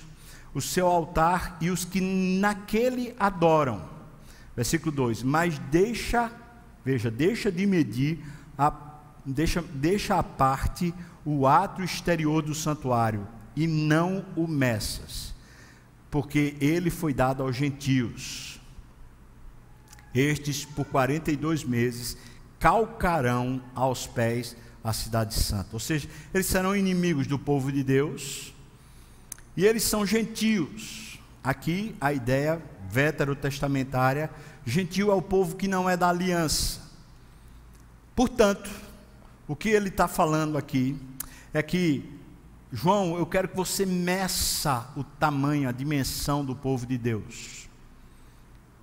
o 0.54 0.62
seu 0.62 0.88
altar 0.88 1.58
e 1.60 1.70
os 1.70 1.86
que 1.86 2.02
naquele 2.02 3.16
adoram. 3.20 3.84
Versículo 4.56 4.92
2: 4.92 5.24
Mas 5.24 5.58
deixa, 5.72 6.32
veja, 6.84 7.10
deixa 7.10 7.52
de 7.52 7.66
medir, 7.66 8.20
a, 8.58 8.72
deixa, 9.26 9.62
deixa 9.74 10.18
à 10.18 10.24
parte 10.24 10.94
o 11.26 11.48
ato 11.48 11.84
exterior 11.84 12.42
do 12.42 12.54
santuário, 12.54 13.28
e 13.56 13.66
não 13.66 14.26
o 14.36 14.48
meças, 14.48 15.34
porque 16.12 16.56
ele 16.60 16.90
foi 16.90 17.14
dado 17.14 17.42
aos 17.42 17.56
gentios 17.56 18.56
estes, 20.16 20.64
por 20.64 20.86
42 20.86 21.66
meses, 21.66 22.18
calcarão 22.58 23.62
aos 23.76 24.08
pés 24.08 24.56
a 24.84 24.94
cidade 24.94 25.34
santa. 25.34 25.70
Ou 25.74 25.80
seja, 25.80 26.08
eles 26.34 26.46
serão 26.46 26.76
inimigos 26.76 27.28
do 27.28 27.38
povo 27.38 27.72
de 27.72 27.84
Deus 27.84 28.54
e 29.58 29.66
eles 29.66 29.84
são 29.84 30.06
gentios. 30.06 31.20
Aqui 31.44 31.96
a 32.00 32.14
ideia 32.14 32.62
veterotestamentária, 32.90 34.32
gentil 34.66 35.12
é 35.12 35.14
o 35.14 35.22
povo 35.22 35.56
que 35.56 35.68
não 35.68 35.90
é 35.90 35.98
da 35.98 36.10
aliança. 36.10 36.80
Portanto, 38.16 38.70
o 39.48 39.56
que 39.56 39.70
ele 39.70 39.90
está 39.90 40.08
falando 40.08 40.58
aqui 40.58 40.98
é 41.54 41.62
que, 41.62 42.10
João, 42.72 43.18
eu 43.18 43.26
quero 43.26 43.48
que 43.48 43.56
você 43.56 43.86
meça 43.86 44.92
o 44.96 45.04
tamanho, 45.04 45.70
a 45.70 45.72
dimensão 45.72 46.44
do 46.44 46.56
povo 46.56 46.86
de 46.86 46.98
Deus 46.98 47.66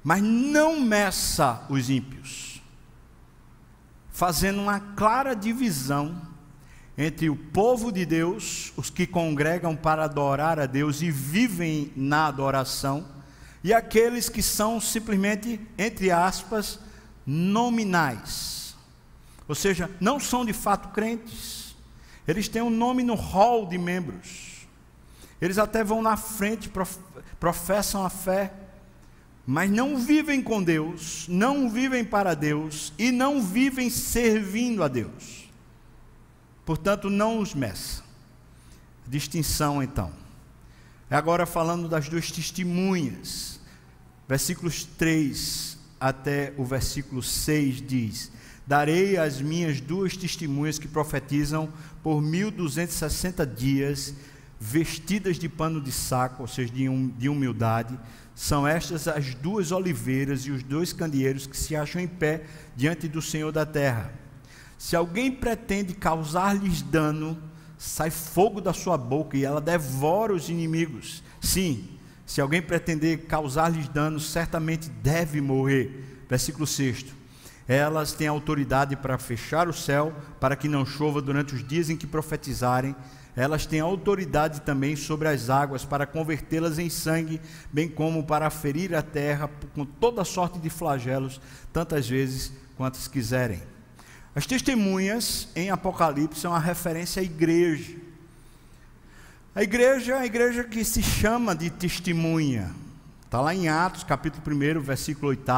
mas 0.03 0.23
não 0.23 0.81
meça 0.81 1.65
os 1.69 1.89
ímpios, 1.89 2.61
fazendo 4.11 4.61
uma 4.61 4.81
clara 4.81 5.35
divisão 5.35 6.21
entre 6.99 7.31
o 7.31 7.37
povo 7.37 7.91
de 7.91 8.05
Deus, 8.05 8.73
os 8.77 8.91
que 8.91 9.07
congregam 9.07 9.75
para 9.75 10.05
adorar 10.05 10.59
a 10.59 10.67
Deus 10.67 11.01
e 11.01 11.11
vivem 11.11 11.93
na 11.97 12.27
adoração, 12.27 13.07
e 13.65 13.73
aqueles 13.73 14.29
que 14.29 14.43
são 14.43 14.81
simplesmente, 14.81 15.61
entre 15.79 16.11
aspas, 16.11 16.81
nominais. 17.25 18.62
Ou 19.49 19.55
seja, 19.55 19.91
não 20.01 20.21
são 20.21 20.45
de 20.45 20.53
fato 20.53 20.89
crentes. 20.89 21.75
Eles 22.27 22.49
têm 22.49 22.63
um 22.63 22.71
nome 22.71 23.03
no 23.03 23.15
hall 23.15 23.67
de 23.67 23.77
membros. 23.77 24.67
Eles 25.41 25.59
até 25.59 25.83
vão 25.83 26.01
na 26.01 26.17
frente, 26.17 26.71
professam 27.41 28.05
a 28.05 28.11
fé, 28.11 28.53
mas 29.45 29.69
não 29.71 29.99
vivem 29.99 30.41
com 30.41 30.63
Deus, 30.63 31.27
não 31.29 31.69
vivem 31.69 32.05
para 32.05 32.35
Deus 32.35 32.93
e 32.97 33.11
não 33.11 33.43
vivem 33.43 33.91
servindo 33.91 34.85
a 34.85 34.89
Deus. 34.89 35.51
Portanto, 36.65 37.11
não 37.11 37.41
os 37.41 37.55
meça. 37.55 38.05
Distinção 39.07 39.83
então. 39.83 40.13
É 41.11 41.17
agora 41.17 41.45
falando 41.45 41.89
das 41.89 42.09
duas 42.09 42.31
testemunhas. 42.31 43.61
Versículos 44.29 44.85
3 44.85 45.77
até 46.01 46.55
o 46.57 46.65
versículo 46.65 47.23
6 47.23 47.83
diz: 47.83 48.33
Darei 48.73 49.19
as 49.19 49.39
minhas 49.39 49.83
duas 49.83 50.17
testemunhas 50.17 50.79
que 50.79 50.89
profetizam 50.89 51.71
por 52.03 52.23
1260 52.23 53.47
dias, 53.47 54.15
vestidas 54.59 55.39
de 55.39 55.47
pano 55.47 55.79
de 55.79 55.93
saco, 55.93 56.41
ou 56.41 56.49
seja, 56.49 56.73
de 56.73 57.29
humildade 57.29 57.99
são 58.35 58.67
estas 58.67 59.07
as 59.07 59.35
duas 59.35 59.73
oliveiras 59.73 60.47
e 60.47 60.51
os 60.51 60.63
dois 60.63 60.91
candeeiros 60.91 61.47
que 61.47 61.55
se 61.55 61.77
acham 61.77 62.01
em 62.01 62.09
pé 62.09 62.45
diante 62.75 63.07
do 63.09 63.21
Senhor 63.21 63.53
da 63.53 63.67
terra. 63.67 64.11
Se 64.79 64.97
alguém 64.97 65.31
pretende 65.31 65.93
causar-lhes 65.93 66.81
dano, 66.81 67.37
sai 67.77 68.09
fogo 68.09 68.59
da 68.59 68.73
sua 68.73 68.97
boca 68.97 69.37
e 69.37 69.45
ela 69.45 69.61
devora 69.61 70.33
os 70.33 70.49
inimigos. 70.49 71.23
Sim, 71.43 71.91
se 72.25 72.41
alguém 72.41 72.63
pretender 72.63 73.27
causar-lhes 73.27 73.87
dano, 73.87 74.19
certamente 74.19 74.89
deve 74.89 75.43
morrer. 75.43 76.25
Versículo 76.27 76.67
6. 76.67 77.21
Elas 77.67 78.13
têm 78.13 78.27
autoridade 78.27 78.97
para 78.97 79.19
fechar 79.19 79.69
o 79.69 79.73
céu, 79.73 80.13
para 80.41 80.57
que 80.57 80.69
não 80.69 80.85
chova 80.85 81.23
durante 81.23 81.55
os 81.55 81.67
dias 81.67 81.91
em 81.91 81.97
que 81.97 82.07
profetizarem 82.07 82.95
elas 83.35 83.65
têm 83.65 83.81
autoridade 83.81 84.61
também 84.61 84.95
sobre 84.95 85.27
as 85.27 85.49
águas 85.49 85.85
para 85.85 86.07
convertê-las 86.07 86.79
em 86.79 86.91
sangue, 86.91 87.41
bem 87.73 87.89
como 87.89 88.25
para 88.25 88.51
ferir 88.51 88.95
a 88.95 89.01
terra 89.01 89.49
com 89.75 89.87
toda 89.87 90.25
sorte 90.25 90.59
de 90.59 90.69
flagelos, 90.69 91.41
tantas 91.73 92.07
vezes 92.09 92.53
quantas 92.77 93.09
quiserem. 93.09 93.63
As 94.35 94.47
testemunhas 94.47 95.49
em 95.57 95.71
Apocalipse 95.71 96.41
são 96.41 96.55
a 96.55 96.59
referência 96.59 97.21
à 97.21 97.25
igreja. 97.25 97.97
A 99.55 99.63
igreja 99.63 100.13
é 100.13 100.19
a 100.19 100.27
igreja 100.27 100.65
que 100.65 100.85
se 100.85 101.03
chama 101.03 101.55
de 101.55 101.71
testemunha. 101.71 102.71
Está 103.25 103.41
lá 103.41 103.55
em 103.55 103.69
Atos, 103.69 104.05
capítulo 104.05 104.43
1, 104.47 104.81
versículo 104.81 105.29
8 105.29 105.51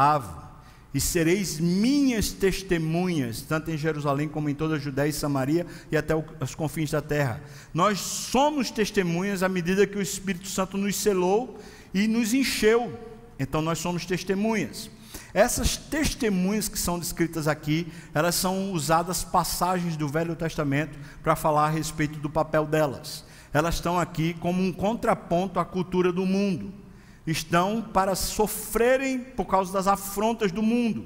e 0.95 1.01
sereis 1.01 1.59
minhas 1.59 2.31
testemunhas, 2.31 3.41
tanto 3.41 3.69
em 3.69 3.77
Jerusalém 3.77 4.29
como 4.29 4.49
em 4.49 4.55
toda 4.55 4.75
a 4.75 4.79
Judéia 4.79 5.09
e 5.09 5.13
Samaria 5.13 5.67
e 5.91 5.97
até 5.97 6.15
os 6.39 6.55
confins 6.55 6.89
da 6.89 7.01
terra. 7.01 7.41
Nós 7.73 7.99
somos 7.99 8.71
testemunhas 8.71 9.43
à 9.43 9.49
medida 9.49 9.85
que 9.85 9.97
o 9.97 10.01
Espírito 10.01 10.47
Santo 10.47 10.77
nos 10.77 10.95
selou 10.95 11.59
e 11.93 12.07
nos 12.07 12.33
encheu. 12.33 12.97
Então 13.37 13.61
nós 13.61 13.79
somos 13.79 14.05
testemunhas. 14.05 14.89
Essas 15.33 15.75
testemunhas 15.75 16.69
que 16.69 16.79
são 16.79 16.97
descritas 16.97 17.45
aqui, 17.45 17.91
elas 18.13 18.35
são 18.35 18.71
usadas 18.71 19.21
passagens 19.21 19.97
do 19.97 20.07
Velho 20.07 20.33
Testamento 20.33 20.97
para 21.21 21.35
falar 21.35 21.65
a 21.65 21.71
respeito 21.71 22.19
do 22.19 22.29
papel 22.29 22.65
delas. 22.65 23.25
Elas 23.51 23.75
estão 23.75 23.99
aqui 23.99 24.33
como 24.35 24.63
um 24.63 24.71
contraponto 24.71 25.59
à 25.59 25.65
cultura 25.65 26.13
do 26.13 26.25
mundo 26.25 26.84
estão 27.25 27.81
para 27.81 28.15
sofrerem 28.15 29.19
por 29.19 29.45
causa 29.45 29.73
das 29.73 29.87
afrontas 29.87 30.51
do 30.51 30.61
mundo. 30.61 31.05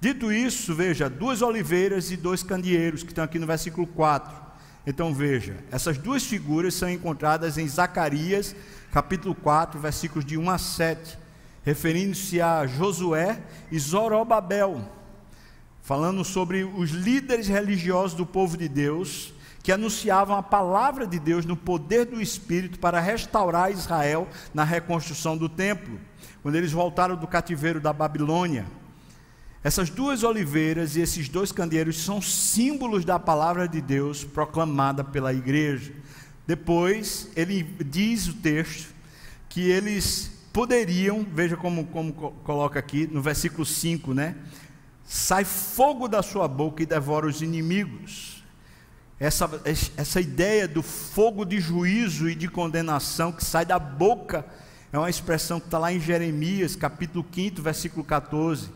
Dito 0.00 0.32
isso, 0.32 0.74
veja, 0.74 1.08
duas 1.08 1.42
oliveiras 1.42 2.10
e 2.10 2.16
dois 2.16 2.42
candeeiros, 2.42 3.02
que 3.02 3.08
estão 3.10 3.24
aqui 3.24 3.38
no 3.38 3.46
versículo 3.46 3.86
4. 3.86 4.44
Então 4.86 5.14
veja, 5.14 5.56
essas 5.70 5.96
duas 5.96 6.24
figuras 6.24 6.74
são 6.74 6.90
encontradas 6.90 7.56
em 7.56 7.66
Zacarias, 7.66 8.54
capítulo 8.92 9.34
4, 9.34 9.80
versículos 9.80 10.24
de 10.24 10.36
1 10.36 10.50
a 10.50 10.58
7, 10.58 11.18
referindo-se 11.64 12.40
a 12.40 12.66
Josué 12.66 13.40
e 13.72 13.78
Zorobabel, 13.78 14.86
falando 15.82 16.24
sobre 16.24 16.64
os 16.64 16.90
líderes 16.90 17.48
religiosos 17.48 18.14
do 18.14 18.26
povo 18.26 18.56
de 18.56 18.68
Deus, 18.68 19.33
que 19.64 19.72
anunciavam 19.72 20.36
a 20.36 20.42
palavra 20.42 21.06
de 21.06 21.18
Deus 21.18 21.46
no 21.46 21.56
poder 21.56 22.04
do 22.04 22.20
Espírito 22.20 22.78
para 22.78 23.00
restaurar 23.00 23.72
Israel 23.72 24.28
na 24.52 24.62
reconstrução 24.62 25.38
do 25.38 25.48
templo, 25.48 25.98
quando 26.42 26.56
eles 26.56 26.70
voltaram 26.70 27.16
do 27.16 27.26
cativeiro 27.26 27.80
da 27.80 27.90
Babilônia. 27.90 28.66
Essas 29.62 29.88
duas 29.88 30.22
oliveiras 30.22 30.96
e 30.96 31.00
esses 31.00 31.30
dois 31.30 31.50
candeeiros 31.50 32.04
são 32.04 32.20
símbolos 32.20 33.06
da 33.06 33.18
palavra 33.18 33.66
de 33.66 33.80
Deus 33.80 34.22
proclamada 34.22 35.02
pela 35.02 35.32
igreja. 35.32 35.94
Depois, 36.46 37.30
ele 37.34 37.62
diz 37.62 38.28
o 38.28 38.34
texto 38.34 38.92
que 39.48 39.62
eles 39.62 40.30
poderiam, 40.52 41.26
veja 41.32 41.56
como, 41.56 41.86
como 41.86 42.12
coloca 42.12 42.78
aqui 42.78 43.06
no 43.10 43.22
versículo 43.22 43.64
5, 43.64 44.12
né? 44.12 44.36
Sai 45.04 45.46
fogo 45.46 46.06
da 46.06 46.22
sua 46.22 46.46
boca 46.46 46.82
e 46.82 46.86
devora 46.86 47.26
os 47.26 47.40
inimigos 47.40 48.43
essa, 49.18 49.48
essa 49.96 50.20
ideia 50.20 50.66
do 50.66 50.82
fogo 50.82 51.44
de 51.44 51.60
juízo 51.60 52.28
e 52.28 52.34
de 52.34 52.48
condenação 52.48 53.30
que 53.30 53.44
sai 53.44 53.64
da 53.64 53.78
boca 53.78 54.44
é 54.92 54.98
uma 54.98 55.10
expressão 55.10 55.58
que 55.58 55.66
está 55.66 55.76
lá 55.76 55.92
em 55.92 55.98
Jeremias, 55.98 56.76
capítulo 56.76 57.26
5, 57.32 57.60
versículo 57.60 58.04
14. 58.04 58.70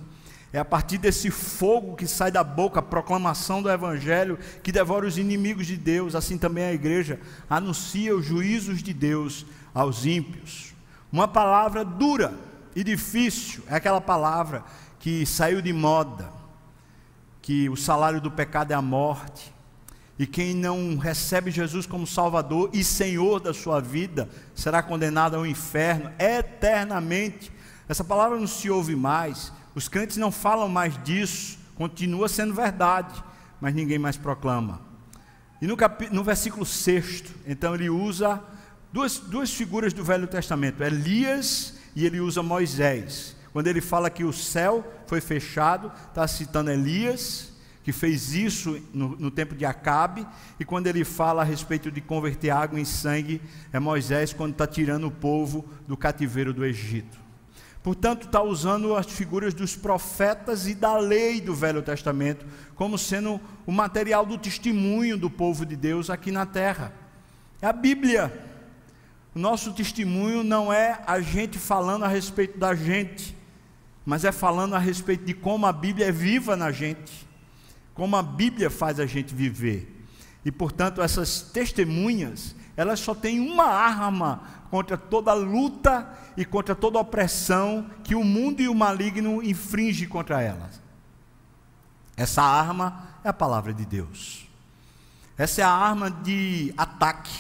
É 0.52 0.58
a 0.58 0.64
partir 0.64 0.98
desse 0.98 1.30
fogo 1.30 1.94
que 1.94 2.08
sai 2.08 2.30
da 2.32 2.42
boca, 2.42 2.80
a 2.80 2.82
proclamação 2.82 3.62
do 3.62 3.70
Evangelho, 3.70 4.38
que 4.62 4.72
devora 4.72 5.06
os 5.06 5.16
inimigos 5.16 5.66
de 5.66 5.76
Deus, 5.76 6.14
assim 6.14 6.36
também 6.36 6.64
a 6.64 6.72
igreja 6.72 7.20
anuncia 7.48 8.16
os 8.16 8.24
juízos 8.24 8.82
de 8.82 8.92
Deus 8.92 9.46
aos 9.72 10.06
ímpios. 10.06 10.74
Uma 11.12 11.28
palavra 11.28 11.84
dura 11.84 12.34
e 12.74 12.82
difícil 12.82 13.62
é 13.68 13.76
aquela 13.76 14.00
palavra 14.00 14.64
que 14.98 15.24
saiu 15.24 15.62
de 15.62 15.72
moda, 15.72 16.32
que 17.40 17.68
o 17.68 17.76
salário 17.76 18.20
do 18.20 18.30
pecado 18.30 18.72
é 18.72 18.74
a 18.74 18.82
morte, 18.82 19.54
e 20.18 20.26
quem 20.26 20.52
não 20.54 20.96
recebe 20.96 21.50
Jesus 21.50 21.86
como 21.86 22.06
Salvador 22.06 22.70
e 22.72 22.82
Senhor 22.82 23.38
da 23.38 23.54
sua 23.54 23.80
vida 23.80 24.28
será 24.54 24.82
condenado 24.82 25.36
ao 25.36 25.46
inferno 25.46 26.10
eternamente. 26.18 27.52
Essa 27.88 28.02
palavra 28.02 28.36
não 28.36 28.46
se 28.46 28.68
ouve 28.68 28.96
mais, 28.96 29.52
os 29.74 29.88
crentes 29.88 30.16
não 30.16 30.32
falam 30.32 30.68
mais 30.68 31.00
disso, 31.04 31.56
continua 31.76 32.28
sendo 32.28 32.52
verdade, 32.52 33.22
mas 33.60 33.72
ninguém 33.74 33.98
mais 33.98 34.16
proclama. 34.16 34.80
E 35.62 35.66
no, 35.66 35.76
cap... 35.76 36.08
no 36.10 36.24
versículo 36.24 36.66
6, 36.66 37.24
então 37.46 37.74
ele 37.74 37.88
usa 37.88 38.42
duas, 38.92 39.18
duas 39.18 39.52
figuras 39.52 39.92
do 39.92 40.02
Velho 40.02 40.26
Testamento, 40.26 40.82
Elias 40.82 41.78
e 41.94 42.04
ele 42.04 42.20
usa 42.20 42.42
Moisés. 42.42 43.36
Quando 43.52 43.68
ele 43.68 43.80
fala 43.80 44.10
que 44.10 44.24
o 44.24 44.32
céu 44.32 44.84
foi 45.06 45.20
fechado, 45.20 45.92
está 46.08 46.26
citando 46.26 46.70
Elias, 46.70 47.52
que 47.88 47.92
fez 47.92 48.34
isso 48.34 48.78
no, 48.92 49.16
no, 49.16 49.30
tempo 49.30 49.54
de 49.54 49.64
Acabe, 49.64 50.26
e 50.60 50.64
quando 50.66 50.88
ele 50.88 51.06
fala 51.06 51.40
a 51.40 51.44
respeito 51.44 51.90
de 51.90 52.02
converter 52.02 52.50
água 52.50 52.78
em 52.78 52.84
sangue, 52.84 53.40
é 53.72 53.80
Moisés 53.80 54.30
quando 54.30 54.52
está 54.52 54.66
tirando 54.66 55.06
o 55.06 55.10
povo 55.10 55.64
do 55.86 55.96
cativeiro 55.96 56.52
do 56.52 56.66
Egito. 56.66 57.16
Portanto, 57.82 58.26
está 58.26 58.42
usando 58.42 58.94
as 58.94 59.06
figuras 59.06 59.54
dos 59.54 59.74
profetas 59.74 60.66
e 60.66 60.74
da 60.74 60.98
lei 60.98 61.40
do 61.40 61.54
Velho 61.54 61.80
Testamento 61.80 62.44
como 62.74 62.98
sendo 62.98 63.40
o 63.64 63.72
material 63.72 64.26
do 64.26 64.36
testemunho 64.36 65.16
do 65.16 65.30
povo 65.30 65.64
de 65.64 65.74
Deus 65.74 66.10
aqui 66.10 66.30
na 66.30 66.44
terra. 66.44 66.92
É 67.62 67.66
a 67.68 67.72
Bíblia. 67.72 68.30
O 69.34 69.38
nosso 69.38 69.72
testemunho 69.72 70.44
não 70.44 70.70
é 70.70 71.00
a 71.06 71.22
gente 71.22 71.58
falando 71.58 72.04
a 72.04 72.08
respeito 72.08 72.58
da 72.58 72.74
gente, 72.74 73.34
mas 74.04 74.26
é 74.26 74.30
falando 74.30 74.74
a 74.74 74.78
respeito 74.78 75.24
de 75.24 75.32
como 75.32 75.64
a 75.64 75.72
Bíblia 75.72 76.08
é 76.08 76.12
viva 76.12 76.54
na 76.54 76.70
gente 76.70 77.26
como 77.98 78.14
a 78.14 78.22
Bíblia 78.22 78.70
faz 78.70 79.00
a 79.00 79.06
gente 79.06 79.34
viver. 79.34 80.06
E 80.44 80.52
portanto, 80.52 81.02
essas 81.02 81.42
testemunhas, 81.42 82.54
elas 82.76 83.00
só 83.00 83.12
têm 83.12 83.40
uma 83.40 83.64
arma 83.64 84.40
contra 84.70 84.96
toda 84.96 85.32
luta 85.32 86.08
e 86.36 86.44
contra 86.44 86.76
toda 86.76 87.00
opressão 87.00 87.90
que 88.04 88.14
o 88.14 88.22
mundo 88.22 88.62
e 88.62 88.68
o 88.68 88.74
maligno 88.74 89.42
infringem 89.42 90.08
contra 90.08 90.40
elas. 90.40 90.80
Essa 92.16 92.40
arma 92.40 93.18
é 93.24 93.30
a 93.30 93.32
palavra 93.32 93.74
de 93.74 93.84
Deus. 93.84 94.46
Essa 95.36 95.62
é 95.62 95.64
a 95.64 95.70
arma 95.70 96.08
de 96.08 96.72
ataque. 96.76 97.36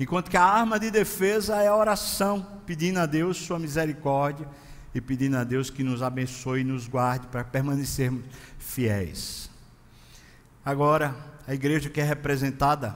Enquanto 0.00 0.28
que 0.28 0.36
a 0.36 0.42
arma 0.42 0.80
de 0.80 0.90
defesa 0.90 1.54
é 1.62 1.68
a 1.68 1.76
oração, 1.76 2.44
pedindo 2.66 2.98
a 2.98 3.06
Deus 3.06 3.36
sua 3.36 3.60
misericórdia 3.60 4.48
e 4.92 5.00
pedindo 5.00 5.36
a 5.36 5.44
Deus 5.44 5.70
que 5.70 5.84
nos 5.84 6.02
abençoe 6.02 6.62
e 6.62 6.64
nos 6.64 6.88
guarde 6.88 7.28
para 7.28 7.44
permanecermos 7.44 8.24
fiéis. 8.58 9.47
Agora, 10.68 11.16
a 11.46 11.54
igreja 11.54 11.88
que 11.88 11.98
é 11.98 12.04
representada, 12.04 12.94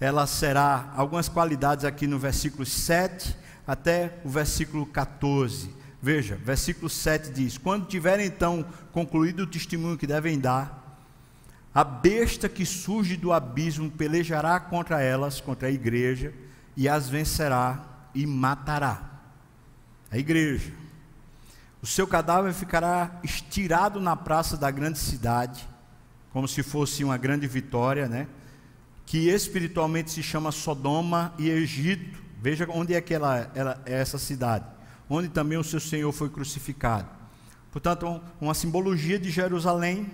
ela 0.00 0.26
será 0.26 0.90
algumas 0.96 1.28
qualidades 1.28 1.84
aqui 1.84 2.06
no 2.06 2.18
versículo 2.18 2.64
7 2.64 3.36
até 3.66 4.18
o 4.24 4.30
versículo 4.30 4.86
14. 4.86 5.70
Veja, 6.00 6.34
versículo 6.36 6.88
7 6.88 7.30
diz: 7.30 7.58
Quando 7.58 7.86
tiverem 7.86 8.24
então 8.24 8.64
concluído 8.90 9.40
o 9.40 9.46
testemunho 9.46 9.98
que 9.98 10.06
devem 10.06 10.40
dar, 10.40 10.98
a 11.74 11.84
besta 11.84 12.48
que 12.48 12.64
surge 12.64 13.18
do 13.18 13.34
abismo 13.34 13.90
pelejará 13.90 14.58
contra 14.58 15.02
elas, 15.02 15.42
contra 15.42 15.68
a 15.68 15.70
igreja, 15.70 16.32
e 16.74 16.88
as 16.88 17.06
vencerá 17.06 17.84
e 18.14 18.24
matará. 18.26 18.98
A 20.10 20.16
igreja. 20.16 20.72
O 21.82 21.86
seu 21.86 22.06
cadáver 22.06 22.54
ficará 22.54 23.20
estirado 23.22 24.00
na 24.00 24.16
praça 24.16 24.56
da 24.56 24.70
grande 24.70 24.98
cidade, 24.98 25.68
como 26.32 26.46
se 26.46 26.62
fosse 26.62 27.04
uma 27.04 27.16
grande 27.16 27.46
vitória, 27.46 28.08
né? 28.08 28.26
Que 29.04 29.28
espiritualmente 29.28 30.10
se 30.10 30.22
chama 30.22 30.52
Sodoma 30.52 31.34
e 31.38 31.50
Egito. 31.50 32.22
Veja 32.40 32.66
onde 32.70 32.94
é 32.94 33.00
que 33.00 33.12
ela, 33.12 33.50
ela 33.54 33.82
é 33.84 34.00
essa 34.00 34.16
cidade, 34.16 34.64
onde 35.08 35.28
também 35.28 35.58
o 35.58 35.64
seu 35.64 35.80
Senhor 35.80 36.10
foi 36.12 36.30
crucificado. 36.30 37.08
Portanto, 37.72 38.20
uma 38.40 38.54
simbologia 38.54 39.18
de 39.18 39.30
Jerusalém 39.30 40.10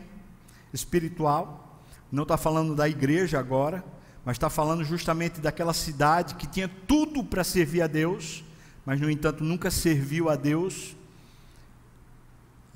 espiritual. 0.72 1.82
Não 2.10 2.22
está 2.22 2.36
falando 2.36 2.74
da 2.74 2.88
igreja 2.88 3.38
agora, 3.38 3.84
mas 4.24 4.36
está 4.36 4.48
falando 4.48 4.84
justamente 4.84 5.40
daquela 5.40 5.72
cidade 5.72 6.34
que 6.34 6.46
tinha 6.46 6.68
tudo 6.68 7.22
para 7.22 7.44
servir 7.44 7.82
a 7.82 7.86
Deus, 7.86 8.44
mas 8.84 9.00
no 9.00 9.10
entanto 9.10 9.44
nunca 9.44 9.70
serviu 9.70 10.28
a 10.28 10.36
Deus 10.36 10.95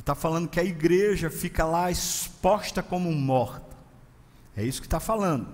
Está 0.01 0.15
falando 0.15 0.49
que 0.49 0.59
a 0.59 0.65
igreja 0.65 1.29
fica 1.29 1.63
lá 1.65 1.91
exposta 1.91 2.83
como 2.83 3.13
morta. 3.13 3.77
É 4.57 4.65
isso 4.65 4.81
que 4.81 4.87
está 4.87 4.99
falando. 4.99 5.47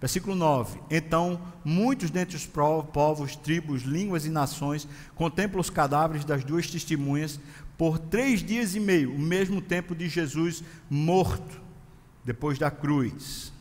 Versículo 0.00 0.36
9: 0.36 0.80
Então 0.88 1.40
muitos 1.64 2.08
dentre 2.08 2.36
os 2.36 2.46
povos, 2.46 3.34
tribos, 3.34 3.82
línguas 3.82 4.24
e 4.24 4.30
nações 4.30 4.86
contemplam 5.16 5.60
os 5.60 5.68
cadáveres 5.68 6.24
das 6.24 6.44
duas 6.44 6.70
testemunhas 6.70 7.40
por 7.76 7.98
três 7.98 8.40
dias 8.40 8.76
e 8.76 8.80
meio, 8.80 9.12
o 9.12 9.18
mesmo 9.18 9.60
tempo 9.60 9.96
de 9.96 10.08
Jesus 10.08 10.62
morto, 10.88 11.60
depois 12.24 12.56
da 12.56 12.70
cruz. 12.70 13.52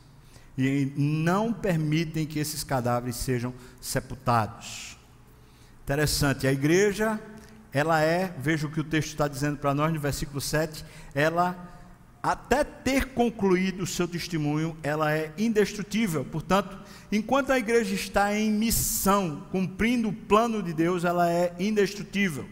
E 0.56 0.94
não 0.96 1.52
permitem 1.52 2.28
que 2.28 2.38
esses 2.38 2.64
cadáveres 2.64 3.16
sejam 3.16 3.54
sepultados. 3.82 4.98
Interessante, 5.84 6.46
a 6.46 6.52
igreja 6.52 7.20
ela 7.74 8.02
é, 8.02 8.34
veja 8.40 8.68
o 8.68 8.72
que 8.72 8.80
o 8.80 8.84
texto 8.84 9.10
está 9.10 9.28
dizendo 9.28 9.58
para 9.58 9.74
nós 9.74 9.94
no 9.94 10.00
versículo 10.00 10.40
7, 10.40 10.84
ela, 11.14 11.56
até 12.24 12.64
ter 12.64 13.14
concluído 13.14 13.84
o 13.84 13.88
seu 13.88 14.08
testemunho, 14.08 14.78
ela 14.82 15.14
é 15.14 15.34
indestrutível. 15.38 16.26
Portanto, 16.26 16.78
enquanto 17.12 17.52
a 17.52 17.60
igreja 17.60 17.94
está 17.94 18.34
em 18.34 18.52
missão, 18.52 19.46
cumprindo 19.52 20.10
o 20.10 20.14
plano 20.14 20.64
de 20.64 20.74
Deus, 20.74 21.04
ela 21.04 21.30
é 21.32 21.54
indestrutível. 21.60 22.48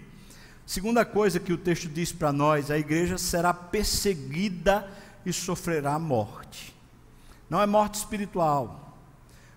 Segunda 0.66 1.06
coisa 1.06 1.40
que 1.40 1.54
o 1.54 1.58
texto 1.58 1.88
diz 1.88 2.12
para 2.12 2.34
nós, 2.34 2.72
a 2.72 2.78
igreja 2.78 3.18
será 3.18 3.54
perseguida 3.54 4.90
e 5.26 5.32
sofrerá 5.32 5.98
morte. 6.00 6.76
Não 7.50 7.62
é 7.62 7.66
morte 7.68 7.96
espiritual, 7.96 8.98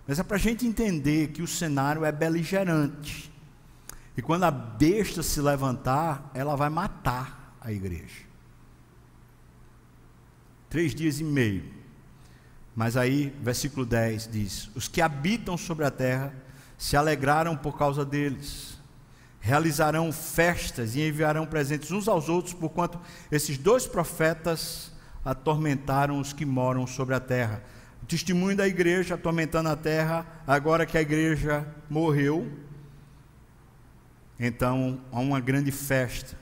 mas 0.07 0.19
é 0.19 0.23
para 0.23 0.37
a 0.37 0.41
gente 0.41 0.67
entender 0.67 1.29
que 1.29 1.43
o 1.43 1.47
cenário 1.47 2.05
é 2.05 2.13
beligerante. 2.13 3.28
E 4.19 4.21
quando 4.21 4.43
a 4.43 4.51
besta 4.51 5.23
se 5.23 5.41
levantar, 5.41 6.29
ela 6.35 6.57
vai 6.57 6.69
matar 6.69 7.57
a 7.61 7.71
igreja. 7.71 8.27
Três 10.69 10.93
dias 10.93 11.21
e 11.21 11.25
meio. 11.25 11.63
Mas 12.75 12.97
aí, 12.97 13.33
versículo 13.41 13.87
10 13.87 14.27
diz: 14.27 14.71
Os 14.75 14.89
que 14.89 15.01
habitam 15.01 15.57
sobre 15.57 15.85
a 15.85 15.91
terra 15.93 16.35
se 16.77 16.97
alegraram 16.97 17.57
por 17.57 17.79
causa 17.79 18.05
deles, 18.05 18.77
realizarão 19.39 20.11
festas 20.11 20.97
e 20.97 21.01
enviarão 21.07 21.47
presentes 21.47 21.93
uns 21.93 22.09
aos 22.09 22.29
outros, 22.29 22.53
porquanto 22.53 23.01
esses 23.31 23.57
dois 23.57 23.87
profetas 23.87 24.91
atormentaram 25.25 26.19
os 26.19 26.33
que 26.33 26.45
moram 26.45 26.89
sobre 26.89 27.15
a 27.15 27.21
terra. 27.21 27.63
O 28.03 28.07
testemunho 28.07 28.57
da 28.57 28.67
igreja 28.67 29.15
atormentando 29.15 29.69
a 29.69 29.77
terra, 29.77 30.27
agora 30.45 30.85
que 30.85 30.99
a 30.99 31.03
igreja 31.03 31.65
morreu, 31.89 32.67
então 34.39 35.01
há 35.11 35.19
uma 35.19 35.41
grande 35.41 35.71
festa. 35.73 36.37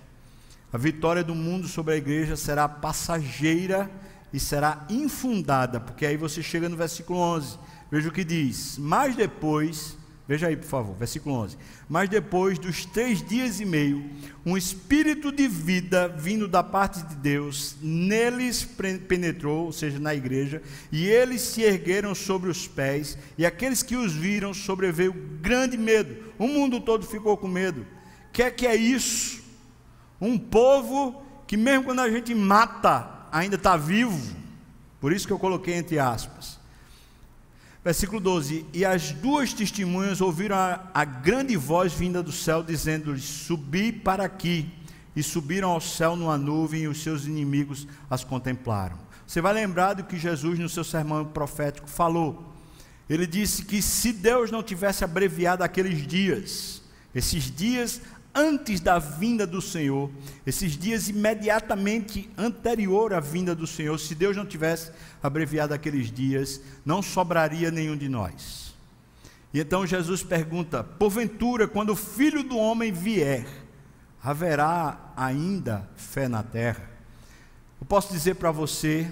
A 0.73 0.79
vitória 0.79 1.25
do 1.25 1.35
mundo 1.35 1.67
sobre 1.67 1.95
a 1.95 1.97
igreja 1.97 2.37
será 2.37 2.69
passageira 2.69 3.91
e 4.33 4.39
será 4.41 4.85
infundada, 4.91 5.81
porque 5.81 6.05
aí 6.05 6.17
você 6.17 6.43
chega 6.43 6.69
no 6.69 6.77
versículo 6.77 7.19
11. 7.19 7.59
Veja 7.91 8.09
o 8.09 8.13
que 8.13 8.25
diz: 8.25 8.77
Mas 8.79 9.17
depois 9.17 9.96
Veja 10.29 10.49
aí, 10.49 10.57
por 10.57 10.67
favor, 10.67 10.97
versículo 10.97 11.37
11. 11.37 11.57
Mas 11.89 12.09
depois 12.09 12.59
dos 12.59 12.85
três 12.85 13.23
dias 13.23 13.61
e 13.61 13.65
meio, 13.65 14.05
um 14.45 14.57
espírito 14.57 15.31
de 15.31 15.47
vida 15.47 16.09
vindo 16.09 16.49
da 16.49 16.65
parte 16.65 17.01
de 17.03 17.15
Deus 17.15 17.77
neles 17.81 18.67
penetrou, 19.07 19.67
ou 19.67 19.73
seja, 19.73 20.01
na 20.01 20.13
igreja, 20.15 20.61
e 20.91 21.07
eles 21.07 21.43
se 21.43 21.63
ergueram 21.63 22.13
sobre 22.13 22.51
os 22.51 22.67
pés, 22.67 23.17
e 23.39 23.47
aqueles 23.47 23.85
que 23.85 23.95
os 23.95 24.13
viram 24.13 24.53
sobreveio 24.53 25.13
grande 25.41 25.77
medo. 25.77 26.17
O 26.37 26.49
mundo 26.49 26.81
todo 26.81 27.07
ficou 27.07 27.37
com 27.37 27.47
medo. 27.47 27.83
O 27.83 28.33
que 28.33 28.43
é 28.43 28.51
que 28.51 28.67
é 28.67 28.75
isso? 28.75 29.45
Um 30.21 30.37
povo 30.37 31.23
que, 31.47 31.57
mesmo 31.57 31.85
quando 31.85 32.01
a 32.01 32.11
gente 32.11 32.35
mata, 32.35 33.29
ainda 33.31 33.55
está 33.55 33.77
vivo. 33.77 34.35
Por 35.01 35.13
isso 35.13 35.25
que 35.27 35.33
eu 35.33 35.39
coloquei 35.39 35.75
entre 35.75 36.01
aspas. 36.01 36.56
Versículo 37.87 38.21
12: 38.21 38.67
E 38.73 38.85
as 38.85 39.13
duas 39.13 39.53
testemunhas 39.53 40.21
ouviram 40.21 40.57
a, 40.57 40.91
a 40.93 41.05
grande 41.05 41.57
voz 41.57 41.93
vinda 41.93 42.21
do 42.21 42.33
céu, 42.33 42.61
dizendo-lhes: 42.61 43.23
Subi 43.23 43.93
para 43.93 44.25
aqui. 44.25 44.69
E 45.15 45.23
subiram 45.23 45.71
ao 45.71 45.81
céu 45.81 46.17
numa 46.17 46.37
nuvem, 46.37 46.83
e 46.83 46.89
os 46.89 47.01
seus 47.01 47.27
inimigos 47.27 47.87
as 48.11 48.25
contemplaram. 48.25 48.99
Você 49.25 49.41
vai 49.41 49.53
lembrar 49.53 49.95
do 49.95 50.03
que 50.03 50.19
Jesus, 50.19 50.59
no 50.59 50.69
seu 50.69 50.83
sermão 50.83 51.25
profético, 51.27 51.89
falou. 51.89 52.53
Ele 53.09 53.25
disse 53.25 53.65
que 53.65 53.81
se 53.81 54.13
Deus 54.13 54.51
não 54.51 54.65
tivesse 54.65 55.05
abreviado 55.05 55.63
aqueles 55.63 56.05
dias, 56.05 56.83
esses 57.15 57.45
dias 57.45 58.01
antes 58.37 58.81
da 58.81 58.99
vinda 58.99 59.47
do 59.47 59.63
Senhor, 59.63 60.11
esses 60.47 60.77
dias 60.77 61.09
imediatamente 61.09 62.29
anterior 62.37 63.15
à 63.15 63.21
vinda 63.21 63.55
do 63.55 63.67
Senhor, 63.67 63.99
se 63.99 64.15
Deus 64.15 64.37
não 64.37 64.45
tivesse 64.45 64.93
abreviado 65.23 65.73
aqueles 65.73 66.13
dias, 66.13 66.61
não 66.85 67.01
sobraria 67.01 67.71
nenhum 67.71 67.97
de 67.97 68.11
nós. 68.11 68.75
E 69.55 69.61
então 69.61 69.87
Jesus 69.87 70.23
pergunta: 70.23 70.85
porventura, 70.85 71.67
quando 71.67 71.91
o 71.91 71.97
filho 71.97 72.43
do 72.43 72.59
homem 72.59 72.93
vier, 72.93 73.47
haverá 74.23 75.13
ainda 75.17 75.89
fé 75.97 76.29
na 76.29 76.43
terra? 76.43 76.91
Eu 77.81 77.87
posso 77.87 78.13
dizer 78.13 78.35
para 78.35 78.51
você 78.51 79.11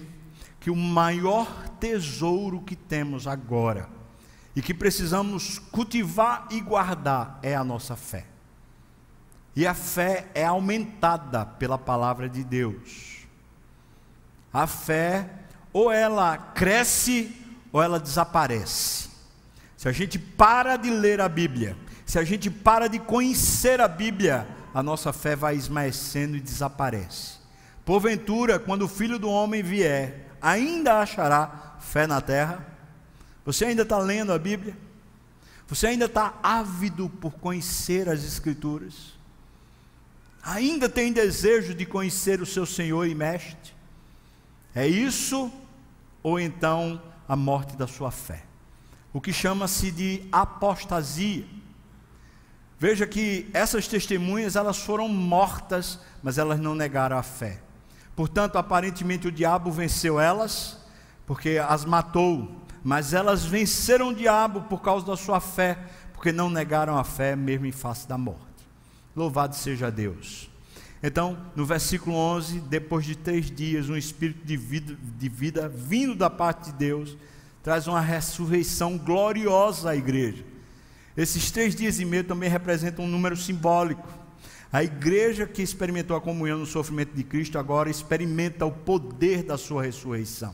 que 0.59 0.69
o 0.69 0.75
maior 0.75 1.69
tesouro 1.79 2.61
que 2.61 2.75
temos 2.75 3.25
agora 3.25 3.89
e 4.55 4.61
que 4.61 4.73
precisamos 4.73 5.57
cultivar 5.57 6.47
e 6.51 6.61
guardar 6.61 7.39
é 7.41 7.55
a 7.55 7.63
nossa 7.63 7.95
fé. 7.95 8.34
E 9.55 9.65
a 9.65 9.73
fé 9.73 10.27
é 10.33 10.43
aumentada 10.43 11.45
pela 11.45 11.77
palavra 11.77 12.27
de 12.27 12.43
Deus. 12.43 13.25
A 14.51 14.67
fé, 14.67 15.29
ou 15.71 15.91
ela 15.91 16.37
cresce, 16.37 17.33
ou 17.71 17.81
ela 17.81 17.99
desaparece. 17.99 19.09
Se 19.77 19.87
a 19.87 19.91
gente 19.91 20.19
para 20.19 20.75
de 20.75 20.89
ler 20.89 21.21
a 21.21 21.29
Bíblia, 21.29 21.77
se 22.05 22.19
a 22.19 22.23
gente 22.23 22.49
para 22.49 22.87
de 22.87 22.99
conhecer 22.99 23.79
a 23.79 23.87
Bíblia, 23.87 24.47
a 24.73 24.83
nossa 24.83 25.13
fé 25.13 25.35
vai 25.35 25.55
esmaecendo 25.55 26.35
e 26.35 26.41
desaparece. 26.41 27.37
Porventura, 27.85 28.59
quando 28.59 28.83
o 28.83 28.89
filho 28.89 29.17
do 29.17 29.29
homem 29.29 29.63
vier, 29.63 30.27
ainda 30.41 30.99
achará 30.99 31.77
fé 31.79 32.05
na 32.05 32.19
terra? 32.19 32.65
Você 33.45 33.65
ainda 33.65 33.83
está 33.83 33.97
lendo 33.99 34.33
a 34.33 34.39
Bíblia? 34.39 34.75
Você 35.67 35.87
ainda 35.87 36.05
está 36.05 36.33
ávido 36.43 37.09
por 37.09 37.33
conhecer 37.33 38.09
as 38.09 38.23
Escrituras? 38.23 39.14
Ainda 40.45 40.87
tem 40.87 41.11
desejo 41.11 41.73
de 41.73 41.85
conhecer 41.85 42.39
o 42.39 42.45
seu 42.45 42.65
Senhor 42.65 43.07
e 43.07 43.15
Mestre? 43.15 43.73
É 44.75 44.87
isso 44.87 45.51
ou 46.21 46.39
então 46.39 47.01
a 47.27 47.35
morte 47.35 47.75
da 47.75 47.87
sua 47.87 48.11
fé? 48.11 48.43
O 49.11 49.19
que 49.19 49.33
chama-se 49.33 49.89
de 49.91 50.23
apostasia. 50.31 51.45
Veja 52.77 53.07
que 53.07 53.49
essas 53.53 53.87
testemunhas 53.87 54.55
elas 54.55 54.77
foram 54.77 55.07
mortas, 55.07 55.97
mas 56.21 56.37
elas 56.37 56.59
não 56.59 56.75
negaram 56.75 57.17
a 57.17 57.23
fé. 57.23 57.61
Portanto, 58.15 58.57
aparentemente 58.57 59.27
o 59.27 59.31
diabo 59.31 59.71
venceu 59.71 60.19
elas, 60.19 60.77
porque 61.25 61.57
as 61.57 61.85
matou, 61.85 62.61
mas 62.83 63.13
elas 63.13 63.45
venceram 63.45 64.09
o 64.09 64.15
diabo 64.15 64.61
por 64.63 64.81
causa 64.81 65.05
da 65.05 65.17
sua 65.17 65.39
fé, 65.39 65.77
porque 66.13 66.31
não 66.31 66.49
negaram 66.49 66.97
a 66.97 67.03
fé 67.03 67.35
mesmo 67.35 67.65
em 67.65 67.71
face 67.71 68.07
da 68.07 68.17
morte. 68.17 68.54
Louvado 69.15 69.55
seja 69.55 69.89
Deus. 69.89 70.49
Então, 71.01 71.37
no 71.55 71.65
versículo 71.65 72.15
11, 72.15 72.59
depois 72.61 73.05
de 73.05 73.15
três 73.15 73.49
dias, 73.49 73.89
um 73.89 73.95
espírito 73.95 74.45
de 74.45 74.57
vida, 74.57 74.97
de 75.17 75.29
vida 75.29 75.69
vindo 75.69 76.15
da 76.15 76.29
parte 76.29 76.71
de 76.71 76.77
Deus 76.77 77.17
traz 77.63 77.87
uma 77.87 78.01
ressurreição 78.01 78.97
gloriosa 78.97 79.91
à 79.91 79.95
igreja. 79.95 80.43
Esses 81.15 81.49
três 81.49 81.73
dias 81.73 81.99
e 81.99 82.05
meio 82.05 82.23
também 82.23 82.49
representam 82.49 83.05
um 83.05 83.07
número 83.07 83.37
simbólico. 83.37 84.07
A 84.71 84.83
igreja 84.83 85.47
que 85.47 85.61
experimentou 85.61 86.17
a 86.17 86.21
comunhão 86.21 86.59
no 86.59 86.65
sofrimento 86.65 87.13
de 87.15 87.23
Cristo 87.23 87.57
agora 87.57 87.89
experimenta 87.89 88.65
o 88.65 88.71
poder 88.71 89.43
da 89.43 89.57
sua 89.57 89.83
ressurreição. 89.83 90.53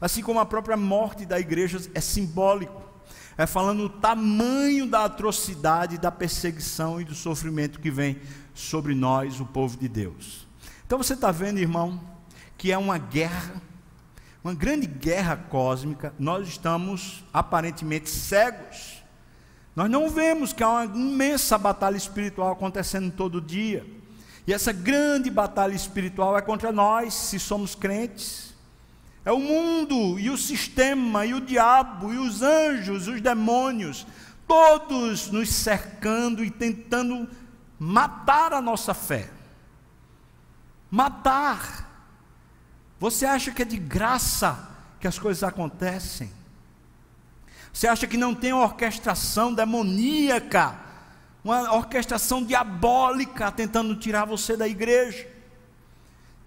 Assim 0.00 0.22
como 0.22 0.40
a 0.40 0.46
própria 0.46 0.76
morte 0.76 1.24
da 1.24 1.38
igreja 1.38 1.80
é 1.94 2.00
simbólico 2.00 2.89
é 3.36 3.46
falando 3.46 3.84
o 3.84 3.88
tamanho 3.88 4.86
da 4.86 5.04
atrocidade, 5.04 5.98
da 5.98 6.10
perseguição 6.10 7.00
e 7.00 7.04
do 7.04 7.14
sofrimento 7.14 7.80
que 7.80 7.90
vem 7.90 8.20
sobre 8.54 8.94
nós, 8.94 9.40
o 9.40 9.46
povo 9.46 9.76
de 9.76 9.88
Deus. 9.88 10.46
Então 10.86 10.98
você 10.98 11.14
está 11.14 11.30
vendo, 11.30 11.58
irmão, 11.58 12.00
que 12.58 12.72
é 12.72 12.76
uma 12.76 12.98
guerra, 12.98 13.54
uma 14.42 14.54
grande 14.54 14.86
guerra 14.86 15.36
cósmica. 15.36 16.12
Nós 16.18 16.48
estamos 16.48 17.24
aparentemente 17.32 18.10
cegos. 18.10 19.02
Nós 19.74 19.88
não 19.88 20.10
vemos 20.10 20.52
que 20.52 20.62
há 20.62 20.68
uma 20.68 20.84
imensa 20.84 21.56
batalha 21.56 21.96
espiritual 21.96 22.52
acontecendo 22.52 23.10
todo 23.12 23.40
dia. 23.40 23.86
E 24.46 24.52
essa 24.52 24.72
grande 24.72 25.30
batalha 25.30 25.74
espiritual 25.74 26.36
é 26.36 26.42
contra 26.42 26.72
nós, 26.72 27.14
se 27.14 27.38
somos 27.38 27.74
crentes. 27.74 28.49
É 29.24 29.32
o 29.32 29.38
mundo 29.38 30.18
e 30.18 30.30
o 30.30 30.38
sistema 30.38 31.26
e 31.26 31.34
o 31.34 31.40
diabo 31.40 32.12
e 32.12 32.18
os 32.18 32.40
anjos, 32.40 33.06
os 33.06 33.20
demônios, 33.20 34.06
todos 34.46 35.30
nos 35.30 35.50
cercando 35.50 36.42
e 36.42 36.50
tentando 36.50 37.28
matar 37.78 38.52
a 38.52 38.60
nossa 38.60 38.94
fé. 38.94 39.30
Matar. 40.90 41.88
Você 42.98 43.26
acha 43.26 43.50
que 43.50 43.62
é 43.62 43.64
de 43.64 43.76
graça 43.76 44.68
que 44.98 45.06
as 45.06 45.18
coisas 45.18 45.42
acontecem? 45.42 46.32
Você 47.72 47.86
acha 47.86 48.06
que 48.06 48.16
não 48.16 48.34
tem 48.34 48.52
uma 48.52 48.64
orquestração 48.64 49.54
demoníaca, 49.54 50.78
uma 51.44 51.74
orquestração 51.74 52.42
diabólica 52.42 53.52
tentando 53.52 53.94
tirar 53.96 54.24
você 54.24 54.56
da 54.56 54.66
igreja? 54.66 55.28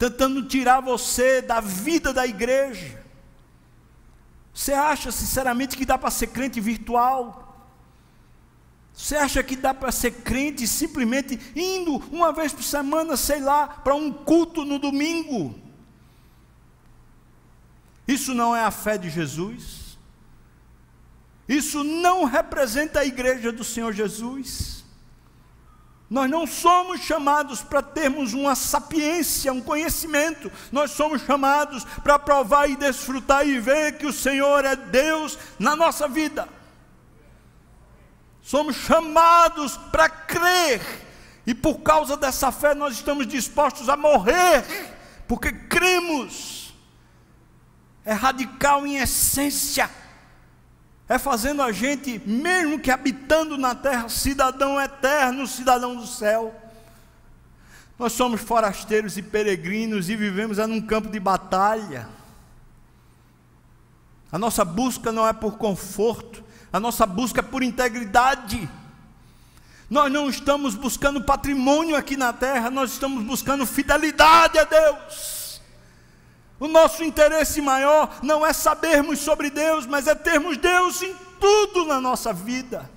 Tentando 0.09 0.43
tirar 0.43 0.81
você 0.81 1.41
da 1.41 1.61
vida 1.61 2.11
da 2.11 2.27
igreja. 2.27 3.01
Você 4.53 4.73
acha 4.73 5.11
sinceramente 5.11 5.77
que 5.77 5.85
dá 5.85 5.97
para 5.97 6.11
ser 6.11 6.27
crente 6.27 6.59
virtual? 6.59 7.39
Você 8.93 9.15
acha 9.15 9.41
que 9.41 9.55
dá 9.55 9.73
para 9.73 9.91
ser 9.91 10.11
crente 10.11 10.67
simplesmente 10.67 11.39
indo 11.55 11.97
uma 12.11 12.31
vez 12.31 12.51
por 12.51 12.63
semana, 12.63 13.15
sei 13.15 13.39
lá, 13.39 13.67
para 13.67 13.95
um 13.95 14.11
culto 14.11 14.65
no 14.65 14.77
domingo? 14.77 15.55
Isso 18.07 18.33
não 18.33 18.55
é 18.55 18.63
a 18.63 18.71
fé 18.71 18.97
de 18.97 19.09
Jesus? 19.09 19.97
Isso 21.47 21.83
não 21.83 22.25
representa 22.25 22.99
a 22.99 23.05
igreja 23.05 23.51
do 23.51 23.63
Senhor 23.63 23.93
Jesus? 23.93 24.82
Nós 26.13 26.29
não 26.29 26.45
somos 26.45 27.01
chamados 27.01 27.63
para 27.63 27.81
termos 27.81 28.35
uma 28.35 28.53
sapiência, 28.53 29.51
um 29.51 29.59
conhecimento. 29.59 30.51
Nós 30.71 30.91
somos 30.91 31.23
chamados 31.23 31.83
para 32.03 32.19
provar 32.19 32.69
e 32.69 32.75
desfrutar 32.75 33.47
e 33.47 33.59
ver 33.59 33.97
que 33.97 34.05
o 34.05 34.13
Senhor 34.13 34.63
é 34.63 34.75
Deus 34.75 35.39
na 35.57 35.75
nossa 35.75 36.07
vida. 36.07 36.47
Somos 38.43 38.75
chamados 38.75 39.75
para 39.91 40.07
crer. 40.07 40.83
E 41.47 41.55
por 41.55 41.79
causa 41.79 42.15
dessa 42.15 42.51
fé 42.51 42.75
nós 42.75 42.93
estamos 42.93 43.25
dispostos 43.25 43.89
a 43.89 43.97
morrer, 43.97 44.63
porque 45.27 45.51
cremos. 45.51 46.75
É 48.05 48.13
radical 48.13 48.85
em 48.85 48.97
essência 48.97 49.89
é 51.07 51.19
fazendo 51.19 51.61
a 51.61 51.71
gente, 51.71 52.21
mesmo 52.25 52.79
que 52.79 52.89
habitando 52.89 53.57
na 53.57 53.75
terra, 53.75 54.07
cidadão 54.09 54.79
eterno, 54.79 55.45
cidadão 55.45 55.95
do 55.95 56.07
céu. 56.07 56.53
Nós 57.99 58.13
somos 58.13 58.41
forasteiros 58.41 59.17
e 59.17 59.21
peregrinos 59.21 60.09
e 60.09 60.15
vivemos 60.15 60.57
num 60.57 60.81
campo 60.81 61.09
de 61.09 61.19
batalha. 61.19 62.07
A 64.31 64.37
nossa 64.39 64.65
busca 64.65 65.11
não 65.11 65.27
é 65.27 65.33
por 65.33 65.57
conforto, 65.57 66.43
a 66.71 66.79
nossa 66.79 67.05
busca 67.05 67.41
é 67.41 67.43
por 67.43 67.61
integridade. 67.61 68.67
Nós 69.89 70.11
não 70.11 70.27
estamos 70.27 70.73
buscando 70.73 71.23
patrimônio 71.23 71.95
aqui 71.95 72.17
na 72.17 72.33
terra, 72.33 72.71
nós 72.71 72.93
estamos 72.93 73.23
buscando 73.23 73.65
fidelidade 73.65 74.57
a 74.57 74.63
Deus. 74.63 75.42
O 76.63 76.67
nosso 76.69 77.03
interesse 77.03 77.59
maior 77.61 78.19
não 78.23 78.45
é 78.45 78.53
sabermos 78.53 79.19
sobre 79.19 79.49
Deus, 79.49 79.85
mas 79.85 80.07
é 80.07 80.15
termos 80.15 80.55
Deus 80.55 81.01
em 81.01 81.13
tudo 81.37 81.83
na 81.83 81.99
nossa 81.99 82.31
vida. 82.31 82.89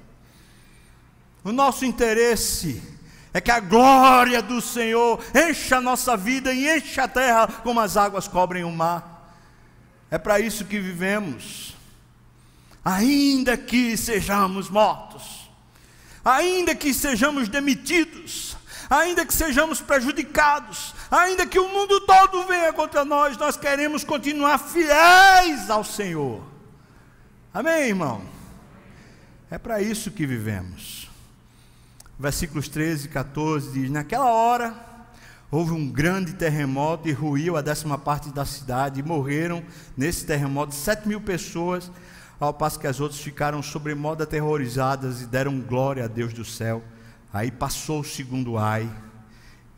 O 1.42 1.50
nosso 1.50 1.84
interesse 1.84 2.80
é 3.34 3.40
que 3.40 3.50
a 3.50 3.58
glória 3.58 4.40
do 4.40 4.60
Senhor 4.60 5.20
encha 5.34 5.78
a 5.78 5.80
nossa 5.80 6.16
vida 6.16 6.52
e 6.52 6.78
encha 6.78 7.02
a 7.02 7.08
terra 7.08 7.48
como 7.64 7.80
as 7.80 7.96
águas 7.96 8.28
cobrem 8.28 8.62
o 8.62 8.70
mar. 8.70 9.34
É 10.12 10.16
para 10.16 10.38
isso 10.38 10.64
que 10.64 10.78
vivemos. 10.78 11.74
Ainda 12.84 13.56
que 13.56 13.96
sejamos 13.96 14.70
mortos, 14.70 15.50
ainda 16.24 16.72
que 16.72 16.94
sejamos 16.94 17.48
demitidos, 17.48 18.56
ainda 18.88 19.26
que 19.26 19.34
sejamos 19.34 19.80
prejudicados, 19.80 20.94
ainda 21.10 21.46
que 21.46 21.58
o 21.58 21.68
mundo 21.68 22.00
todo 22.00 22.46
venha 22.46 22.72
contra 22.72 23.04
nós, 23.04 23.36
nós 23.36 23.56
queremos 23.56 24.04
continuar 24.04 24.58
fiéis 24.58 25.70
ao 25.70 25.84
Senhor. 25.84 26.42
Amém, 27.52 27.88
irmão? 27.88 28.22
É 29.50 29.58
para 29.58 29.80
isso 29.80 30.10
que 30.10 30.26
vivemos. 30.26 31.08
Versículos 32.18 32.68
13 32.68 33.06
e 33.06 33.10
14 33.10 33.72
diz: 33.72 33.90
Naquela 33.90 34.30
hora 34.30 34.74
houve 35.50 35.72
um 35.72 35.88
grande 35.88 36.34
terremoto 36.34 37.08
e 37.08 37.12
ruiu 37.12 37.56
a 37.56 37.62
décima 37.62 37.96
parte 37.96 38.30
da 38.30 38.44
cidade, 38.44 39.00
e 39.00 39.02
morreram 39.02 39.62
nesse 39.96 40.26
terremoto 40.26 40.74
sete 40.74 41.06
mil 41.06 41.20
pessoas, 41.20 41.90
ao 42.40 42.52
passo 42.52 42.78
que 42.78 42.86
as 42.86 43.00
outras 43.00 43.20
ficaram 43.20 43.62
sobremodo 43.62 44.22
aterrorizadas 44.22 45.22
e 45.22 45.26
deram 45.26 45.60
glória 45.60 46.04
a 46.04 46.08
Deus 46.08 46.32
do 46.32 46.44
céu. 46.44 46.82
Aí 47.32 47.50
passou 47.50 48.00
o 48.00 48.04
segundo 48.04 48.58
ai, 48.58 48.90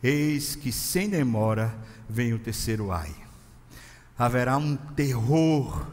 eis 0.03 0.55
que 0.55 0.71
sem 0.71 1.09
demora 1.09 1.75
vem 2.07 2.33
o 2.33 2.39
terceiro 2.39 2.91
ai. 2.91 3.13
Haverá 4.17 4.57
um 4.57 4.75
terror 4.75 5.87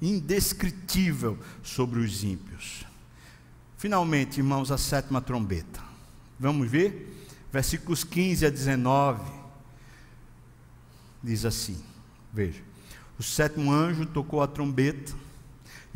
indescritível 0.00 1.38
sobre 1.62 2.00
os 2.00 2.22
ímpios. 2.22 2.86
Finalmente, 3.76 4.38
irmãos, 4.38 4.70
a 4.70 4.78
sétima 4.78 5.20
trombeta. 5.20 5.80
Vamos 6.38 6.70
ver? 6.70 7.28
Versículos 7.52 8.04
15 8.04 8.46
a 8.46 8.50
19. 8.50 9.22
Diz 11.22 11.44
assim: 11.44 11.82
Veja. 12.32 12.62
O 13.18 13.22
sétimo 13.22 13.72
anjo 13.72 14.04
tocou 14.04 14.42
a 14.42 14.46
trombeta, 14.46 15.14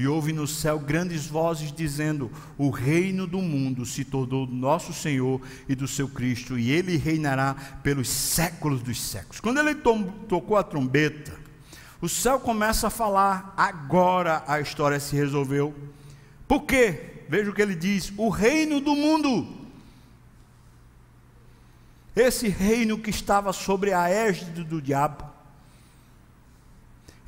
e 0.01 0.09
houve 0.09 0.33
no 0.33 0.47
céu 0.47 0.79
grandes 0.79 1.27
vozes 1.27 1.71
dizendo: 1.71 2.33
O 2.57 2.71
reino 2.71 3.27
do 3.27 3.43
mundo 3.43 3.85
se 3.85 4.03
tornou 4.03 4.47
nosso 4.47 4.95
Senhor 4.95 5.43
e 5.69 5.75
do 5.75 5.87
seu 5.87 6.09
Cristo, 6.09 6.59
e 6.59 6.71
ele 6.71 6.97
reinará 6.97 7.55
pelos 7.83 8.09
séculos 8.09 8.81
dos 8.81 8.99
séculos. 8.99 9.41
Quando 9.41 9.61
ele 9.61 9.75
tocou 9.75 10.57
a 10.57 10.63
trombeta, 10.63 11.35
o 12.01 12.09
céu 12.09 12.41
começa 12.41 12.87
a 12.87 12.91
falar: 12.91 13.53
agora 13.59 14.43
a 14.47 14.59
história 14.59 14.99
se 14.99 15.15
resolveu. 15.15 15.75
Por 16.49 16.63
quê? 16.63 17.25
Veja 17.29 17.51
o 17.51 17.55
que 17.55 17.61
ele 17.61 17.75
diz: 17.75 18.11
o 18.17 18.31
reino 18.31 18.81
do 18.81 18.97
mundo. 18.97 19.47
Esse 22.17 22.49
reino 22.49 22.97
que 22.97 23.11
estava 23.11 23.53
sobre 23.53 23.93
a 23.93 24.09
égide 24.09 24.65
do 24.65 24.81
diabo. 24.81 25.30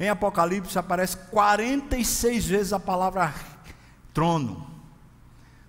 Em 0.03 0.09
Apocalipse 0.09 0.76
aparece 0.76 1.16
46 1.30 2.44
vezes 2.44 2.72
a 2.72 2.80
palavra 2.80 3.32
trono. 4.12 4.66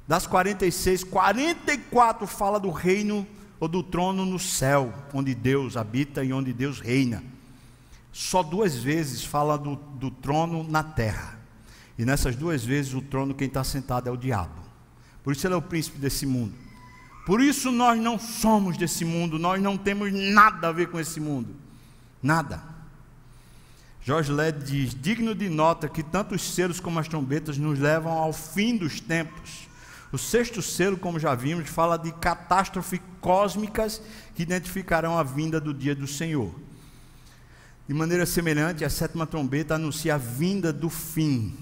Das 0.07 0.25
46, 0.25 1.03
44 1.03 2.25
fala 2.25 2.59
do 2.59 2.71
reino 2.71 3.27
ou 3.59 3.67
do 3.67 3.84
trono 3.84 4.25
no 4.25 4.39
céu, 4.39 4.91
onde 5.13 5.36
Deus 5.36 5.77
habita 5.77 6.23
e 6.23 6.34
onde 6.34 6.51
Deus 6.51 6.79
reina 6.79 7.23
só 8.11 8.41
duas 8.43 8.75
vezes 8.75 9.23
fala 9.23 9.55
do, 9.55 9.75
do 9.75 10.09
trono 10.09 10.63
na 10.63 10.84
terra. 10.84 11.39
E 11.95 12.03
nessas 12.03 12.36
duas 12.36 12.65
vezes 12.65 12.95
o 12.95 13.01
trono 13.01 13.36
quem 13.36 13.47
está 13.47 13.63
sentado 13.63 14.09
é 14.09 14.11
o 14.11 14.17
diabo. 14.17 14.61
Por 15.23 15.34
isso 15.34 15.45
ele 15.45 15.53
é 15.53 15.57
o 15.57 15.61
príncipe 15.61 15.99
desse 15.99 16.25
mundo. 16.25 16.55
Por 17.23 17.39
isso 17.39 17.71
nós 17.71 17.99
não 17.99 18.17
somos 18.17 18.77
desse 18.77 19.05
mundo, 19.05 19.38
nós 19.38 19.61
não 19.61 19.77
temos 19.77 20.11
nada 20.11 20.69
a 20.69 20.71
ver 20.71 20.89
com 20.89 20.99
esse 20.99 21.19
mundo. 21.19 21.55
Nada. 22.21 22.72
Jorge 24.05 24.31
Led 24.31 24.63
diz: 24.65 24.93
digno 24.93 25.33
de 25.33 25.49
nota 25.49 25.87
que 25.87 26.03
tanto 26.03 26.35
os 26.35 26.53
selos 26.53 26.79
como 26.79 26.99
as 26.99 27.07
trombetas 27.07 27.57
nos 27.57 27.79
levam 27.79 28.11
ao 28.11 28.33
fim 28.33 28.75
dos 28.75 28.99
tempos. 28.99 29.69
O 30.11 30.17
sexto 30.17 30.61
selo, 30.61 30.97
como 30.97 31.19
já 31.19 31.33
vimos, 31.33 31.69
fala 31.69 31.97
de 31.97 32.11
catástrofes 32.11 32.99
cósmicas 33.19 34.01
que 34.35 34.43
identificarão 34.43 35.17
a 35.17 35.23
vinda 35.23 35.59
do 35.59 35.73
dia 35.73 35.95
do 35.95 36.05
Senhor. 36.05 36.53
De 37.87 37.93
maneira 37.93 38.25
semelhante, 38.25 38.85
a 38.85 38.89
sétima 38.89 39.25
trombeta 39.25 39.75
anuncia 39.75 40.15
a 40.15 40.17
vinda 40.17 40.71
do 40.71 40.89
fim. 40.89 41.57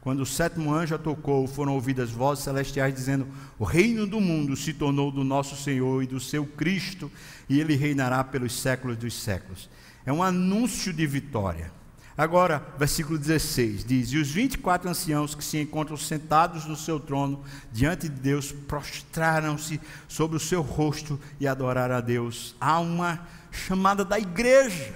Quando 0.00 0.20
o 0.20 0.26
sétimo 0.26 0.74
anjo 0.74 0.94
a 0.94 0.98
tocou, 0.98 1.46
foram 1.46 1.74
ouvidas 1.74 2.10
vozes 2.10 2.42
celestiais 2.42 2.94
dizendo: 2.94 3.28
O 3.58 3.64
reino 3.64 4.06
do 4.06 4.18
mundo 4.18 4.56
se 4.56 4.72
tornou 4.72 5.12
do 5.12 5.22
nosso 5.22 5.54
Senhor 5.62 6.02
e 6.02 6.06
do 6.06 6.18
seu 6.18 6.46
Cristo, 6.46 7.12
e 7.48 7.60
ele 7.60 7.76
reinará 7.76 8.24
pelos 8.24 8.58
séculos 8.58 8.96
dos 8.96 9.14
séculos. 9.14 9.68
É 10.04 10.12
um 10.12 10.22
anúncio 10.22 10.92
de 10.92 11.06
vitória. 11.06 11.72
Agora, 12.20 12.62
versículo 12.76 13.18
16 13.18 13.84
diz: 13.84 14.12
E 14.12 14.18
os 14.18 14.30
24 14.30 14.90
anciãos 14.90 15.34
que 15.34 15.42
se 15.42 15.58
encontram 15.58 15.96
sentados 15.96 16.66
no 16.66 16.76
seu 16.76 17.00
trono 17.00 17.42
diante 17.72 18.08
de 18.08 18.20
Deus 18.20 18.52
prostraram-se 18.52 19.80
sobre 20.06 20.36
o 20.36 20.40
seu 20.40 20.60
rosto 20.60 21.18
e 21.38 21.48
adoraram 21.48 21.96
a 21.96 22.00
Deus. 22.00 22.54
Há 22.60 22.78
uma 22.78 23.26
chamada 23.50 24.04
da 24.04 24.18
igreja 24.18 24.94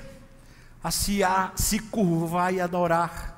a 0.82 0.90
se, 0.90 1.24
a 1.24 1.52
se 1.57 1.78
curvar 1.78 2.52
e 2.52 2.61
adorar. 2.61 3.32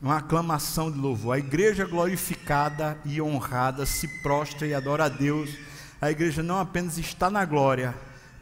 Uma 0.00 0.18
aclamação 0.18 0.92
de 0.92 0.96
louvor. 0.96 1.34
A 1.34 1.38
igreja 1.38 1.84
glorificada 1.84 2.96
e 3.04 3.20
honrada 3.20 3.84
se 3.84 4.06
prostra 4.22 4.66
e 4.66 4.72
adora 4.72 5.06
a 5.06 5.08
Deus. 5.08 5.50
A 6.00 6.10
igreja 6.10 6.42
não 6.42 6.58
apenas 6.58 6.96
está 6.96 7.28
na 7.28 7.44
glória, 7.44 7.94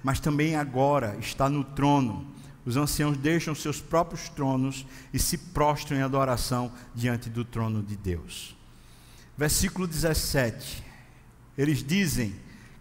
mas 0.02 0.20
também 0.20 0.56
agora 0.56 1.16
está 1.20 1.48
no 1.48 1.64
trono. 1.64 2.26
Os 2.64 2.76
anciãos 2.76 3.16
deixam 3.16 3.54
seus 3.54 3.80
próprios 3.80 4.28
tronos 4.28 4.84
e 5.12 5.18
se 5.18 5.38
prostram 5.38 5.98
em 5.98 6.02
adoração 6.02 6.70
diante 6.94 7.30
do 7.30 7.44
trono 7.44 7.82
de 7.82 7.96
Deus. 7.96 8.56
Versículo 9.36 9.86
17. 9.86 10.84
Eles 11.56 11.82
dizem: 11.82 12.34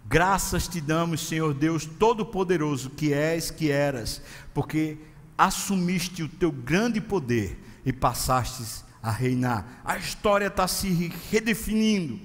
Graças 0.06 0.68
te 0.68 0.80
damos, 0.80 1.28
Senhor 1.28 1.54
Deus 1.54 1.86
Todo-Poderoso, 1.86 2.90
que 2.90 3.14
és, 3.14 3.52
que 3.52 3.72
eras, 3.72 4.22
porque 4.54 4.98
assumiste 5.38 6.24
o 6.24 6.30
teu 6.30 6.52
grande 6.52 7.00
poder 7.00 7.60
e 7.86 7.94
passastes 7.94 8.84
a 9.02 9.12
reinar. 9.12 9.82
A 9.86 9.98
história 9.98 10.48
está 10.48 10.68
se 10.68 11.12
redefinindo 11.32 12.20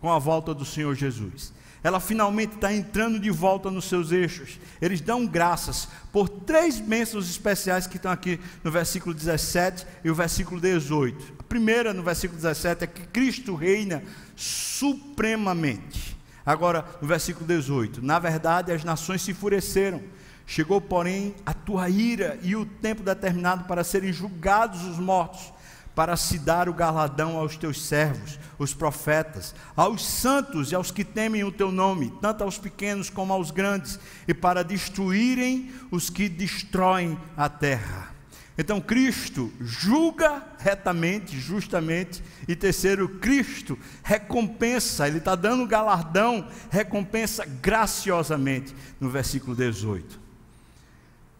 com 0.00 0.10
a 0.10 0.18
volta 0.18 0.52
do 0.54 0.64
Senhor 0.64 0.94
Jesus. 0.94 1.52
Ela 1.82 2.00
finalmente 2.00 2.54
está 2.54 2.72
entrando 2.72 3.20
de 3.20 3.30
volta 3.30 3.70
nos 3.70 3.84
seus 3.84 4.10
eixos. 4.10 4.58
Eles 4.80 5.00
dão 5.00 5.26
graças 5.26 5.88
por 6.12 6.28
três 6.28 6.80
bênçãos 6.80 7.30
especiais 7.30 7.86
que 7.86 7.96
estão 7.96 8.10
aqui 8.10 8.40
no 8.64 8.70
versículo 8.70 9.14
17 9.14 9.86
e 10.02 10.10
o 10.10 10.14
versículo 10.14 10.60
18. 10.60 11.34
A 11.38 11.42
primeira, 11.42 11.94
no 11.94 12.02
versículo 12.02 12.40
17, 12.40 12.84
é 12.84 12.86
que 12.86 13.06
Cristo 13.06 13.54
reina 13.54 14.02
supremamente. 14.34 16.16
Agora, 16.44 16.84
no 17.00 17.06
versículo 17.06 17.46
18: 17.46 18.02
Na 18.02 18.18
verdade, 18.18 18.72
as 18.72 18.82
nações 18.82 19.22
se 19.22 19.30
enfureceram. 19.30 20.02
Chegou, 20.46 20.80
porém, 20.80 21.34
a 21.44 21.52
tua 21.52 21.90
ira 21.90 22.38
e 22.42 22.56
o 22.56 22.64
tempo 22.64 23.02
determinado 23.02 23.64
para 23.64 23.84
serem 23.84 24.10
julgados 24.10 24.82
os 24.82 24.98
mortos, 24.98 25.52
para 25.98 26.16
se 26.16 26.38
dar 26.38 26.68
o 26.68 26.72
galadão 26.72 27.36
aos 27.36 27.56
teus 27.56 27.84
servos, 27.84 28.38
os 28.56 28.72
profetas, 28.72 29.52
aos 29.74 30.06
santos 30.06 30.70
e 30.70 30.74
aos 30.76 30.92
que 30.92 31.02
temem 31.02 31.42
o 31.42 31.50
teu 31.50 31.72
nome, 31.72 32.14
tanto 32.22 32.44
aos 32.44 32.56
pequenos 32.56 33.10
como 33.10 33.32
aos 33.32 33.50
grandes, 33.50 33.98
e 34.28 34.32
para 34.32 34.62
destruírem 34.62 35.72
os 35.90 36.08
que 36.08 36.28
destroem 36.28 37.18
a 37.36 37.48
terra. 37.48 38.14
Então 38.56 38.80
Cristo 38.80 39.52
julga 39.60 40.40
retamente, 40.60 41.36
justamente, 41.36 42.22
e 42.46 42.54
terceiro, 42.54 43.08
Cristo 43.18 43.76
recompensa, 44.04 45.08
Ele 45.08 45.18
está 45.18 45.34
dando 45.34 45.66
galardão, 45.66 46.46
recompensa 46.70 47.44
graciosamente, 47.44 48.72
no 49.00 49.10
versículo 49.10 49.56
18. 49.56 50.20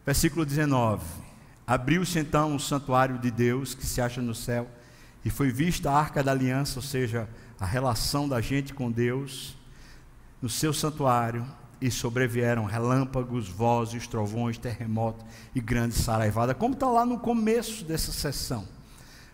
Versículo 0.04 0.44
19: 0.44 1.27
Abriu-se 1.68 2.18
então 2.18 2.56
o 2.56 2.58
santuário 2.58 3.18
de 3.18 3.30
Deus 3.30 3.74
que 3.74 3.84
se 3.84 4.00
acha 4.00 4.22
no 4.22 4.34
céu, 4.34 4.66
e 5.22 5.28
foi 5.28 5.52
vista 5.52 5.90
a 5.90 5.98
arca 5.98 6.22
da 6.22 6.32
aliança, 6.32 6.78
ou 6.78 6.82
seja, 6.82 7.28
a 7.60 7.66
relação 7.66 8.26
da 8.26 8.40
gente 8.40 8.72
com 8.72 8.90
Deus, 8.90 9.54
no 10.40 10.48
seu 10.48 10.72
santuário, 10.72 11.44
e 11.78 11.90
sobrevieram 11.90 12.64
relâmpagos, 12.64 13.50
vozes, 13.50 14.06
trovões, 14.06 14.56
terremotos 14.56 15.26
e 15.54 15.60
grande 15.60 15.94
saraivada, 15.94 16.54
como 16.54 16.72
está 16.72 16.86
lá 16.86 17.04
no 17.04 17.18
começo 17.18 17.84
dessa 17.84 18.12
sessão. 18.12 18.66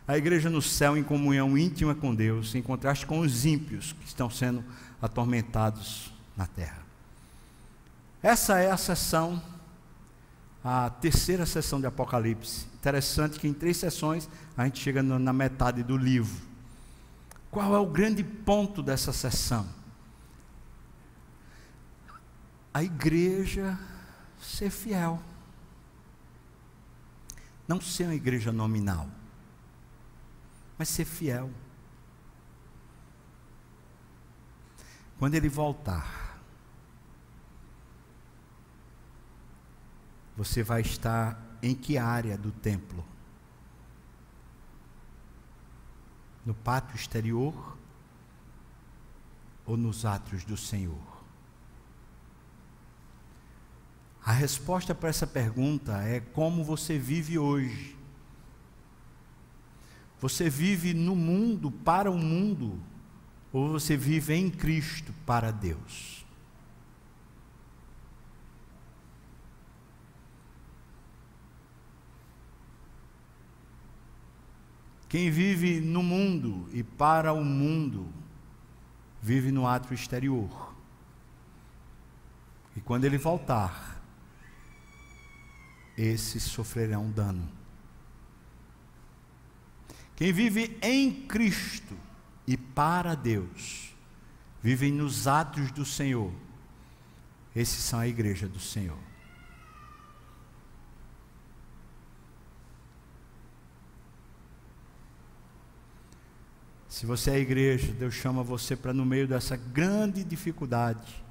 A 0.09 0.19
igreja 0.19 0.51
no 0.51 0.61
céu 0.61 0.97
em 0.97 1.05
comunhão 1.05 1.57
íntima 1.57 1.95
com 1.95 2.13
Deus, 2.13 2.53
em 2.57 2.63
contraste 2.63 3.07
com 3.07 3.21
os 3.21 3.47
ímpios 3.47 3.93
que 3.93 4.09
estão 4.09 4.29
sendo 4.29 4.65
atormentados 5.01 6.13
na 6.37 6.49
terra. 6.49 6.83
Essa 8.21 8.59
é 8.59 8.73
a 8.73 8.77
sessão, 8.77 9.41
a 10.65 10.89
terceira 10.89 11.45
sessão 11.45 11.79
de 11.79 11.87
Apocalipse. 11.87 12.67
Interessante 12.75 13.39
que 13.39 13.47
em 13.47 13.53
três 13.53 13.77
sessões 13.77 14.29
a 14.57 14.65
gente 14.65 14.81
chega 14.81 15.03
na 15.03 15.33
metade 15.33 15.83
do 15.83 15.97
livro. 15.97 16.43
Qual 17.51 17.75
é 17.75 17.79
o 17.79 17.87
grande 17.87 18.25
ponto 18.25 18.83
dessa 18.83 19.13
sessão? 19.13 19.69
a 22.75 22.83
igreja 22.83 23.79
ser 24.41 24.69
fiel. 24.69 25.23
Não 27.69 27.81
ser 27.81 28.05
uma 28.05 28.15
igreja 28.15 28.51
nominal, 28.51 29.09
mas 30.77 30.89
ser 30.89 31.05
fiel. 31.05 31.49
Quando 35.21 35.37
ele 35.37 35.49
voltar, 35.49 36.24
você 40.37 40.63
vai 40.63 40.81
estar 40.81 41.41
em 41.63 41.75
que 41.75 41.97
área 41.97 42.37
do 42.37 42.51
templo? 42.51 43.05
No 46.45 46.55
pátio 46.55 46.97
exterior 46.97 47.77
ou 49.65 49.77
nos 49.77 50.05
átrios 50.05 50.45
do 50.45 50.57
Senhor? 50.57 51.15
A 54.25 54.33
resposta 54.33 54.95
para 54.95 55.11
essa 55.11 55.27
pergunta 55.27 56.03
é 56.03 56.19
como 56.19 56.65
você 56.65 56.99
vive 56.99 57.39
hoje. 57.39 57.95
Você 60.19 60.49
vive 60.49 60.95
no 60.95 61.15
mundo 61.15 61.71
para 61.71 62.11
o 62.11 62.19
mundo 62.19 62.81
ou 63.53 63.73
você 63.73 63.97
vive 63.97 64.35
em 64.35 64.51
Cristo 64.51 65.13
para 65.27 65.51
Deus? 65.51 66.14
Quem 75.15 75.31
vive 75.31 75.81
no 75.81 76.03
mundo 76.03 76.69
e 76.73 76.83
para 76.83 77.33
o 77.33 77.45
mundo, 77.45 78.13
vive 79.23 79.53
no 79.53 79.65
ato 79.65 79.95
exterior. 79.95 80.75
E 82.77 82.81
quando 82.81 83.05
ele 83.05 83.17
voltar, 83.17 84.03
esses 85.97 86.43
sofrerão 86.43 87.13
dano. 87.13 87.49
Quem 90.17 90.33
vive 90.33 90.77
em 90.83 91.13
Cristo 91.29 91.97
e 92.45 92.57
para 92.57 93.15
Deus, 93.15 93.95
vivem 94.61 94.91
nos 94.91 95.29
atos 95.29 95.71
do 95.71 95.85
Senhor, 95.85 96.33
esses 97.55 97.85
são 97.85 98.01
a 98.01 98.09
igreja 98.09 98.49
do 98.49 98.59
Senhor. 98.59 99.14
Se 106.95 107.07
você 107.07 107.33
é 107.33 107.39
igreja, 107.41 107.93
Deus 107.93 108.15
chama 108.15 108.45
você 108.45 108.77
para 108.77 108.93
no 108.93 109.05
meio 109.05 109.27
dessa 109.27 109.57
grande 109.57 110.23
dificuldade, 110.23 111.25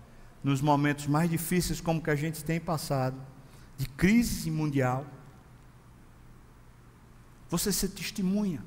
nos 0.43 0.59
momentos 0.59 1.07
mais 1.07 1.29
difíceis 1.29 1.79
como 1.79 2.03
que 2.03 2.09
a 2.09 2.17
gente 2.17 2.43
tem 2.43 2.59
passado, 2.59 3.15
de 3.77 3.87
crise 3.87 4.51
mundial, 4.51 5.05
você 7.49 7.71
se 7.71 7.87
testemunha. 7.87 8.61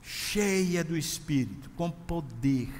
Cheia 0.00 0.82
do 0.82 0.96
Espírito, 0.96 1.68
com 1.76 1.90
poder, 1.90 2.72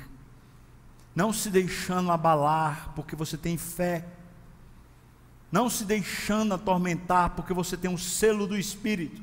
não 1.15 1.35
se 1.35 1.51
deixando 1.51 2.11
abalar, 2.11 2.94
porque 2.94 3.15
você 3.15 3.36
tem 3.36 3.59
fé 3.59 4.09
não 5.51 5.68
se 5.68 5.85
deixando 5.85 6.55
atormentar, 6.55 7.31
porque 7.31 7.52
você 7.52 7.77
tem 7.77 7.90
um 7.90 7.98
selo 7.98 8.47
do 8.47 8.56
Espírito. 8.56 9.20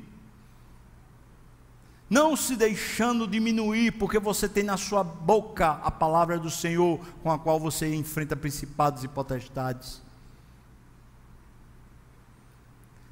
Não 2.10 2.36
se 2.36 2.56
deixando 2.56 3.26
diminuir, 3.26 3.92
porque 3.92 4.18
você 4.18 4.48
tem 4.48 4.62
na 4.62 4.76
sua 4.76 5.04
boca 5.04 5.72
a 5.82 5.90
palavra 5.90 6.38
do 6.38 6.50
Senhor, 6.50 6.98
com 7.22 7.30
a 7.30 7.38
qual 7.38 7.60
você 7.60 7.94
enfrenta 7.94 8.34
principados 8.34 9.04
e 9.04 9.08
potestades. 9.08 10.02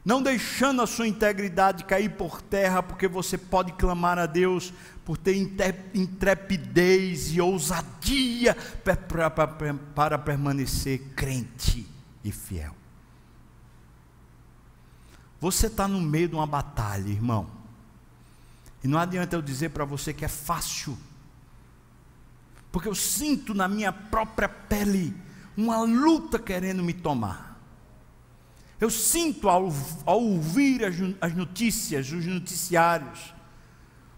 Não 0.03 0.23
deixando 0.23 0.83
a 0.83 0.87
sua 0.87 1.09
integridade 1.09 1.85
cair 1.85 2.11
por 2.11 2.41
terra, 2.41 2.83
porque 2.83 3.09
você 3.09 3.37
pode 3.37 3.73
clamar 3.73 4.19
a 4.19 4.27
Deus 4.27 4.73
por 5.05 5.17
ter 5.17 5.37
intrepidez 5.93 7.35
e 7.35 7.41
ousadia 7.41 8.57
para 9.95 10.19
permanecer 10.19 11.01
crente 11.17 11.87
e 12.23 12.31
fiel. 12.31 12.75
Você 15.41 15.67
está 15.67 15.87
no 15.87 16.01
meio 16.01 16.29
de 16.29 16.35
uma 16.35 16.47
batalha, 16.47 17.09
irmão. 17.09 17.47
E 18.83 18.89
não 18.89 18.99
adianta 18.99 19.37
eu 19.37 19.43
dizer 19.43 19.71
para 19.71 19.85
você 19.85 20.13
que 20.13 20.25
é 20.25 20.29
fácil. 20.29 20.97
Porque 22.71 22.89
eu 22.89 22.95
sinto 22.95 23.55
na 23.55 23.69
minha 23.69 23.93
própria 23.93 24.49
pele 24.49 25.15
uma 25.57 25.81
luta 25.83 26.39
querendo 26.39 26.83
me 26.83 26.93
tomar. 26.93 27.59
Eu 28.79 28.91
sinto 28.91 29.49
ao, 29.49 29.73
ao 30.05 30.23
ouvir 30.23 30.85
as, 30.85 30.95
as 31.21 31.35
notícias, 31.35 32.13
os 32.13 32.27
noticiários, 32.27 33.35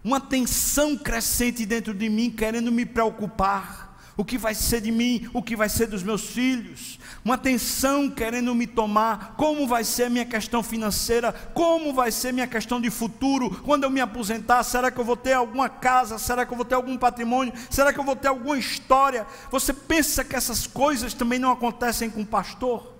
uma 0.03 0.19
tensão 0.19 0.97
crescente 0.97 1.65
dentro 1.65 1.93
de 1.93 2.09
mim 2.09 2.29
querendo 2.29 2.71
me 2.71 2.85
preocupar 2.85 3.88
o 4.19 4.25
que 4.25 4.37
vai 4.37 4.53
ser 4.53 4.81
de 4.81 4.91
mim, 4.91 5.29
o 5.33 5.41
que 5.41 5.55
vai 5.55 5.69
ser 5.69 5.87
dos 5.87 6.03
meus 6.03 6.25
filhos, 6.25 6.99
uma 7.23 7.37
tensão 7.37 8.09
querendo 8.09 8.53
me 8.53 8.67
tomar, 8.67 9.35
como 9.37 9.65
vai 9.65 9.81
ser 9.81 10.09
minha 10.09 10.25
questão 10.25 10.61
financeira, 10.61 11.31
como 11.53 11.93
vai 11.93 12.11
ser 12.11 12.33
minha 12.33 12.45
questão 12.45 12.81
de 12.81 12.89
futuro, 12.89 13.49
quando 13.63 13.85
eu 13.85 13.89
me 13.89 14.01
aposentar, 14.01 14.61
será 14.63 14.91
que 14.91 14.99
eu 14.99 15.05
vou 15.05 15.15
ter 15.15 15.31
alguma 15.31 15.69
casa, 15.69 16.17
será 16.17 16.45
que 16.45 16.51
eu 16.51 16.57
vou 16.57 16.65
ter 16.65 16.75
algum 16.75 16.97
patrimônio, 16.97 17.53
será 17.69 17.93
que 17.93 17.99
eu 18.01 18.03
vou 18.03 18.13
ter 18.13 18.27
alguma 18.27 18.57
história? 18.57 19.25
Você 19.49 19.71
pensa 19.71 20.21
que 20.21 20.35
essas 20.35 20.67
coisas 20.67 21.13
também 21.13 21.39
não 21.39 21.53
acontecem 21.53 22.09
com 22.09 22.23
o 22.23 22.25
pastor? 22.25 22.93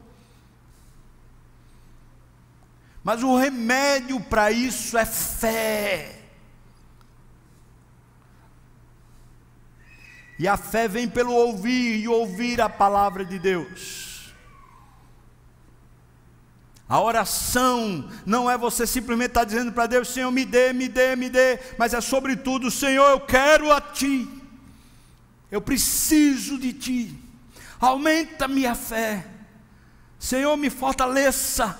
Mas 3.04 3.24
o 3.24 3.36
remédio 3.36 4.22
para 4.22 4.54
isso 4.54 4.98
é 4.98 5.06
fé. 5.06 6.19
E 10.40 10.48
a 10.48 10.56
fé 10.56 10.88
vem 10.88 11.08
pelo 11.08 11.34
ouvir 11.34 12.00
e 12.00 12.08
ouvir 12.08 12.62
a 12.62 12.70
palavra 12.70 13.26
de 13.26 13.38
Deus. 13.38 14.34
A 16.88 17.00
oração 17.00 18.10
não 18.26 18.50
é 18.50 18.58
você 18.58 18.88
simplesmente 18.88 19.32
estar 19.32 19.44
dizendo 19.44 19.72
para 19.72 19.86
Deus, 19.86 20.08
Senhor, 20.08 20.32
me 20.32 20.44
dê, 20.44 20.74
me 20.74 20.88
dê, 20.88 21.16
me 21.16 21.30
dê, 21.30 21.60
mas 21.78 21.94
é 21.94 22.02
sobretudo, 22.02 22.72
Senhor, 22.72 23.08
eu 23.12 23.20
quero 23.20 23.72
a 23.72 23.80
Ti, 23.80 24.28
eu 25.52 25.62
preciso 25.62 26.58
de 26.58 26.74
Ti, 26.74 27.16
aumenta 27.80 28.48
minha 28.48 28.74
fé, 28.74 29.24
Senhor, 30.18 30.58
me 30.58 30.72
fortaleça, 30.72 31.78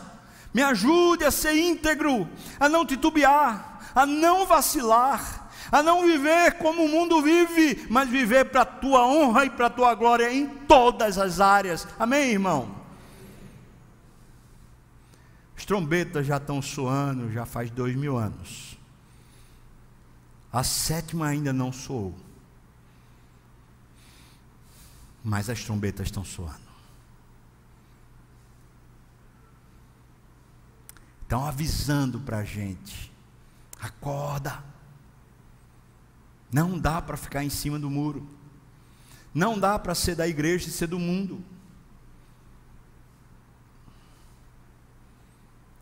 me 0.54 0.62
ajude 0.62 1.26
a 1.26 1.32
ser 1.32 1.56
íntegro, 1.56 2.30
a 2.60 2.70
não 2.70 2.86
titubear, 2.86 3.92
a 3.96 4.06
não 4.06 4.46
vacilar, 4.46 5.49
a 5.72 5.84
não 5.84 6.06
viver 6.06 6.54
como 6.54 6.84
o 6.84 6.90
mundo 6.90 7.22
vive, 7.22 7.86
mas 7.90 8.10
viver 8.10 8.46
para 8.46 8.62
a 8.62 8.66
tua 8.66 9.06
honra 9.06 9.46
e 9.46 9.50
para 9.50 9.68
a 9.68 9.70
tua 9.70 9.94
glória 9.96 10.32
em 10.34 10.48
todas 10.48 11.18
as 11.18 11.40
áreas. 11.40 11.88
Amém, 12.00 12.32
irmão? 12.32 12.76
As 15.56 15.66
trombetas 15.66 16.26
já 16.26 16.38
estão 16.38 16.62
soando, 16.62 17.32
já 17.32 17.46
faz 17.46 17.70
dois 17.70 17.96
mil 17.96 18.18
anos. 18.18 18.78
A 20.52 20.64
sétima 20.64 21.28
ainda 21.28 21.54
não 21.54 21.72
soou. 21.72 22.16
Mas 25.24 25.50
as 25.50 25.64
trombetas 25.64 26.08
estão 26.08 26.24
soando. 26.26 26.70
Estão 31.22 31.46
avisando 31.46 32.20
para 32.20 32.40
a 32.40 32.44
gente: 32.44 33.12
acorda. 33.80 34.64
Não 36.52 36.78
dá 36.78 37.02
para 37.02 37.16
ficar 37.16 37.44
em 37.44 37.50
cima 37.50 37.78
do 37.78 37.90
muro. 37.90 38.28
Não 39.34 39.60
dá 39.60 39.78
para 39.78 39.94
ser 39.94 40.16
da 40.16 40.28
igreja 40.28 40.68
e 40.68 40.72
ser 40.72 40.88
do 40.88 41.00
mundo. 41.00 41.44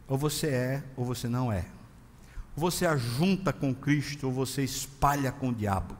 Ou 0.07 0.17
você 0.17 0.47
é, 0.47 0.83
ou 0.95 1.05
você 1.05 1.27
não 1.27 1.51
é. 1.51 1.65
Ou 2.55 2.61
você 2.61 2.85
ajunta 2.85 3.53
com 3.53 3.73
Cristo, 3.73 4.27
ou 4.27 4.33
você 4.33 4.63
espalha 4.63 5.31
com 5.31 5.49
o 5.49 5.55
diabo. 5.55 5.97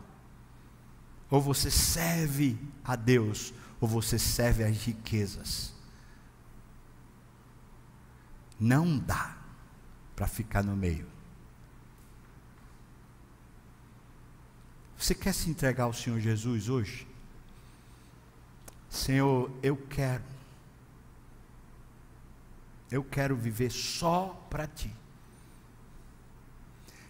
Ou 1.30 1.42
você 1.42 1.70
serve 1.70 2.58
a 2.84 2.96
Deus, 2.96 3.54
ou 3.80 3.88
você 3.88 4.18
serve 4.18 4.64
às 4.64 4.76
riquezas. 4.78 5.74
Não 8.60 8.98
dá 8.98 9.38
para 10.16 10.28
ficar 10.28 10.64
no 10.64 10.76
meio. 10.76 11.17
Você 14.98 15.14
quer 15.14 15.34
se 15.34 15.50
entregar 15.50 15.84
ao 15.84 15.94
Senhor 15.94 16.20
Jesus 16.20 16.70
hoje? 16.70 17.08
Senhor, 18.90 19.52
eu 19.62 19.78
quero. 19.78 20.24
Eu 22.90 23.04
quero 23.04 23.36
viver 23.36 23.70
só 23.70 24.30
para 24.50 24.66
Ti. 24.66 24.94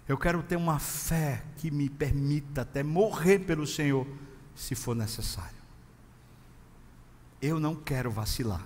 Eu 0.08 0.18
quero 0.18 0.42
ter 0.42 0.56
uma 0.56 0.80
fé 0.80 1.44
que 1.58 1.70
me 1.70 1.90
permita 1.90 2.62
até 2.62 2.82
morrer 2.82 3.40
pelo 3.40 3.68
Senhor, 3.68 4.08
se 4.56 4.74
for 4.74 4.96
necessário. 4.96 5.58
Eu 7.42 7.60
não 7.60 7.76
quero 7.76 8.10
vacilar. 8.10 8.66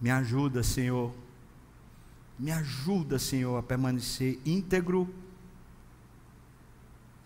Me 0.00 0.10
ajuda, 0.10 0.62
Senhor. 0.62 1.12
Me 2.38 2.52
ajuda, 2.52 3.18
Senhor, 3.18 3.56
a 3.58 3.62
permanecer 3.62 4.38
íntegro 4.46 5.12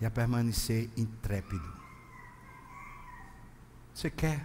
a 0.05 0.11
permanecer 0.11 0.91
intrépido. 0.97 1.73
Você 3.95 4.11
quer? 4.11 4.41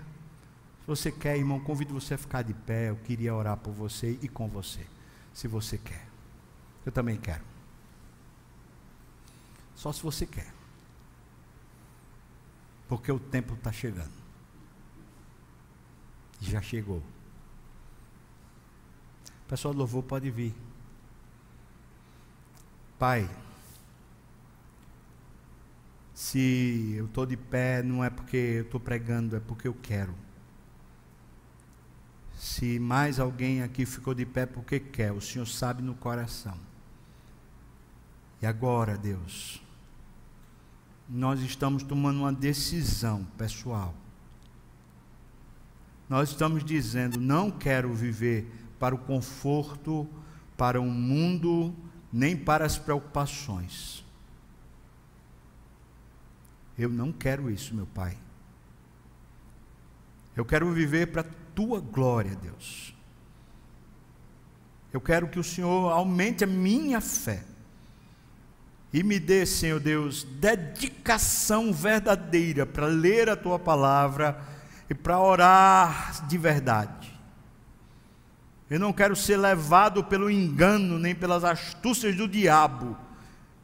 Se 0.81 0.87
você 0.87 1.11
quer, 1.11 1.37
irmão, 1.37 1.59
convido 1.59 1.93
você 1.93 2.13
a 2.13 2.17
ficar 2.17 2.41
de 2.43 2.53
pé. 2.53 2.89
Eu 2.89 2.95
queria 2.97 3.33
orar 3.33 3.57
por 3.57 3.73
você 3.73 4.17
e 4.21 4.27
com 4.27 4.47
você. 4.47 4.85
se 5.33 5.47
você 5.47 5.77
quer. 5.77 6.05
Eu 6.85 6.91
também 6.91 7.17
quero. 7.17 7.43
Só 9.75 9.91
se 9.93 10.01
você 10.01 10.25
quer. 10.25 10.51
Porque 12.87 13.11
o 13.11 13.19
tempo 13.19 13.53
está 13.53 13.71
chegando. 13.71 14.11
Já 16.41 16.61
chegou. 16.61 17.03
Pessoal 19.47 19.73
do 19.73 19.79
louvor 19.79 20.03
pode 20.03 20.29
vir. 20.29 20.53
Pai, 22.97 23.29
se 26.19 26.95
eu 26.97 27.05
estou 27.05 27.25
de 27.25 27.37
pé, 27.37 27.81
não 27.81 28.03
é 28.03 28.09
porque 28.09 28.35
eu 28.35 28.63
estou 28.63 28.77
pregando, 28.77 29.37
é 29.37 29.39
porque 29.39 29.69
eu 29.69 29.73
quero. 29.73 30.13
Se 32.37 32.77
mais 32.77 33.21
alguém 33.21 33.63
aqui 33.63 33.85
ficou 33.85 34.13
de 34.13 34.25
pé, 34.25 34.45
porque 34.45 34.81
quer, 34.81 35.13
o 35.13 35.21
Senhor 35.21 35.45
sabe 35.45 35.81
no 35.81 35.95
coração. 35.95 36.57
E 38.41 38.45
agora, 38.45 38.97
Deus, 38.97 39.63
nós 41.07 41.39
estamos 41.39 41.83
tomando 41.83 42.19
uma 42.19 42.33
decisão 42.33 43.23
pessoal. 43.37 43.95
Nós 46.09 46.31
estamos 46.31 46.65
dizendo: 46.65 47.17
não 47.17 47.49
quero 47.49 47.93
viver 47.93 48.45
para 48.77 48.93
o 48.93 48.97
conforto, 48.97 50.05
para 50.57 50.81
o 50.81 50.85
mundo, 50.85 51.73
nem 52.11 52.35
para 52.35 52.65
as 52.65 52.77
preocupações. 52.77 54.03
Eu 56.79 56.87
não 56.87 57.11
quero 57.11 57.51
isso, 57.51 57.75
meu 57.75 57.85
Pai. 57.85 58.17
Eu 60.33 60.45
quero 60.45 60.71
viver 60.71 61.07
para 61.07 61.21
a 61.21 61.25
tua 61.53 61.81
glória, 61.81 62.33
Deus. 62.37 62.95
Eu 64.93 65.01
quero 65.01 65.27
que 65.27 65.37
o 65.37 65.43
Senhor 65.43 65.91
aumente 65.91 66.45
a 66.45 66.47
minha 66.47 67.01
fé. 67.01 67.43
E 68.93 69.03
me 69.03 69.19
dê, 69.19 69.45
Senhor 69.45 69.81
Deus, 69.81 70.23
dedicação 70.23 71.73
verdadeira 71.73 72.65
para 72.65 72.85
ler 72.85 73.29
a 73.29 73.35
tua 73.35 73.59
palavra 73.59 74.41
e 74.89 74.95
para 74.95 75.19
orar 75.19 76.25
de 76.27 76.37
verdade. 76.37 77.13
Eu 78.69 78.79
não 78.79 78.93
quero 78.93 79.17
ser 79.17 79.35
levado 79.35 80.01
pelo 80.05 80.31
engano 80.31 80.97
nem 80.97 81.13
pelas 81.13 81.43
astúcias 81.43 82.15
do 82.15 82.25
diabo. 82.25 82.95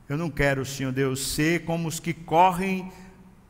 Eu 0.09 0.17
não 0.17 0.29
quero, 0.29 0.65
Senhor 0.65 0.91
Deus, 0.91 1.33
ser 1.33 1.63
como 1.63 1.87
os 1.87 1.99
que 1.99 2.13
correm 2.13 2.91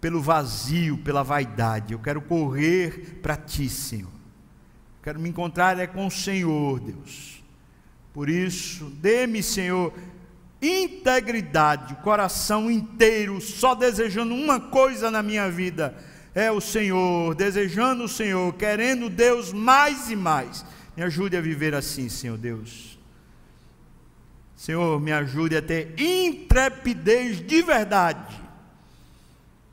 pelo 0.06 0.22
vazio, 0.22 1.00
pela 1.00 1.24
vaidade. 1.24 1.94
Eu 1.94 1.98
quero 1.98 2.22
correr 2.22 3.18
para 3.24 3.36
ti, 3.36 3.68
Senhor. 3.68 4.12
Quero 5.02 5.20
me 5.20 5.28
encontrar 5.28 5.80
é 5.80 5.88
com 5.88 6.06
o 6.06 6.12
Senhor, 6.12 6.80
Deus. 6.80 7.44
Por 8.14 8.30
isso, 8.30 8.86
dê-me, 9.02 9.42
Senhor, 9.42 9.92
integridade, 10.62 11.96
coração 12.04 12.70
inteiro, 12.70 13.42
só 13.42 13.74
desejando 13.74 14.36
uma 14.36 14.60
coisa 14.60 15.10
na 15.10 15.24
minha 15.24 15.50
vida: 15.50 15.98
é 16.36 16.52
o 16.52 16.62
Senhor, 16.62 17.34
desejando 17.34 18.04
o 18.04 18.08
Senhor, 18.08 18.54
querendo 18.54 19.10
Deus 19.10 19.52
mais 19.52 20.12
e 20.12 20.16
mais. 20.16 20.64
Me 20.96 21.02
ajude 21.02 21.36
a 21.36 21.42
viver 21.42 21.74
assim, 21.74 22.10
Senhor 22.10 22.38
Deus. 22.38 23.00
Senhor, 24.56 25.02
me 25.02 25.12
ajude 25.12 25.58
a 25.58 25.64
ter 25.64 26.00
intrepidez 26.00 27.44
de 27.44 27.64
verdade 27.64 28.45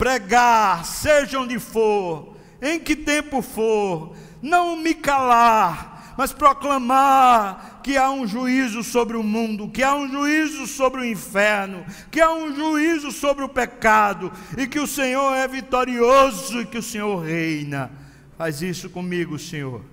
pregar, 0.03 0.85
seja 0.85 1.39
onde 1.39 1.61
for, 1.61 2.37
em 2.61 2.81
que 2.81 2.97
tempo 2.97 3.41
for, 3.41 4.17
não 4.43 4.75
me 4.75 4.95
calar, 4.95 6.13
mas 6.19 6.33
proclamar 6.33 7.79
que 7.85 7.97
há 7.97 8.11
um 8.11 8.27
juízo 8.27 8.83
sobre 8.83 9.17
o 9.17 9.23
mundo, 9.23 9.69
que 9.69 9.81
há 9.81 9.95
um 9.95 10.11
juízo 10.11 10.67
sobre 10.67 11.03
o 11.03 11.05
inferno, 11.05 11.87
que 12.11 12.21
há 12.21 12.33
um 12.33 12.53
juízo 12.53 13.13
sobre 13.13 13.45
o 13.45 13.49
pecado, 13.49 14.33
e 14.59 14.67
que 14.67 14.81
o 14.81 14.89
Senhor 14.89 15.37
é 15.37 15.47
vitorioso 15.47 16.63
e 16.63 16.67
que 16.67 16.79
o 16.79 16.83
Senhor 16.83 17.23
reina. 17.25 17.89
Faz 18.37 18.61
isso 18.61 18.91
comigo, 18.91 19.39
Senhor, 19.39 19.85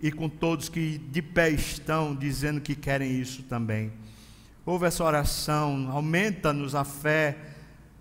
e 0.00 0.10
com 0.10 0.26
todos 0.26 0.70
que 0.70 0.96
de 0.96 1.20
pé 1.20 1.50
estão 1.50 2.14
dizendo 2.14 2.62
que 2.62 2.74
querem 2.74 3.20
isso 3.20 3.42
também. 3.42 3.92
Ouve 4.64 4.86
essa 4.86 5.04
oração, 5.04 5.90
aumenta-nos 5.90 6.74
a 6.74 6.82
fé 6.82 7.49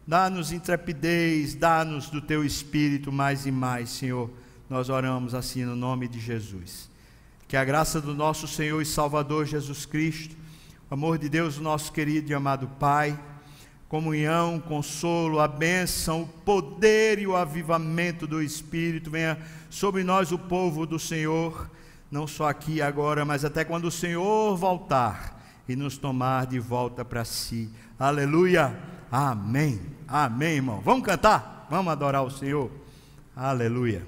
Dá-nos 0.09 0.51
intrepidez, 0.51 1.53
dá-nos 1.53 2.09
do 2.09 2.19
teu 2.19 2.43
espírito 2.43 3.11
mais 3.11 3.45
e 3.45 3.51
mais, 3.51 3.91
Senhor. 3.91 4.27
Nós 4.67 4.89
oramos 4.89 5.35
assim 5.35 5.63
no 5.63 5.75
nome 5.75 6.07
de 6.07 6.19
Jesus. 6.19 6.89
Que 7.47 7.55
a 7.55 7.63
graça 7.63 8.01
do 8.01 8.15
nosso 8.15 8.47
Senhor 8.47 8.81
e 8.81 8.87
Salvador 8.87 9.45
Jesus 9.45 9.85
Cristo, 9.85 10.35
o 10.89 10.95
amor 10.95 11.19
de 11.19 11.29
Deus, 11.29 11.59
nosso 11.59 11.91
querido 11.91 12.31
e 12.31 12.33
amado 12.33 12.67
Pai, 12.79 13.19
comunhão, 13.87 14.59
consolo, 14.59 15.39
a 15.39 15.47
bênção, 15.47 16.23
o 16.23 16.27
poder 16.27 17.19
e 17.19 17.27
o 17.27 17.35
avivamento 17.35 18.25
do 18.25 18.41
Espírito 18.41 19.11
venha 19.11 19.37
sobre 19.69 20.03
nós, 20.03 20.31
o 20.31 20.39
povo 20.39 20.87
do 20.87 20.97
Senhor, 20.97 21.69
não 22.09 22.25
só 22.25 22.49
aqui 22.49 22.81
agora, 22.81 23.23
mas 23.25 23.45
até 23.45 23.63
quando 23.63 23.85
o 23.85 23.91
Senhor 23.91 24.57
voltar 24.57 25.39
e 25.67 25.75
nos 25.75 25.99
tomar 25.99 26.47
de 26.47 26.57
volta 26.57 27.05
para 27.05 27.23
si. 27.23 27.69
Aleluia. 27.99 28.98
Amém. 29.11 29.79
Amém, 30.07 30.55
irmão. 30.55 30.81
Vamos 30.83 31.05
cantar? 31.05 31.67
Vamos 31.69 31.91
adorar 31.91 32.23
o 32.23 32.31
Senhor. 32.31 32.69
Aleluia. 33.35 34.03